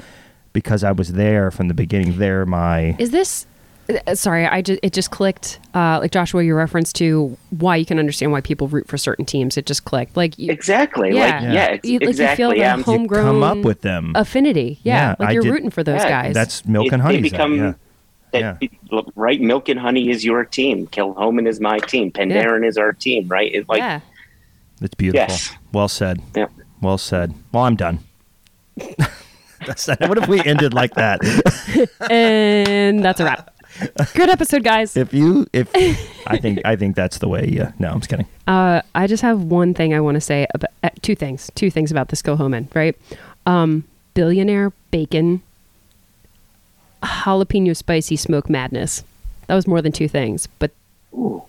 because 0.54 0.84
I 0.84 0.92
was 0.94 1.14
there 1.14 1.52
from 1.52 1.68
the 1.68 1.74
beginning. 1.74 2.18
They're 2.18 2.46
my 2.46 2.96
Is 3.00 3.12
this? 3.12 3.46
Uh, 3.90 4.16
Sorry, 4.16 4.46
I 4.46 4.62
just 4.62 4.80
it 4.84 4.94
just 4.94 5.12
clicked. 5.12 5.60
Uh, 5.74 6.00
like 6.02 6.12
Joshua, 6.12 6.44
your 6.44 6.58
reference 6.58 6.92
to 6.94 7.38
why 7.52 7.76
you 7.78 7.86
can 7.86 8.00
understand 8.00 8.32
why 8.32 8.42
people 8.42 8.68
root 8.68 8.88
for 8.88 8.98
certain 8.98 9.26
teams. 9.26 9.58
It 9.58 9.66
just 9.66 9.86
clicked. 9.86 10.18
Like 10.18 10.38
you, 10.38 10.52
Exactly. 10.52 11.16
Yeah. 11.16 11.40
Like, 11.40 11.54
yeah, 11.54 11.64
ex- 11.72 11.88
You- 11.88 12.00
like 12.00 12.18
you 12.18 12.28
feel 12.36 12.50
the 12.50 12.58
yeah, 12.58 12.72
I'm- 12.72 12.84
home- 12.84 13.00
homegrown 13.00 13.26
come 13.26 13.44
up 13.44 13.58
with 13.66 13.82
them. 13.82 14.12
affinity. 14.16 14.80
Yeah, 14.84 14.96
Yeah, 15.12 15.16
like 15.20 15.30
I 15.30 15.32
you're 15.32 15.44
did- 15.44 15.52
rooting 15.52 15.70
for 15.70 15.84
those 15.84 16.02
Yeah, 16.04 16.10
guys. 16.10 16.34
That's 16.34 16.66
milk 16.66 16.88
It- 16.88 16.94
and 16.94 17.02
they 17.02 17.06
honey. 17.06 17.22
become- 17.22 17.56
yeah. 17.58 17.74
that 18.34 18.62
right 19.16 19.40
milk 19.40 19.70
and 19.70 19.80
honey 19.80 20.10
is 20.10 20.24
your 20.26 20.44
team 20.44 20.86
kilchoman 20.88 21.48
is 21.48 21.60
my 21.62 21.80
team 21.80 22.12
pendarren 22.12 22.68
is 22.68 22.78
our 22.78 22.92
team 22.92 23.28
right 23.30 23.54
it, 23.56 23.68
like 23.70 23.80
yeah. 23.80 24.02
It's 24.82 24.94
beautiful. 24.94 25.28
Yes. 25.30 25.56
Well 25.72 25.88
said. 25.88 26.22
Yep. 26.36 26.52
Well 26.82 26.98
said. 27.00 27.34
Well, 27.52 27.64
I'm 27.64 27.76
done. 27.78 28.00
That's, 29.66 29.88
what 29.88 30.18
if 30.20 30.28
we 30.28 30.40
ended 30.44 30.74
like 30.76 30.94
that? 30.96 31.20
and 32.12 33.04
that's 33.04 33.20
a 33.20 33.26
wrap. 33.26 33.50
Good 34.14 34.30
episode, 34.30 34.64
guys. 34.64 34.96
If 34.98 35.14
you, 35.14 35.46
if 35.54 35.70
I 36.28 36.38
think, 36.38 36.60
I 36.66 36.76
think 36.76 36.96
that's 36.96 37.18
the 37.20 37.28
way. 37.28 37.48
Yeah. 37.52 37.72
No, 37.80 37.90
I'm 37.92 38.00
just 38.00 38.10
kidding. 38.10 38.28
Uh, 38.48 38.82
I 38.96 39.08
just 39.08 39.22
have 39.24 39.44
one 39.44 39.74
thing 39.74 39.94
I 39.94 40.00
want 40.00 40.16
to 40.16 40.22
say 40.22 40.48
about 40.54 40.72
uh, 40.84 40.90
two 41.02 41.16
things. 41.16 41.52
Two 41.56 41.70
things 41.70 41.92
about 41.92 42.10
this 42.10 42.22
Kilchoman, 42.22 42.74
right? 42.76 42.96
Um, 43.46 43.84
billionaire 44.14 44.72
bacon, 44.92 45.42
jalapeno 47.04 47.76
spicy 47.76 48.16
smoke 48.16 48.50
madness. 48.50 49.04
That 49.48 49.56
was 49.56 49.68
more 49.68 49.82
than 49.82 49.92
two 49.92 50.08
things, 50.08 50.48
but 50.60 50.72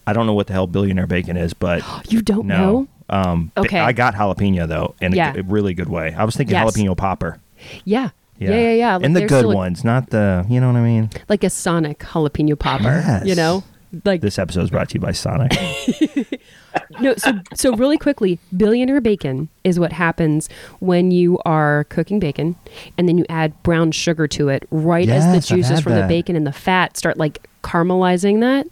I 0.07 0.13
don't 0.13 0.27
know 0.27 0.35
what 0.35 0.47
the 0.47 0.53
hell 0.53 0.67
billionaire 0.67 1.07
bacon 1.07 1.37
is, 1.37 1.53
but 1.55 1.83
you 2.11 2.23
don't 2.23 2.47
no. 2.47 2.57
know. 2.57 2.89
Um, 3.11 3.53
Okay. 3.57 3.81
I 3.81 3.93
got 3.93 4.15
jalapeno 4.15 4.69
though, 4.69 4.95
in 5.01 5.13
Yeah. 5.15 5.35
a, 5.35 5.41
a 5.41 5.43
really 5.43 5.75
good 5.75 5.89
way. 5.89 6.15
I 6.17 6.25
was 6.25 6.37
thinking 6.37 6.55
Yes. 6.55 6.77
jalapeno 6.77 6.97
popper. 6.97 7.39
Yeah. 7.85 8.11
Yeah, 8.39 8.51
yeah, 8.51 8.73
yeah. 8.73 8.97
Like, 8.97 9.05
and 9.05 9.17
the 9.17 9.27
good 9.27 9.47
ones, 9.47 9.85
not 9.85 10.11
the. 10.11 10.47
You 10.49 10.61
know 10.61 10.69
what 10.69 10.77
I 10.79 10.83
mean? 10.85 11.11
like 11.29 11.45
a 11.45 11.51
Sonic 11.51 11.99
jalapeno 12.01 12.59
popper. 12.59 12.85
Yes. 12.85 13.27
You 13.27 13.35
know, 13.35 13.65
like 14.05 14.21
This 14.21 14.39
episode 14.39 14.63
is 14.63 14.71
brought 14.71 14.91
to 14.91 14.95
you 14.95 15.01
by 15.01 15.13
Sonic. 15.13 15.53
no. 17.01 17.15
So 17.17 17.41
so 17.55 17.75
really 17.75 17.99
quickly, 17.99 18.39
billionaire 18.57 19.01
bacon 19.01 19.49
is 19.65 19.81
what 19.81 19.93
happens 19.93 20.49
when 20.81 21.11
you 21.11 21.39
are 21.45 21.85
cooking 21.85 22.21
bacon, 22.21 22.57
and 22.97 23.09
then 23.09 23.19
you 23.19 23.25
add 23.29 23.61
brown 23.63 23.93
sugar 23.93 24.29
to 24.29 24.49
it 24.49 24.67
right 24.71 25.09
as 25.09 25.25
the 25.33 25.55
juices 25.55 25.81
from 25.81 25.95
the 25.95 26.07
bacon 26.07 26.37
and 26.37 26.47
the 26.47 26.53
fat 26.53 26.97
start 26.97 27.17
like 27.17 27.49
caramelizing 27.63 28.41
that. 28.41 28.67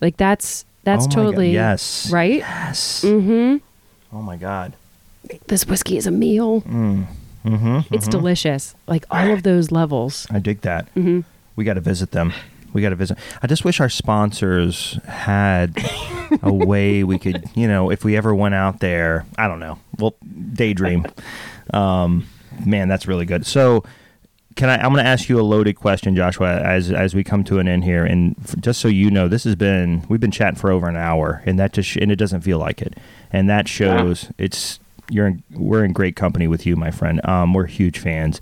Like 0.00 0.16
that's 0.16 0.64
that's 0.84 1.06
Oh 1.06 1.08
my 1.08 1.14
God, 1.14 1.24
totally 1.24 1.52
yes. 1.52 2.10
right. 2.10 2.38
yes. 2.38 3.04
Mm-hmm. 3.04 4.16
Oh 4.16 4.22
my 4.22 4.36
god. 4.36 4.74
This 5.46 5.66
whiskey 5.66 5.96
is 5.96 6.06
a 6.06 6.10
meal. 6.10 6.62
Mm-hmm. 7.44 7.94
It's 7.94 8.08
delicious. 8.08 8.74
Like 8.86 9.04
all 9.10 9.30
of 9.30 9.42
those 9.42 9.70
levels. 9.70 10.26
I 10.30 10.38
dig 10.38 10.62
that. 10.62 10.86
Mm-hmm. 10.94 11.20
We 11.56 11.64
got 11.64 11.74
to 11.74 11.80
visit 11.80 12.10
them. 12.12 12.32
We 12.72 12.82
got 12.82 12.90
to 12.90 12.96
visit. 12.96 13.18
I 13.42 13.46
just 13.46 13.64
wish 13.64 13.80
our 13.80 13.88
sponsors 13.88 14.98
had 15.06 15.76
a 16.42 16.52
way 16.52 17.04
we 17.04 17.18
could, 17.18 17.44
you 17.54 17.68
know, 17.68 17.90
if 17.90 18.04
we 18.04 18.16
ever 18.16 18.34
went 18.34 18.56
out 18.56 18.80
there, 18.80 19.24
I 19.38 19.46
don't 19.46 19.60
know. 19.60 19.78
Well, 19.98 20.16
daydream. 20.52 21.06
Um, 21.72 22.26
man, 22.66 22.88
that's 22.88 23.06
really 23.06 23.26
good. 23.26 23.46
So, 23.46 23.84
can 24.56 24.68
I? 24.68 24.76
I'm 24.76 24.92
going 24.92 25.04
to 25.04 25.08
ask 25.08 25.28
you 25.28 25.38
a 25.38 25.42
loaded 25.42 25.74
question, 25.74 26.14
Joshua, 26.16 26.60
as 26.60 26.90
as 26.90 27.14
we 27.14 27.24
come 27.24 27.44
to 27.44 27.58
an 27.58 27.68
end 27.68 27.84
here, 27.84 28.04
and 28.04 28.36
f- 28.44 28.56
just 28.60 28.80
so 28.80 28.88
you 28.88 29.10
know, 29.10 29.28
this 29.28 29.44
has 29.44 29.56
been 29.56 30.04
we've 30.08 30.20
been 30.20 30.30
chatting 30.30 30.58
for 30.58 30.70
over 30.70 30.88
an 30.88 30.96
hour, 30.96 31.42
and 31.46 31.58
that 31.58 31.72
just 31.72 31.96
and 31.96 32.10
it 32.12 32.16
doesn't 32.16 32.42
feel 32.42 32.58
like 32.58 32.80
it, 32.82 32.94
and 33.32 33.48
that 33.50 33.66
shows 33.68 34.30
it's 34.38 34.78
you're 35.10 35.26
in, 35.28 35.42
we're 35.52 35.84
in 35.84 35.92
great 35.92 36.16
company 36.16 36.46
with 36.46 36.66
you, 36.66 36.76
my 36.76 36.90
friend. 36.90 37.20
Um, 37.26 37.54
we're 37.54 37.66
huge 37.66 37.98
fans. 37.98 38.40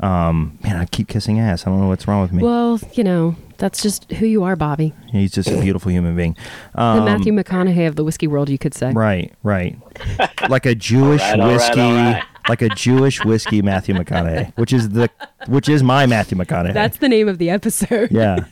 Um, 0.00 0.58
man, 0.62 0.76
I 0.76 0.84
keep 0.84 1.08
kissing 1.08 1.40
ass. 1.40 1.66
I 1.66 1.70
don't 1.70 1.80
know 1.80 1.88
what's 1.88 2.06
wrong 2.06 2.22
with 2.22 2.32
me. 2.32 2.42
Well, 2.42 2.78
you 2.92 3.02
know, 3.02 3.34
that's 3.56 3.82
just 3.82 4.10
who 4.12 4.26
you 4.26 4.44
are, 4.44 4.54
Bobby. 4.54 4.94
He's 5.10 5.32
just 5.32 5.48
a 5.50 5.60
beautiful 5.60 5.90
human 5.90 6.14
being. 6.14 6.36
The 6.74 6.80
Um, 6.82 7.04
Matthew 7.04 7.32
McConaughey 7.32 7.88
of 7.88 7.96
the 7.96 8.04
whiskey 8.04 8.28
world, 8.28 8.48
you 8.48 8.58
could 8.58 8.74
say. 8.74 8.92
Right, 8.92 9.32
right. 9.42 9.76
Like 10.48 10.66
a 10.66 10.74
Jewish 10.76 11.20
All 11.20 11.30
right, 11.30 11.40
all 11.40 11.46
right, 11.48 11.52
whiskey, 11.54 11.80
all 11.80 11.92
right. 11.94 12.22
like 12.48 12.62
a 12.62 12.68
Jewish 12.70 13.24
whiskey 13.24 13.60
Matthew 13.60 13.94
McConaughey, 13.96 14.56
which 14.56 14.72
is 14.72 14.90
the 14.90 15.10
which 15.48 15.68
is 15.68 15.82
my 15.82 16.06
Matthew 16.06 16.38
McConaughey. 16.38 16.72
That's 16.72 16.98
the 16.98 17.08
name 17.08 17.28
of 17.28 17.38
the 17.38 17.50
episode. 17.50 18.10
yeah. 18.12 18.38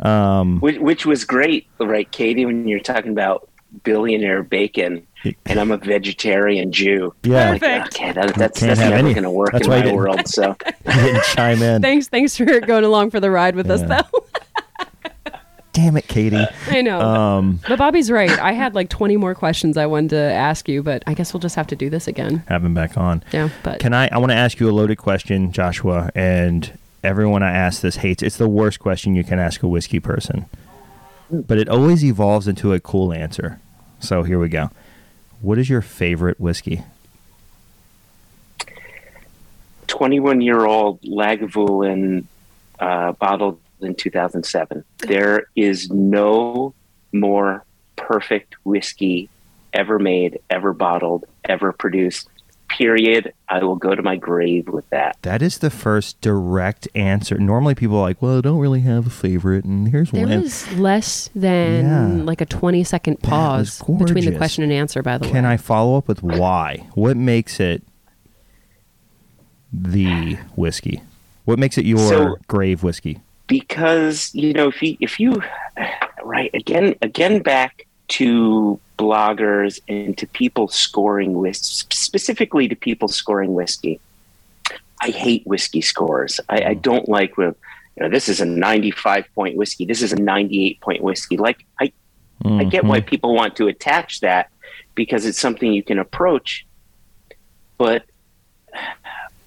Um, 0.00 0.60
which, 0.60 0.76
which 0.78 1.06
was 1.06 1.24
great, 1.24 1.66
right, 1.80 2.10
Katie? 2.10 2.44
When 2.44 2.68
you're 2.68 2.80
talking 2.80 3.12
about 3.12 3.48
billionaire 3.82 4.42
bacon, 4.42 5.06
and 5.46 5.58
I'm 5.60 5.70
a 5.70 5.76
vegetarian 5.76 6.72
Jew. 6.72 7.14
Yeah. 7.22 7.52
Like, 7.52 7.62
okay, 7.62 8.12
that, 8.12 8.34
that's 8.34 8.60
Can't 8.60 8.68
that's 8.70 8.80
never 8.80 8.94
any- 8.94 9.12
going 9.14 9.24
to 9.24 9.30
work 9.30 9.52
that's 9.52 9.66
in 9.66 9.70
why 9.70 9.78
I 9.78 9.84
my 9.86 9.92
world. 9.92 10.28
So 10.28 10.56
he 10.86 10.92
didn't 10.92 11.24
chime 11.24 11.62
in. 11.62 11.82
Thanks, 11.82 12.08
thanks 12.08 12.36
for 12.36 12.60
going 12.60 12.84
along 12.84 13.10
for 13.10 13.20
the 13.20 13.30
ride 13.30 13.54
with 13.56 13.70
us, 13.70 13.82
though. 13.82 14.20
Damn 15.72 15.98
it, 15.98 16.08
Katie. 16.08 16.42
I 16.68 16.80
know. 16.80 17.00
Um, 17.00 17.60
but 17.68 17.78
Bobby's 17.78 18.10
right. 18.10 18.30
I 18.30 18.52
had 18.52 18.74
like 18.74 18.88
20 18.88 19.18
more 19.18 19.34
questions 19.34 19.76
I 19.76 19.84
wanted 19.84 20.08
to 20.10 20.16
ask 20.16 20.70
you, 20.70 20.82
but 20.82 21.02
I 21.06 21.12
guess 21.12 21.34
we'll 21.34 21.40
just 21.40 21.54
have 21.56 21.66
to 21.66 21.76
do 21.76 21.90
this 21.90 22.08
again. 22.08 22.42
have 22.48 22.64
him 22.64 22.72
back 22.72 22.96
on. 22.96 23.22
Yeah, 23.30 23.50
but 23.62 23.78
Can 23.80 23.92
I? 23.92 24.08
I 24.10 24.16
want 24.16 24.30
to 24.32 24.36
ask 24.36 24.58
you 24.58 24.70
a 24.70 24.72
loaded 24.72 24.96
question, 24.96 25.52
Joshua, 25.52 26.10
and 26.14 26.78
everyone 27.04 27.42
I 27.42 27.50
ask 27.52 27.82
this 27.82 27.96
hates. 27.96 28.22
It's 28.22 28.38
the 28.38 28.48
worst 28.48 28.80
question 28.80 29.14
you 29.14 29.22
can 29.22 29.38
ask 29.38 29.62
a 29.62 29.68
whiskey 29.68 30.00
person, 30.00 30.46
but 31.30 31.58
it 31.58 31.68
always 31.68 32.02
evolves 32.02 32.48
into 32.48 32.72
a 32.72 32.80
cool 32.80 33.12
answer. 33.12 33.60
So 34.00 34.22
here 34.22 34.38
we 34.38 34.48
go. 34.48 34.70
What 35.40 35.58
is 35.58 35.68
your 35.68 35.82
favorite 35.82 36.40
whiskey? 36.40 36.82
21 39.86 40.40
year 40.40 40.64
old 40.64 41.00
Lagavulin 41.02 42.24
uh, 42.78 43.12
bottled 43.12 43.60
in 43.80 43.94
2007. 43.94 44.84
There 44.98 45.46
is 45.54 45.90
no 45.90 46.74
more 47.12 47.64
perfect 47.96 48.56
whiskey 48.64 49.28
ever 49.72 49.98
made, 49.98 50.40
ever 50.50 50.72
bottled, 50.72 51.24
ever 51.44 51.72
produced. 51.72 52.28
Period. 52.68 53.32
I 53.48 53.62
will 53.62 53.76
go 53.76 53.94
to 53.94 54.02
my 54.02 54.16
grave 54.16 54.68
with 54.68 54.88
that. 54.90 55.16
That 55.22 55.40
is 55.40 55.58
the 55.58 55.70
first 55.70 56.20
direct 56.20 56.88
answer. 56.94 57.38
Normally, 57.38 57.74
people 57.74 57.96
are 57.98 58.02
like, 58.02 58.20
"Well, 58.20 58.38
I 58.38 58.40
don't 58.40 58.58
really 58.58 58.80
have 58.80 59.06
a 59.06 59.10
favorite," 59.10 59.64
and 59.64 59.88
here's 59.88 60.10
there 60.10 60.24
one. 60.24 60.32
And 60.32 60.42
was 60.42 60.70
less 60.76 61.30
than 61.34 62.18
Yeah. 62.18 62.24
like 62.24 62.40
a 62.40 62.46
20 62.46 62.82
second 62.84 63.22
pause 63.22 63.80
between 63.82 64.24
the 64.24 64.36
question 64.36 64.62
and 64.64 64.72
answer, 64.72 65.02
by 65.02 65.16
the 65.18 65.24
Can 65.26 65.32
way. 65.34 65.38
Can 65.38 65.44
I 65.46 65.56
follow 65.56 65.96
up 65.96 66.08
with 66.08 66.22
why? 66.22 66.86
What 66.94 67.16
makes 67.16 67.60
it 67.60 67.82
the 69.72 70.36
whiskey? 70.54 71.02
What 71.44 71.58
makes 71.58 71.78
it 71.78 71.84
your 71.84 71.98
So- 71.98 72.36
grave 72.48 72.82
whiskey? 72.82 73.20
because 73.48 74.34
you 74.34 74.52
know 74.52 74.66
if 74.66 74.82
you 74.82 74.96
if 75.00 75.20
you 75.20 75.40
right 76.24 76.50
again 76.52 76.96
again 77.00 77.40
back 77.40 77.85
to 78.08 78.80
bloggers 78.98 79.80
and 79.88 80.16
to 80.18 80.26
people 80.26 80.68
scoring 80.68 81.34
whis 81.34 81.60
specifically 81.90 82.68
to 82.68 82.76
people 82.76 83.08
scoring 83.08 83.54
whiskey. 83.54 84.00
I 85.00 85.10
hate 85.10 85.46
whiskey 85.46 85.82
scores. 85.82 86.40
I, 86.48 86.64
I 86.64 86.74
don't 86.74 87.08
like 87.08 87.36
when 87.36 87.54
you 87.96 88.02
know 88.02 88.08
this 88.08 88.28
is 88.28 88.40
a 88.40 88.46
95 88.46 89.26
point 89.34 89.56
whiskey. 89.56 89.84
This 89.84 90.02
is 90.02 90.12
a 90.12 90.16
98 90.16 90.80
point 90.80 91.02
whiskey. 91.02 91.36
Like 91.36 91.64
i 91.80 91.92
i 92.44 92.64
get 92.64 92.84
why 92.84 93.00
Mm-hmm. 93.00 93.08
people 93.08 93.34
want 93.34 93.56
to 93.56 93.66
attach 93.66 94.20
that 94.20 94.50
because 94.94 95.24
it's 95.26 95.40
something 95.40 95.72
you 95.72 95.82
can 95.82 95.98
approach 95.98 96.66
but 97.78 98.04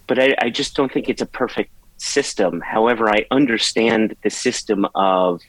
but 0.07 0.17
I, 0.17 0.35
I 0.39 0.49
just 0.49 0.75
don't 0.75 0.91
think 0.91 1.07
it's 1.07 1.21
a 1.21 1.25
perfect 1.27 1.71
system. 1.97 2.61
However, 2.61 3.09
I 3.09 3.25
understand 3.29 4.15
the 4.23 4.31
system 4.31 4.87
of, 4.95 5.41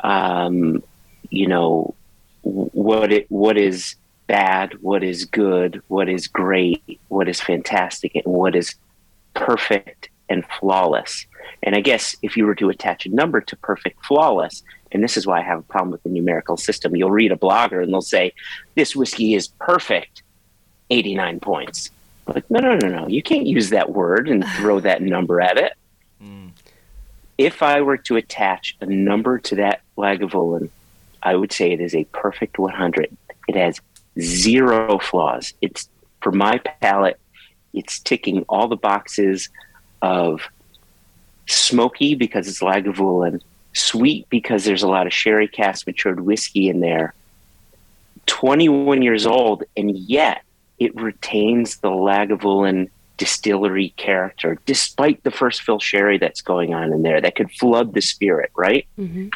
um, 0.00 0.82
you 1.30 1.46
know, 1.46 1.94
what 2.42 3.12
it 3.12 3.30
what 3.30 3.56
is 3.56 3.96
bad, 4.26 4.74
what 4.80 5.02
is 5.02 5.24
good, 5.24 5.82
what 5.88 6.08
is 6.08 6.28
great, 6.28 7.00
what 7.08 7.28
is 7.28 7.40
fantastic, 7.40 8.14
and 8.14 8.24
what 8.26 8.54
is 8.54 8.74
perfect 9.34 10.10
and 10.28 10.44
flawless. 10.60 11.26
And 11.62 11.74
I 11.74 11.80
guess 11.80 12.14
if 12.22 12.36
you 12.36 12.46
were 12.46 12.54
to 12.56 12.68
attach 12.68 13.06
a 13.06 13.14
number 13.14 13.40
to 13.40 13.56
perfect, 13.56 14.04
flawless, 14.04 14.62
and 14.92 15.02
this 15.02 15.16
is 15.16 15.26
why 15.26 15.40
I 15.40 15.42
have 15.42 15.58
a 15.58 15.62
problem 15.62 15.90
with 15.90 16.02
the 16.02 16.10
numerical 16.10 16.56
system, 16.56 16.94
you'll 16.94 17.10
read 17.10 17.32
a 17.32 17.36
blogger 17.36 17.82
and 17.82 17.92
they'll 17.92 18.00
say, 18.00 18.32
"This 18.74 18.94
whiskey 18.94 19.34
is 19.34 19.48
perfect, 19.48 20.22
eighty 20.90 21.14
nine 21.14 21.40
points." 21.40 21.90
Like, 22.26 22.50
no, 22.50 22.60
no, 22.60 22.76
no, 22.76 22.88
no. 22.88 23.08
You 23.08 23.22
can't 23.22 23.46
use 23.46 23.70
that 23.70 23.90
word 23.90 24.28
and 24.28 24.44
throw 24.56 24.80
that 24.88 25.02
number 25.02 25.40
at 25.40 25.56
it. 25.56 25.72
Hmm. 26.20 26.48
If 27.38 27.62
I 27.62 27.80
were 27.80 27.96
to 27.96 28.16
attach 28.16 28.76
a 28.80 28.86
number 28.86 29.38
to 29.38 29.56
that 29.56 29.80
Lagavulin, 29.96 30.70
I 31.22 31.34
would 31.34 31.52
say 31.52 31.72
it 31.72 31.80
is 31.80 31.94
a 31.94 32.04
perfect 32.04 32.58
100. 32.58 33.16
It 33.48 33.56
has 33.56 33.80
zero 34.20 34.98
flaws. 34.98 35.52
It's, 35.60 35.88
for 36.22 36.32
my 36.32 36.58
palate, 36.80 37.18
it's 37.74 37.98
ticking 38.00 38.44
all 38.48 38.68
the 38.68 38.76
boxes 38.76 39.48
of 40.02 40.42
smoky 41.46 42.14
because 42.14 42.48
it's 42.48 42.60
Lagavulin, 42.60 43.40
sweet 43.72 44.28
because 44.28 44.64
there's 44.64 44.82
a 44.82 44.88
lot 44.88 45.06
of 45.06 45.12
sherry 45.12 45.48
cask 45.48 45.86
matured 45.86 46.20
whiskey 46.20 46.68
in 46.68 46.80
there, 46.80 47.14
21 48.26 49.02
years 49.02 49.26
old, 49.26 49.64
and 49.76 49.96
yet 49.96 50.42
it 50.78 50.94
retains 50.94 51.78
the 51.78 51.90
Lagavulin 51.90 52.90
distillery 53.16 53.90
character, 53.96 54.58
despite 54.64 55.22
the 55.24 55.30
first 55.30 55.62
fill 55.62 55.80
sherry 55.80 56.18
that's 56.18 56.40
going 56.40 56.72
on 56.72 56.92
in 56.92 57.02
there 57.02 57.20
that 57.20 57.34
could 57.34 57.50
flood 57.52 57.92
the 57.94 58.00
spirit, 58.00 58.50
right? 58.56 58.86
Mhm. 58.98 59.32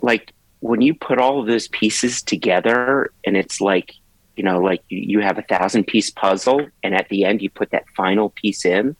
Like 0.00 0.32
when 0.60 0.80
you 0.80 0.94
put 0.94 1.18
all 1.18 1.40
of 1.40 1.46
those 1.46 1.68
pieces 1.68 2.22
together, 2.22 3.10
and 3.24 3.36
it's 3.36 3.60
like, 3.60 3.94
you 4.36 4.44
know, 4.44 4.58
like 4.60 4.82
you- 4.88 4.98
you 5.00 5.20
have 5.20 5.38
a 5.38 5.42
thousand 5.42 5.84
piece 5.86 6.10
puzzle, 6.10 6.66
and 6.82 6.94
at 6.94 7.08
the 7.08 7.24
end 7.24 7.42
you 7.42 7.50
put 7.50 7.70
that 7.70 7.84
final 7.96 8.30
piece 8.30 8.64
in. 8.64 8.96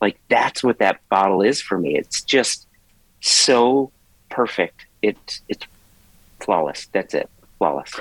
Like 0.00 0.18
that's 0.28 0.62
what 0.62 0.78
that 0.78 1.00
bottle 1.08 1.42
is 1.42 1.60
for 1.60 1.78
me. 1.78 1.96
It's 1.96 2.22
just 2.22 2.66
so 3.20 3.90
perfect. 4.28 4.86
It's 5.02 5.40
it's 5.48 5.66
flawless. 6.40 6.86
That's 6.92 7.14
it. 7.14 7.28
Flawless. 7.58 7.92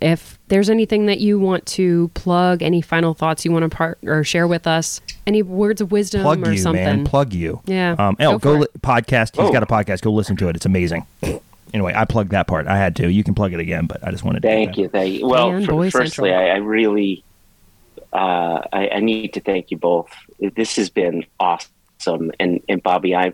if 0.00 0.36
there's 0.48 0.68
anything 0.68 1.06
that 1.06 1.20
you 1.20 1.38
want 1.38 1.64
to 1.66 2.08
plug, 2.14 2.60
any 2.62 2.80
final 2.80 3.14
thoughts 3.14 3.44
you 3.44 3.52
want 3.52 3.62
to 3.62 3.68
part 3.76 3.98
or 4.04 4.24
share 4.24 4.48
with 4.48 4.66
us, 4.66 5.00
any 5.28 5.42
words 5.42 5.80
of 5.80 5.92
wisdom 5.92 6.22
Plug 6.22 6.44
or 6.46 6.52
you, 6.52 6.58
something. 6.58 6.82
man. 6.82 7.04
Plug 7.04 7.32
you. 7.32 7.60
Yeah. 7.66 7.94
Um, 7.98 8.16
oh, 8.18 8.38
Go 8.38 8.54
go, 8.54 8.58
li- 8.60 8.66
podcast. 8.80 9.36
He's 9.36 9.48
Oh. 9.48 9.52
got 9.52 9.62
a 9.62 9.66
podcast. 9.66 10.00
Go 10.02 10.10
listen 10.12 10.36
to 10.38 10.48
it. 10.48 10.56
It's 10.56 10.66
amazing. 10.66 11.06
Anyway, 11.72 11.92
I 11.94 12.04
plugged 12.04 12.30
that 12.30 12.46
part. 12.46 12.66
I 12.66 12.76
had 12.76 12.96
to. 12.96 13.10
You 13.10 13.24
can 13.24 13.34
plug 13.34 13.52
it 13.52 13.60
again, 13.60 13.86
but 13.86 14.06
I 14.06 14.10
just 14.10 14.24
wanted 14.24 14.42
to. 14.42 14.48
Thank 14.48 14.76
that. 14.76 14.78
you, 14.80 14.88
thank 14.88 15.14
you. 15.14 15.26
Well, 15.26 15.50
Fanboy 15.50 15.92
for, 15.92 16.00
firstly, 16.00 16.32
I, 16.32 16.48
I 16.48 16.56
really, 16.56 17.24
uh, 18.12 18.62
I, 18.72 18.88
I 18.94 19.00
need 19.00 19.34
to 19.34 19.40
thank 19.40 19.70
you 19.70 19.78
both. 19.78 20.10
This 20.38 20.76
has 20.76 20.90
been 20.90 21.24
awesome, 21.40 22.32
and 22.38 22.60
and 22.68 22.82
Bobby, 22.82 23.14
I, 23.14 23.32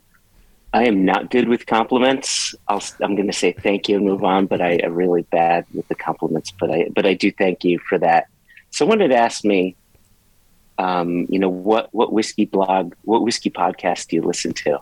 I 0.72 0.84
am 0.84 1.04
not 1.04 1.30
good 1.30 1.48
with 1.48 1.66
compliments. 1.66 2.54
I'll, 2.68 2.82
I'm 3.00 3.14
going 3.14 3.28
to 3.28 3.32
say 3.32 3.52
thank 3.52 3.88
you 3.88 3.96
and 3.96 4.04
move 4.04 4.24
on, 4.24 4.46
but 4.46 4.60
I 4.60 4.72
am 4.74 4.94
really 4.94 5.22
bad 5.22 5.66
with 5.74 5.88
the 5.88 5.94
compliments. 5.94 6.52
But 6.52 6.70
I, 6.70 6.88
but 6.94 7.06
I 7.06 7.14
do 7.14 7.32
thank 7.32 7.64
you 7.64 7.78
for 7.78 7.98
that. 7.98 8.28
Someone 8.70 9.00
had 9.00 9.12
asked 9.12 9.44
me, 9.44 9.76
um, 10.78 11.26
you 11.28 11.38
know, 11.38 11.48
what 11.48 11.92
what 11.92 12.12
whiskey 12.12 12.44
blog, 12.44 12.94
what 13.02 13.22
whiskey 13.22 13.50
podcast 13.50 14.08
do 14.08 14.16
you 14.16 14.22
listen 14.22 14.52
to? 14.52 14.78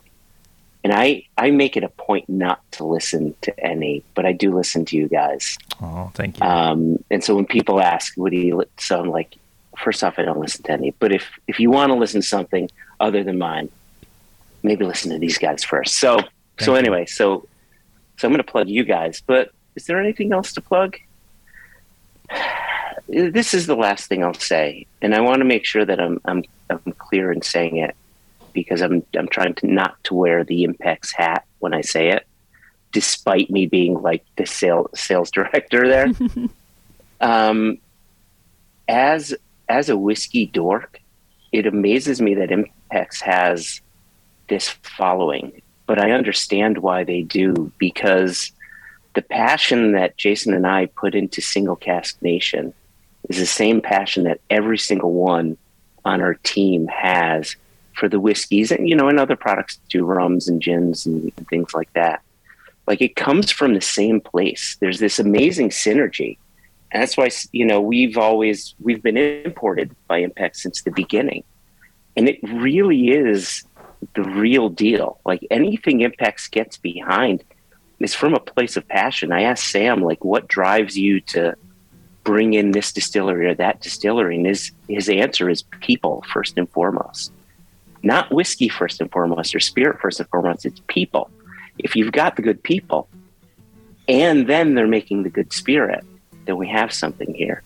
And 0.87 0.95
I, 0.95 1.25
I 1.37 1.51
make 1.51 1.77
it 1.77 1.83
a 1.83 1.89
point 1.89 2.29
not 2.29 2.61
to 2.71 2.85
listen 2.85 3.35
to 3.41 3.59
any, 3.59 4.05
but 4.15 4.25
I 4.25 4.31
do 4.31 4.55
listen 4.55 4.85
to 4.85 4.97
you 4.97 5.09
guys. 5.09 5.59
Oh, 5.83 6.13
thank 6.15 6.39
you. 6.39 6.47
Um, 6.47 7.05
and 7.11 7.25
so 7.25 7.35
when 7.35 7.45
people 7.45 7.81
ask, 7.81 8.13
"What 8.15 8.31
do 8.31 8.37
you?" 8.37 8.59
li-" 8.59 8.67
So 8.79 9.01
I'm 9.01 9.11
like, 9.11 9.35
first 9.77 10.05
off, 10.05 10.17
I 10.17 10.23
don't 10.23 10.39
listen 10.39 10.63
to 10.63 10.71
any. 10.71 10.93
But 10.93 11.13
if 11.13 11.29
if 11.49 11.59
you 11.59 11.73
want 11.73 11.91
to 11.91 11.95
listen 11.95 12.21
to 12.21 12.27
something 12.29 12.71
other 13.01 13.25
than 13.25 13.37
mine, 13.37 13.69
maybe 14.63 14.85
listen 14.85 15.11
to 15.11 15.19
these 15.19 15.39
guys 15.39 15.65
first. 15.65 15.99
So 15.99 16.21
so 16.61 16.75
you. 16.75 16.79
anyway, 16.79 17.05
so 17.07 17.49
so 18.17 18.29
I'm 18.29 18.33
going 18.33 18.45
to 18.45 18.49
plug 18.49 18.69
you 18.69 18.85
guys. 18.85 19.21
But 19.27 19.51
is 19.75 19.87
there 19.87 20.01
anything 20.01 20.33
else 20.33 20.53
to 20.53 20.61
plug? 20.61 20.99
This 23.09 23.55
is 23.55 23.67
the 23.67 23.77
last 23.77 24.09
thing 24.09 24.25
I'll 24.25 24.35
say, 24.35 24.87
and 25.01 25.15
I 25.15 25.21
want 25.21 25.39
to 25.39 25.45
make 25.45 25.65
sure 25.65 25.85
that 25.85 26.01
I'm 26.01 26.21
I'm 26.25 26.45
I'm 26.71 26.93
clear 26.99 27.31
in 27.31 27.43
saying 27.43 27.77
it 27.77 27.95
because 28.57 28.81
I'm 28.81 29.05
I'm 29.17 29.29
trying 29.29 29.55
to 29.57 29.67
not 29.67 30.03
to 30.05 30.15
wear 30.15 30.43
the 30.43 30.67
Impex 30.67 31.15
hat 31.15 31.45
when 31.61 31.75
I 31.75 31.83
say 31.83 32.09
it, 32.09 32.27
despite 32.91 33.51
me 33.51 33.67
being 33.67 34.01
like 34.01 34.25
the 34.37 34.47
sales 34.47 34.89
sales 34.95 35.31
director 35.39 35.87
there. 35.87 36.09
um, 37.21 37.79
as 38.89 39.35
as 39.69 39.89
a 39.89 39.97
whiskey 39.97 40.47
dork, 40.47 41.01
it 41.53 41.67
amazes 41.67 42.21
me 42.21 42.35
that 42.35 42.49
Impex 42.49 43.21
has 43.21 43.81
this 44.49 44.71
following, 44.71 45.61
but 45.87 46.01
I 46.01 46.13
understand 46.13 46.79
why 46.79 47.05
they 47.05 47.23
do 47.23 47.71
because 47.79 48.53
the 49.15 49.23
passion 49.23 49.93
that 49.93 50.17
Jason 50.17 50.55
and 50.55 50.67
I 50.67 50.87
put 50.87 51.15
into 51.15 51.43
Single 51.43 51.77
Cask 51.77 52.17
Nation 52.23 52.73
is 53.29 53.39
the 53.39 53.47
same 53.47 53.81
passion 53.83 54.25
that 54.25 54.41
every 54.49 54.79
single 54.79 55.13
one 55.13 55.59
on 56.05 56.23
our 56.23 56.35
team 56.35 56.87
has 56.87 57.57
for 57.97 58.09
the 58.09 58.21
whiskeys 58.21 58.71
and 58.71 58.89
you 58.89 58.97
know 58.97 59.09
and 59.09 59.19
other 59.19 59.37
products 59.37 59.79
too, 59.89 60.05
rums 60.05 60.49
and 60.49 60.61
gins 60.61 61.07
and 61.07 61.33
things 61.49 61.75
like 61.75 61.93
that. 61.95 62.23
Like 62.87 63.01
it 63.01 63.17
comes 63.17 63.51
from 63.51 63.75
the 63.75 63.81
same 63.81 64.21
place. 64.21 64.77
There's 64.81 65.01
this 65.01 65.19
amazing 65.19 65.71
synergy. 65.71 66.39
And 66.93 67.03
that's 67.03 67.17
why 67.17 67.31
you 67.53 67.67
know 67.67 67.81
we've 67.81 68.17
always 68.17 68.75
we've 68.81 69.03
been 69.03 69.17
imported 69.17 69.95
by 70.07 70.23
Impex 70.23 70.57
since 70.57 70.83
the 70.83 70.93
beginning. 70.93 71.45
And 72.17 72.29
it 72.29 72.39
really 72.43 73.09
is 73.09 73.65
the 74.15 74.23
real 74.23 74.69
deal. 74.69 75.21
Like 75.25 75.47
anything 75.51 76.01
Impex 76.01 76.51
gets 76.51 76.77
behind 76.77 77.45
is 78.01 78.15
from 78.15 78.35
a 78.35 78.41
place 78.41 78.77
of 78.77 78.87
passion. 78.89 79.33
I 79.33 79.43
asked 79.43 79.71
Sam, 79.71 80.03
like, 80.03 80.25
what 80.25 80.49
drives 80.49 80.97
you 80.97 81.21
to 81.21 81.55
bring 82.25 82.55
in 82.55 82.73
this 82.73 82.93
distillery 82.93 83.47
or 83.47 83.55
that 83.55 83.81
distillery? 83.81 84.37
And 84.37 84.47
his, 84.47 84.73
his 84.89 85.09
answer 85.09 85.49
is 85.49 85.63
people, 85.81 86.25
first 86.33 86.59
and 86.59 86.69
foremost. 86.71 87.33
Not 88.07 88.31
whiskey, 88.31 88.69
first 88.69 89.01
and 89.01 89.11
foremost, 89.11 89.53
or 89.53 89.59
spirit, 89.59 90.01
first 90.01 90.21
and 90.21 90.29
foremost. 90.29 90.65
It's 90.65 90.81
people. 90.87 91.29
If 91.77 91.97
you've 91.97 92.13
got 92.13 92.37
the 92.37 92.43
good 92.43 92.63
people 92.63 93.09
and 94.07 94.47
then 94.47 94.77
they're 94.77 94.87
making 94.87 95.25
the 95.25 95.29
good 95.29 95.53
spirit, 95.53 96.05
then 96.45 96.57
we 96.57 96.69
have 96.69 96.93
something 96.93 97.35
here. 97.35 97.65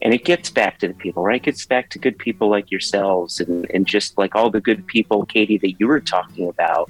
And 0.00 0.14
it 0.14 0.24
gets 0.24 0.50
back 0.50 0.78
to 0.78 0.88
the 0.88 0.94
people, 0.94 1.24
right? 1.24 1.40
It 1.40 1.42
gets 1.42 1.66
back 1.66 1.90
to 1.90 1.98
good 1.98 2.16
people 2.16 2.48
like 2.48 2.70
yourselves 2.70 3.40
and, 3.40 3.68
and 3.74 3.84
just 3.84 4.16
like 4.16 4.36
all 4.36 4.50
the 4.50 4.60
good 4.60 4.86
people, 4.86 5.26
Katie, 5.26 5.58
that 5.58 5.80
you 5.80 5.88
were 5.88 6.00
talking 6.00 6.48
about 6.48 6.88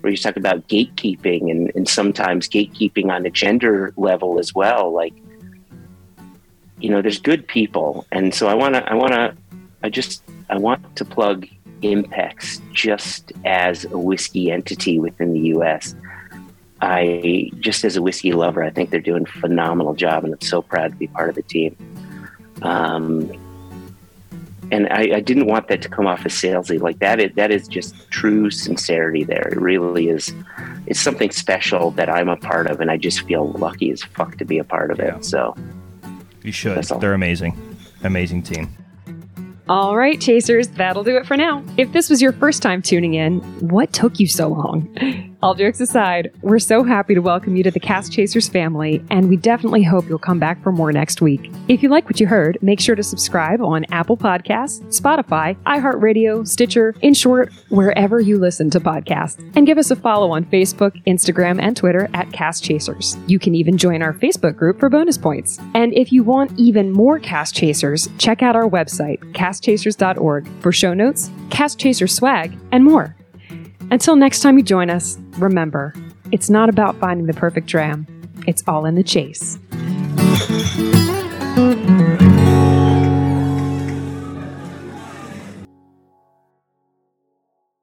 where 0.00 0.12
you 0.12 0.16
talk 0.16 0.36
about 0.36 0.68
gatekeeping 0.68 1.50
and, 1.50 1.72
and 1.74 1.88
sometimes 1.88 2.48
gatekeeping 2.48 3.10
on 3.10 3.26
a 3.26 3.30
gender 3.30 3.92
level 3.96 4.38
as 4.38 4.54
well. 4.54 4.92
Like, 4.92 5.14
you 6.78 6.90
know, 6.90 7.02
there's 7.02 7.18
good 7.18 7.48
people. 7.48 8.06
And 8.12 8.32
so 8.32 8.46
I 8.46 8.54
want 8.54 8.76
to, 8.76 8.88
I 8.88 8.94
want 8.94 9.14
to, 9.14 9.36
I 9.82 9.88
just, 9.88 10.22
I 10.48 10.58
want 10.58 10.94
to 10.94 11.04
plug 11.04 11.48
Impex 11.82 12.60
just 12.72 13.32
as 13.44 13.84
a 13.84 13.98
whiskey 13.98 14.50
entity 14.50 14.98
within 14.98 15.32
the 15.32 15.40
U.S. 15.40 15.94
I, 16.80 17.50
just 17.60 17.84
as 17.84 17.96
a 17.96 18.02
whiskey 18.02 18.32
lover, 18.32 18.62
I 18.62 18.70
think 18.70 18.90
they're 18.90 19.00
doing 19.00 19.24
a 19.24 19.40
phenomenal 19.40 19.94
job 19.94 20.24
and 20.24 20.34
I'm 20.34 20.40
so 20.40 20.62
proud 20.62 20.92
to 20.92 20.96
be 20.96 21.06
part 21.08 21.28
of 21.28 21.34
the 21.34 21.42
team. 21.42 21.76
Um, 22.62 23.30
and 24.72 24.86
I, 24.88 25.16
I 25.16 25.20
didn't 25.20 25.46
want 25.46 25.68
that 25.68 25.82
to 25.82 25.88
come 25.88 26.06
off 26.06 26.24
as 26.24 26.32
salesy. 26.32 26.80
Like 26.80 27.00
that 27.00 27.20
is 27.20 27.32
that 27.34 27.50
is 27.50 27.66
just 27.66 28.08
true 28.10 28.50
sincerity. 28.50 29.24
There, 29.24 29.48
it 29.48 29.60
really 29.60 30.08
is. 30.08 30.32
It's 30.86 31.00
something 31.00 31.30
special 31.30 31.90
that 31.92 32.08
I'm 32.08 32.28
a 32.28 32.36
part 32.36 32.68
of, 32.68 32.80
and 32.80 32.90
I 32.90 32.96
just 32.96 33.22
feel 33.22 33.50
lucky 33.52 33.90
as 33.90 34.02
fuck 34.02 34.36
to 34.38 34.44
be 34.44 34.58
a 34.58 34.64
part 34.64 34.90
of 34.90 35.00
it. 35.00 35.24
So 35.24 35.56
you 36.42 36.52
should. 36.52 36.82
They're 36.84 37.14
amazing. 37.14 37.60
Amazing 38.02 38.44
team. 38.44 38.74
All 39.70 39.96
right, 39.96 40.20
Chasers, 40.20 40.66
that'll 40.66 41.04
do 41.04 41.16
it 41.16 41.26
for 41.28 41.36
now. 41.36 41.62
If 41.76 41.92
this 41.92 42.10
was 42.10 42.20
your 42.20 42.32
first 42.32 42.60
time 42.60 42.82
tuning 42.82 43.14
in, 43.14 43.38
what 43.60 43.92
took 43.92 44.18
you 44.18 44.26
so 44.26 44.48
long? 44.48 45.29
All 45.42 45.54
jokes 45.54 45.80
aside, 45.80 46.30
we're 46.42 46.58
so 46.58 46.84
happy 46.84 47.14
to 47.14 47.22
welcome 47.22 47.56
you 47.56 47.62
to 47.62 47.70
the 47.70 47.80
Cask 47.80 48.12
Chasers 48.12 48.46
family, 48.46 49.02
and 49.08 49.30
we 49.30 49.38
definitely 49.38 49.82
hope 49.82 50.06
you'll 50.06 50.18
come 50.18 50.38
back 50.38 50.62
for 50.62 50.70
more 50.70 50.92
next 50.92 51.22
week. 51.22 51.50
If 51.66 51.82
you 51.82 51.88
like 51.88 52.04
what 52.04 52.20
you 52.20 52.26
heard, 52.26 52.58
make 52.60 52.78
sure 52.78 52.94
to 52.94 53.02
subscribe 53.02 53.62
on 53.62 53.86
Apple 53.90 54.18
Podcasts, 54.18 54.82
Spotify, 54.88 55.56
iHeartRadio, 55.64 56.46
Stitcher, 56.46 56.94
in 57.00 57.14
short, 57.14 57.50
wherever 57.70 58.20
you 58.20 58.38
listen 58.38 58.68
to 58.68 58.80
podcasts. 58.80 59.38
And 59.56 59.66
give 59.66 59.78
us 59.78 59.90
a 59.90 59.96
follow 59.96 60.30
on 60.32 60.44
Facebook, 60.44 61.02
Instagram, 61.06 61.58
and 61.58 61.74
Twitter 61.74 62.10
at 62.12 62.30
Cask 62.32 62.62
Chasers. 62.62 63.16
You 63.26 63.38
can 63.38 63.54
even 63.54 63.78
join 63.78 64.02
our 64.02 64.12
Facebook 64.12 64.56
group 64.56 64.78
for 64.78 64.90
bonus 64.90 65.16
points. 65.16 65.58
And 65.72 65.94
if 65.94 66.12
you 66.12 66.22
want 66.22 66.52
even 66.58 66.92
more 66.92 67.18
Cask 67.18 67.54
Chasers, 67.54 68.10
check 68.18 68.42
out 68.42 68.56
our 68.56 68.68
website, 68.68 69.20
caskchasers.org, 69.32 70.48
for 70.60 70.70
show 70.70 70.92
notes, 70.92 71.30
Cask 71.48 71.78
Chaser 71.78 72.06
swag, 72.06 72.58
and 72.72 72.84
more. 72.84 73.16
Until 73.92 74.14
next 74.14 74.40
time 74.40 74.56
you 74.56 74.62
join 74.62 74.88
us, 74.88 75.18
remember, 75.38 75.92
it's 76.30 76.48
not 76.48 76.68
about 76.68 76.96
finding 77.00 77.26
the 77.26 77.34
perfect 77.34 77.66
dram, 77.66 78.06
it's 78.46 78.62
all 78.68 78.86
in 78.86 78.94
the 78.94 79.02
chase. 79.02 79.58